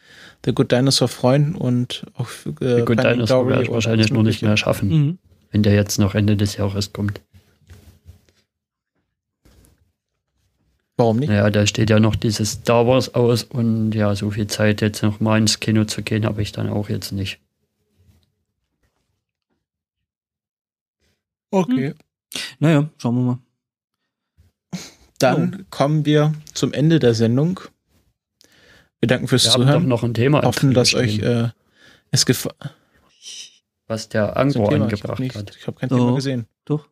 [0.44, 4.88] The Good Dinosaur freuen und auf äh, Die Good Dinosaur wahrscheinlich noch nicht mehr schaffen,
[4.88, 5.18] Mhm.
[5.50, 7.20] wenn der jetzt noch Ende des Jahres kommt.
[10.98, 11.28] Warum nicht?
[11.28, 15.02] Naja, da steht ja noch dieses Star Wars aus und ja, so viel Zeit jetzt
[15.02, 17.38] noch mal ins Kino zu gehen, habe ich dann auch jetzt nicht.
[21.50, 21.94] Okay.
[22.58, 23.38] Naja, schauen wir mal.
[25.18, 27.60] Dann kommen wir zum Ende der Sendung.
[29.00, 29.88] Wir danken fürs Wir haben doch Zuhören.
[29.88, 31.48] noch ein Thema Hoffen, dass euch äh,
[32.10, 32.56] es gefallen
[33.86, 34.36] was der.
[34.36, 35.56] Angro Ich habe angebracht nicht, hat.
[35.56, 35.96] ich hab kein Oh.
[35.96, 36.46] Thema gesehen.
[36.66, 36.88] Doch.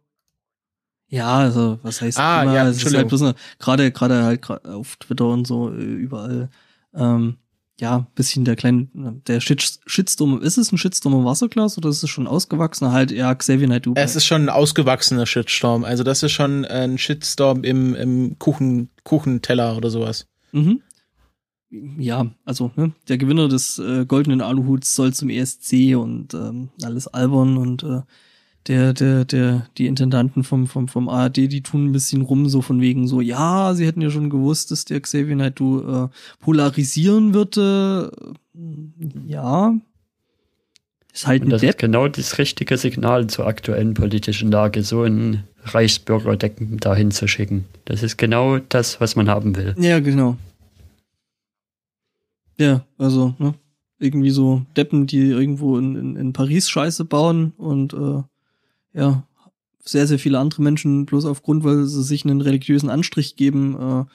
[1.08, 4.48] Ja, also, was heißt Ah, immer, ja, es ist halt bloß eine- gerade, gerade halt
[4.66, 6.48] auf Twitter und so, äh, überall,
[6.94, 7.36] ähm,
[7.78, 8.88] ja, bisschen der kleine,
[9.26, 13.10] der Shit, Shitstorm, ist es ein Shitstorm im Wasserglas oder ist es schon ausgewachsener halt,
[13.12, 13.92] ja, Xavier Naidoo?
[13.96, 18.88] Es ist schon ein ausgewachsener Shitstorm, also das ist schon ein Shitstorm im, im Kuchen,
[19.04, 20.26] Kuchenteller oder sowas.
[20.52, 20.80] Mhm.
[21.98, 27.08] Ja, also ne, der Gewinner des äh, goldenen Aluhuts soll zum ESC und ähm, alles
[27.08, 28.02] albern und äh,
[28.68, 32.62] der, der, der, die Intendanten vom, vom, vom ARD, die tun ein bisschen rum, so
[32.62, 36.08] von wegen so, ja, sie hätten ja schon gewusst, dass der Xavier Naidoo äh,
[36.40, 38.12] polarisieren würde.
[39.26, 39.74] Ja.
[41.12, 45.44] Ist halt Und das ist genau das richtige Signal zur aktuellen politischen Lage, so ein
[45.62, 47.64] Reichsbürgerdecken dahin zu schicken.
[47.84, 49.74] Das ist genau das, was man haben will.
[49.78, 50.36] Ja, genau.
[52.58, 53.54] Ja, also, ne?
[53.98, 58.22] Irgendwie so Deppen, die irgendwo in, in, in Paris Scheiße bauen und äh,
[58.96, 59.22] ja,
[59.84, 64.06] sehr, sehr viele andere Menschen bloß aufgrund, weil sie sich einen religiösen Anstrich geben,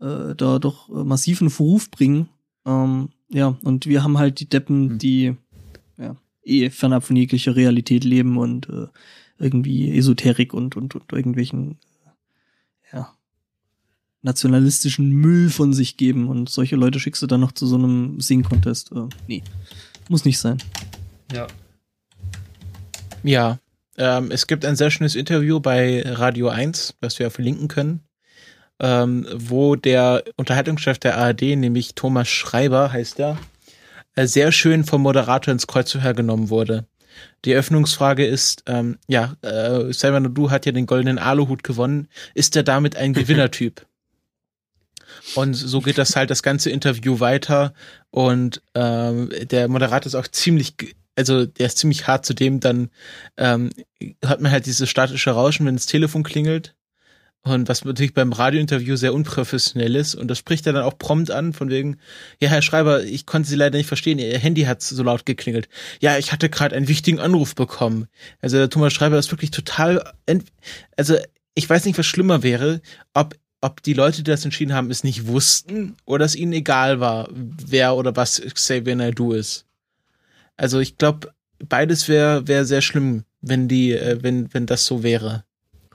[0.00, 2.28] äh, äh, da doch massiven Verruf bringen.
[2.66, 4.98] Ähm, ja, und wir haben halt die Deppen, hm.
[4.98, 5.36] die
[5.96, 8.88] ja, eh fernab von jeglicher Realität leben und äh,
[9.38, 11.78] irgendwie Esoterik und, und, und irgendwelchen
[12.92, 13.14] ja,
[14.22, 18.20] nationalistischen Müll von sich geben und solche Leute schickst du dann noch zu so einem
[18.20, 18.92] Sing-Contest.
[18.92, 19.42] Äh, nee,
[20.08, 20.58] muss nicht sein.
[21.32, 21.46] Ja.
[23.22, 23.58] Ja,
[23.98, 28.00] ähm, es gibt ein sehr schönes Interview bei Radio 1, was wir verlinken können,
[28.80, 33.38] ähm, wo der Unterhaltungschef der ARD, nämlich Thomas Schreiber heißt er,
[34.14, 36.86] äh, sehr schön vom Moderator ins Kreuz hergenommen wurde.
[37.44, 42.08] Die Eröffnungsfrage ist, ähm, ja, äh, Simon Du hat ja den goldenen Aluhut gewonnen.
[42.34, 43.84] Ist er damit ein Gewinnertyp?
[45.34, 47.72] Und so geht das halt das ganze Interview weiter.
[48.10, 50.74] Und ähm, der Moderator ist auch ziemlich
[51.18, 52.90] also der ist ziemlich hart zu dem, dann
[53.36, 53.70] ähm,
[54.24, 56.76] hat man halt dieses statische Rauschen, wenn das Telefon klingelt.
[57.42, 60.14] Und was natürlich beim Radiointerview sehr unprofessionell ist.
[60.14, 61.98] Und das spricht er dann auch prompt an, von wegen,
[62.40, 65.68] ja, Herr Schreiber, ich konnte Sie leider nicht verstehen, Ihr Handy hat so laut geklingelt.
[66.00, 68.06] Ja, ich hatte gerade einen wichtigen Anruf bekommen.
[68.40, 70.12] Also der Thomas Schreiber ist wirklich total,
[70.96, 71.16] also
[71.54, 72.80] ich weiß nicht, was schlimmer wäre,
[73.14, 77.00] ob ob die Leute, die das entschieden haben, es nicht wussten oder es ihnen egal
[77.00, 79.67] war, wer oder was Xavier Naidoo ist.
[80.58, 81.32] Also ich glaube,
[81.66, 85.44] beides wäre wär sehr schlimm, wenn die, äh, wenn, wenn das so wäre.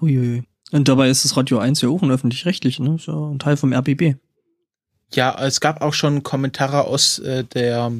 [0.01, 0.43] Uiui.
[0.71, 2.95] Und dabei ist das Radio 1 ja auch ein öffentlich-rechtlich, ne?
[2.95, 4.15] Ist ja ein Teil vom RBB.
[5.13, 7.91] Ja, es gab auch schon Kommentare aus äh, der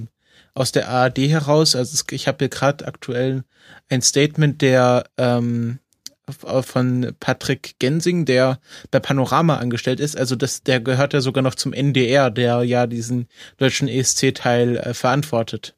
[0.56, 1.76] aus der ARD heraus.
[1.76, 3.44] Also es, ich habe hier gerade aktuell
[3.90, 5.80] ein Statement der ähm,
[6.28, 8.60] von Patrick Gensing, der
[8.92, 10.18] bei Panorama angestellt ist.
[10.18, 13.28] Also das, der gehört ja sogar noch zum NDR, der ja diesen
[13.58, 15.76] deutschen ESC-Teil äh, verantwortet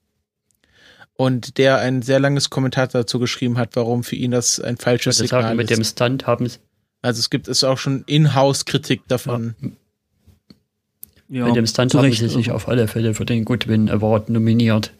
[1.15, 5.17] und der ein sehr langes Kommentar dazu geschrieben hat, warum für ihn das ein falsches
[5.17, 5.69] Signal sagen, ist.
[5.69, 6.59] Mit dem Stunt haben sie
[7.05, 9.53] also es gibt es auch schon In-house-Kritik davon.
[9.61, 9.69] Ja.
[11.27, 14.91] Ja, Mit dem Stunt haben sie sich auf alle Fälle für den Goodwin Award nominiert.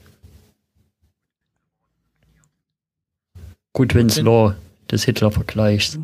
[3.74, 4.56] Goodwins Law
[4.92, 5.98] des Hitler-Vergleichs.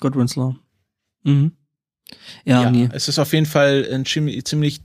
[0.00, 0.56] Goodwins Law.
[1.22, 1.52] Mhm.
[2.44, 2.88] Ja, ja nee.
[2.92, 4.80] es ist auf jeden Fall ein ziemlich, ziemlich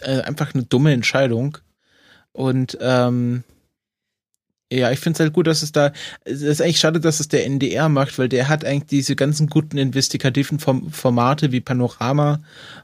[0.00, 1.58] äh, einfach eine dumme Entscheidung.
[2.32, 3.44] Und ähm,
[4.70, 5.92] ja, ich finde es halt gut, dass es da,
[6.24, 9.48] es ist eigentlich schade, dass es der NDR macht, weil der hat eigentlich diese ganzen
[9.48, 12.40] guten investigativen Form Formate wie Panorama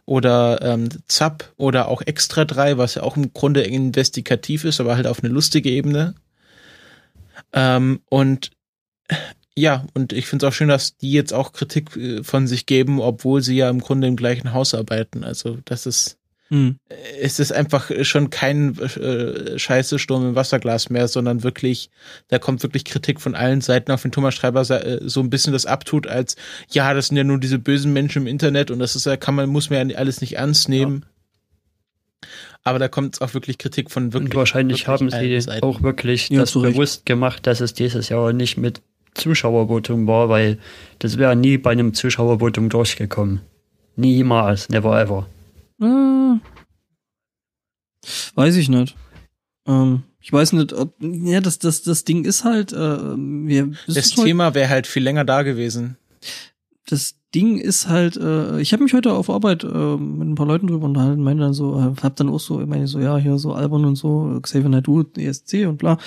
[0.07, 4.97] oder ähm, ZAP oder auch Extra 3, was ja auch im Grunde investigativ ist, aber
[4.97, 6.15] halt auf eine lustige Ebene.
[7.53, 8.51] Ähm, und
[9.57, 12.67] ja, und ich finde es auch schön, dass die jetzt auch Kritik äh, von sich
[12.67, 15.23] geben, obwohl sie ja im Grunde im gleichen Haus arbeiten.
[15.23, 16.19] Also das ist
[16.51, 16.79] hm.
[17.21, 21.91] Es ist einfach schon kein äh, scheiße Sturm im Wasserglas mehr, sondern wirklich,
[22.29, 25.55] da kommt wirklich Kritik von allen Seiten, auf den Thomas Schreiber äh, so ein bisschen
[25.55, 26.37] das abtut, als
[26.71, 29.35] ja, das sind ja nur diese bösen Menschen im Internet und das ist ja, kann
[29.35, 31.05] man, muss man ja alles nicht ernst nehmen.
[31.05, 32.29] Ja.
[32.63, 34.33] Aber da kommt auch wirklich Kritik von wirklich.
[34.33, 35.65] Und wahrscheinlich wirklich haben sie Seiten.
[35.65, 38.81] auch wirklich ja, das bewusst gemacht, dass es dieses Jahr nicht mit
[39.15, 40.59] Zuschauervotum war, weil
[40.99, 43.41] das wäre nie bei einem Zuschauervotum durchgekommen.
[43.97, 45.27] Niemals, never ever.
[45.81, 46.39] Äh,
[48.35, 48.97] weiß ich nicht.
[49.67, 54.11] Ähm, ich weiß nicht, ob, ja, das, das, das Ding ist halt, äh, wir, das
[54.11, 55.97] Thema wäre halt viel länger da gewesen.
[56.87, 60.47] Das Ding ist halt, äh, ich habe mich heute auf Arbeit äh, mit ein paar
[60.47, 63.17] Leuten drüber unterhalten, meine dann so, äh, hab dann auch so, ich meine so, ja,
[63.17, 65.99] hier so albern und so, Xavier Naidoo, ESC und bla.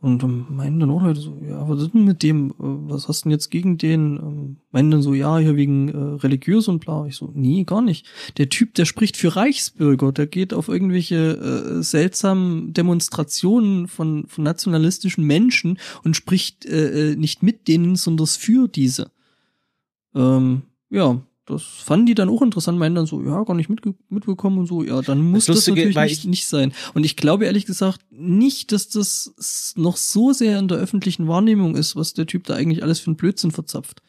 [0.00, 3.08] Und ähm, meinen dann auch Leute so, ja, was ist denn mit dem, äh, was
[3.08, 4.16] hast du denn jetzt gegen den?
[4.16, 7.04] Ähm, meinen dann so, ja, hier wegen äh, religiös und bla.
[7.06, 8.06] Ich so, nee, gar nicht.
[8.36, 14.44] Der Typ, der spricht für Reichsbürger, der geht auf irgendwelche äh, seltsamen Demonstrationen von, von
[14.44, 19.10] nationalistischen Menschen und spricht äh, äh nicht mit denen, sondern für diese.
[20.14, 23.94] Ähm, ja, das fanden die dann auch interessant, meinen dann so, ja, gar nicht mitge
[24.08, 26.72] mitbekommen und so, ja, dann muss das, das natürlich nicht, nicht sein.
[26.92, 31.76] Und ich glaube ehrlich gesagt nicht, dass das noch so sehr in der öffentlichen Wahrnehmung
[31.76, 34.02] ist, was der Typ da eigentlich alles für einen Blödsinn verzapft.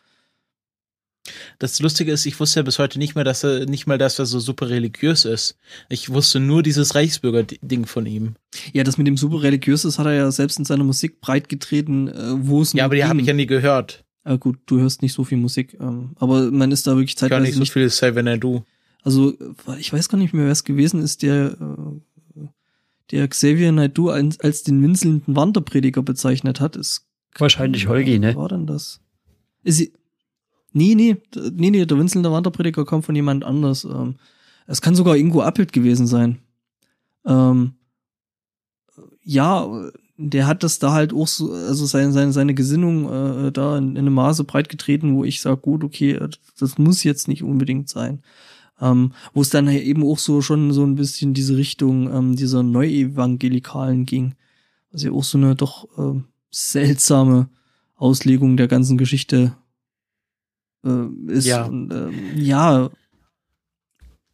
[1.59, 4.17] Das Lustige ist, ich wusste ja bis heute nicht mal, dass er nicht mal, dass
[4.17, 5.57] er so super religiös ist.
[5.89, 8.35] Ich wusste nur dieses Reichsbürger-Ding von ihm.
[8.73, 12.07] Ja, das mit dem super religiös ist, hat er ja selbst in seiner Musik breitgetreten,
[12.07, 14.05] äh, wo es Ja, aber die habe ich ja nie gehört.
[14.27, 17.39] Ah, gut, du hörst nicht so viel Musik, ähm, aber man ist da wirklich zeitweise
[17.39, 18.65] Gar nicht so nicht, viel Seven I Do.
[19.03, 19.33] Also,
[19.79, 22.47] ich weiß gar nicht mehr, wer es gewesen ist, der, äh,
[23.11, 26.75] der Xavier Naidoo als, als den winselnden Wanderprediger bezeichnet hat.
[26.75, 28.35] Ist Wahrscheinlich Holgi, ne?
[28.35, 28.99] war denn das?
[29.63, 29.93] Ist sie,
[30.73, 31.15] Nee, nee,
[31.53, 33.83] nee, nee, der winselnde Wanderprediger kommt von jemand anders.
[33.85, 34.15] Ähm,
[34.67, 36.39] es kann sogar Ingo Appelt gewesen sein.
[37.25, 37.75] Ähm,
[39.23, 43.77] ja, der hat das da halt auch so, also seine, seine, seine Gesinnung äh, da
[43.77, 46.19] in, in einem Maße breit getreten, wo ich sage, gut, okay,
[46.59, 48.21] das muss jetzt nicht unbedingt sein.
[48.79, 52.61] Ähm, wo es dann eben auch so schon so ein bisschen diese Richtung ähm, dieser
[52.61, 54.35] Neuevangelikalen ging.
[54.91, 56.19] Was ja auch so eine doch äh,
[56.51, 57.49] seltsame
[57.95, 59.55] Auslegung der ganzen Geschichte
[60.85, 61.45] äh, ist.
[61.45, 61.65] Ja.
[61.65, 62.89] Und, äh, ja,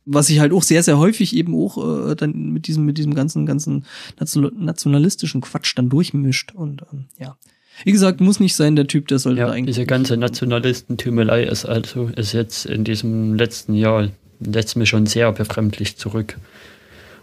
[0.06, 3.14] was sich halt auch sehr, sehr häufig eben auch äh, dann mit diesem, mit diesem
[3.14, 3.86] ganzen, ganzen
[4.20, 6.54] nationalistischen Quatsch dann durchmischt.
[6.54, 7.38] Und ähm, ja.
[7.84, 9.76] Wie gesagt, muss nicht sein, der Typ, der sollte ja, eigentlich.
[9.76, 14.10] Diese ganze Nationalistentümelei ist also, ist jetzt in diesem letzten Jahr,
[14.40, 16.38] lässt mir schon sehr befremdlich zurück.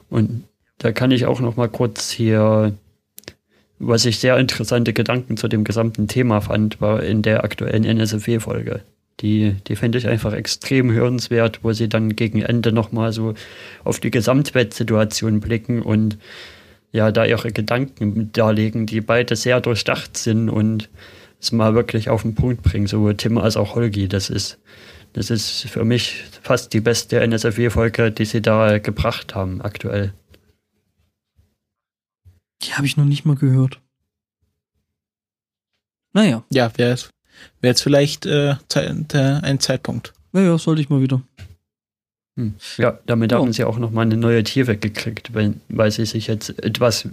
[0.08, 0.44] Und
[0.78, 2.74] da kann ich auch noch mal kurz hier,
[3.78, 8.82] was ich sehr interessante Gedanken zu dem gesamten Thema fand, war in der aktuellen NSFW-Folge.
[9.20, 13.34] Die, die fände ich einfach extrem hörenswert, wo sie dann gegen Ende nochmal so
[13.84, 16.18] auf die Gesamtwettsituation blicken und
[16.92, 20.88] ja, da ihre Gedanken darlegen, die beide sehr durchdacht sind und
[21.40, 24.08] es mal wirklich auf den Punkt bringen, sowohl Tim als auch Holgi.
[24.08, 24.58] Das ist,
[25.12, 30.12] das ist für mich fast die beste NSFW-Folge, die sie da gebracht haben aktuell.
[32.62, 33.80] Die habe ich noch nicht mal gehört.
[36.12, 36.44] Naja.
[36.50, 37.10] Ja, wer ist
[37.60, 40.12] Wäre jetzt vielleicht äh, ein Zeitpunkt.
[40.32, 41.22] Ja, ja, sollte ich mal wieder.
[42.36, 42.54] Hm.
[42.78, 43.36] Ja, damit oh.
[43.36, 47.08] haben sie auch nochmal eine neue Tiefe gekriegt, weil, weil sie sich jetzt etwas,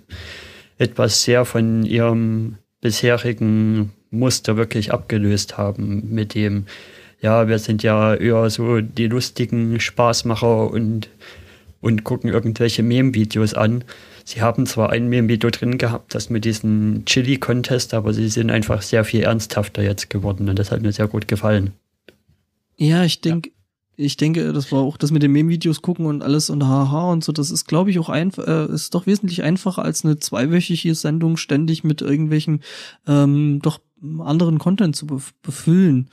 [0.77, 6.65] etwas sehr von ihrem bisherigen Muster wirklich abgelöst haben mit dem,
[7.19, 11.09] ja, wir sind ja eher so die lustigen Spaßmacher und,
[11.81, 13.83] und gucken irgendwelche Meme-Videos an.
[14.27, 18.81] Sie haben zwar ein Meme-Video drin gehabt, das mit diesem Chili-Contest, aber sie sind einfach
[18.81, 21.71] sehr viel ernsthafter jetzt geworden und das hat mir sehr gut gefallen.
[22.75, 23.51] Ja, ich denke,
[23.95, 24.03] ja.
[24.05, 27.23] ich denke, das war auch das mit den Meme-Videos gucken und alles und haha und
[27.23, 30.93] so, das ist, glaube ich, auch einfach, äh, ist doch wesentlich einfacher als eine zweiwöchige
[30.93, 32.63] Sendung ständig mit irgendwelchen
[33.07, 33.79] ähm, doch
[34.19, 35.07] anderen Content zu
[35.41, 36.09] befüllen.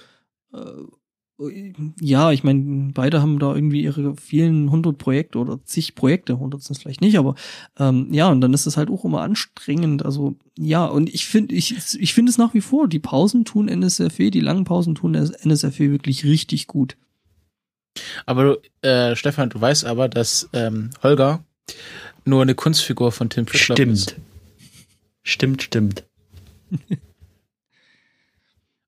[2.00, 6.62] Ja, ich meine, beide haben da irgendwie ihre vielen hundert Projekte oder zig Projekte, hundert
[6.62, 7.34] sind es vielleicht nicht, aber
[7.76, 10.04] ähm, ja, und dann ist es halt auch immer anstrengend.
[10.04, 13.68] Also ja, und ich finde, ich, ich finde es nach wie vor, die Pausen tun
[13.68, 16.96] NSFW, die langen Pausen tun NSFW wirklich richtig gut.
[18.26, 21.44] Aber äh, Stefan, du weißt aber, dass ähm, Holger
[22.24, 24.10] nur eine Kunstfigur von Tim Pritlove ist.
[24.10, 24.20] Stimmt.
[25.24, 26.04] Stimmt, stimmt.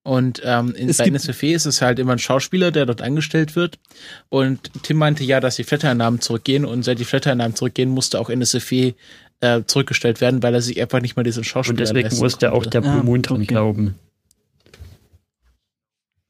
[0.06, 3.56] Und ähm, in, es bei NSFW ist es halt immer ein Schauspieler, der dort angestellt
[3.56, 3.80] wird.
[4.28, 8.30] Und Tim meinte ja, dass die Flatter-Einnahmen zurückgehen und seit die Flatter-Einnahmen zurückgehen, musste auch
[8.30, 8.92] NSFW
[9.40, 12.64] äh, zurückgestellt werden, weil er sich einfach nicht mehr diesen Schauspieler Und deswegen musste auch
[12.64, 13.46] der Blue Moon dran okay.
[13.46, 13.96] glauben.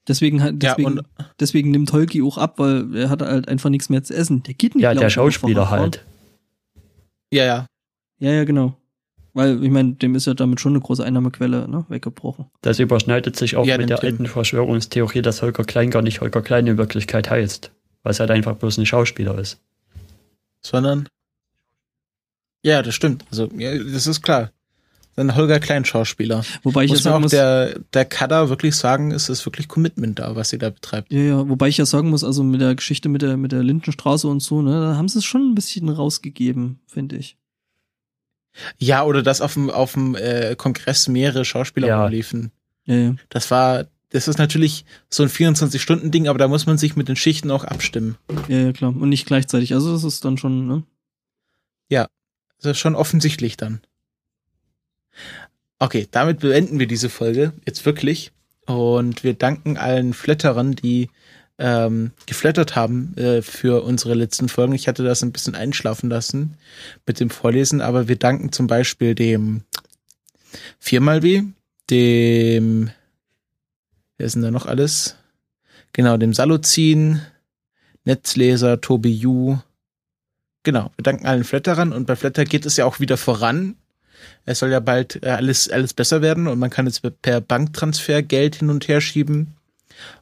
[0.09, 3.91] Deswegen, hat, deswegen, ja, deswegen nimmt Holgi auch ab, weil er hat halt einfach nichts
[3.91, 4.43] mehr zu essen.
[4.45, 4.85] Der geht nicht.
[4.85, 6.03] Ja, der Schauspieler halt.
[7.31, 7.67] Ja, ja.
[8.21, 8.75] Ja, ja, genau.
[9.37, 12.47] Weil, ich meine, dem ist ja damit schon eine große Einnahmequelle ne, weggebrochen.
[12.63, 14.13] Das überschneidet sich auch ja, mit der Tim.
[14.13, 17.71] alten Verschwörungstheorie, dass Holger Klein gar nicht Holger Klein in Wirklichkeit heißt.
[18.03, 19.61] Weil es halt einfach bloß ein Schauspieler ist.
[20.63, 21.11] Sondern?
[22.63, 23.27] Ja, das stimmt.
[23.31, 24.53] Also, ja, das ist klar.
[25.17, 26.43] Ein Holger Klein Schauspieler.
[26.63, 30.19] Wobei ich muss ja sagen muss, der, der Kader wirklich sagen, es ist wirklich Commitment
[30.19, 31.13] da, was sie da betreibt.
[31.13, 33.63] Ja, ja, wobei ich ja sagen muss, also mit der Geschichte mit der, mit der
[33.63, 37.37] Lindenstraße und so, ne, da haben sie es schon ein bisschen rausgegeben, finde ich.
[38.79, 42.03] Ja, oder dass auf dem, auf dem äh, Kongress mehrere Schauspieler ja.
[42.03, 42.53] rumliefen.
[42.85, 43.15] Ja.
[43.29, 47.17] Das war, das ist natürlich so ein 24-Stunden-Ding, aber da muss man sich mit den
[47.17, 48.17] Schichten auch abstimmen.
[48.49, 48.91] Ja, ja, klar.
[48.91, 49.75] Und nicht gleichzeitig.
[49.75, 50.85] Also das ist dann schon, ne?
[51.89, 52.09] Ja,
[52.61, 53.81] das ist schon offensichtlich dann.
[55.79, 58.33] Okay, damit beenden wir diese Folge jetzt wirklich.
[58.67, 61.11] Und wir danken allen Flatterern, die
[61.59, 64.75] ähm, geflattert haben äh, für unsere letzten Folgen.
[64.75, 66.55] Ich hatte das ein bisschen einschlafen lassen
[67.07, 69.63] mit dem Vorlesen, aber wir danken zum Beispiel dem
[70.79, 71.45] Viermal W,
[71.91, 72.91] dem,
[74.17, 75.17] wer ist denn da noch alles?
[75.97, 77.23] genau, dem Saluzin,
[78.05, 79.57] Netzleser, Tobi Yu.
[80.63, 83.77] Genau, wir danken allen Flatterern und bei Flatter geht es ja auch wieder voran.
[84.45, 88.23] Es soll ja bald äh, alles, alles besser werden und man kann jetzt per Banktransfer
[88.23, 89.57] Geld hin und her schieben.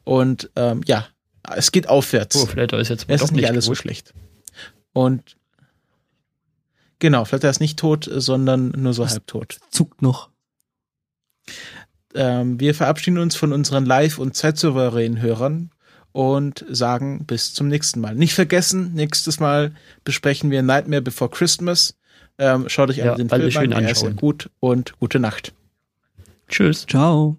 [0.03, 1.07] Und ähm, ja,
[1.55, 2.35] es geht aufwärts.
[2.35, 3.77] Oh, Flatter ist jetzt es doch ist nicht nicht alles so gut.
[3.77, 4.13] schlecht.
[4.93, 5.37] Und
[6.99, 9.11] genau, Flatter ist nicht tot, sondern nur so Was?
[9.11, 9.59] halbtot.
[9.69, 10.29] Zuckt noch.
[12.13, 15.71] Ähm, wir verabschieden uns von unseren Live- und zeitsouveränen Hörern
[16.13, 18.15] und sagen bis zum nächsten Mal.
[18.15, 19.73] Nicht vergessen, nächstes Mal
[20.05, 21.95] besprechen wir Nightmare Before Christmas.
[22.37, 25.53] Ähm, schaut euch Ja, an den Film schön an, er ist gut und gute Nacht.
[26.47, 26.85] Tschüss.
[26.85, 27.37] Ciao.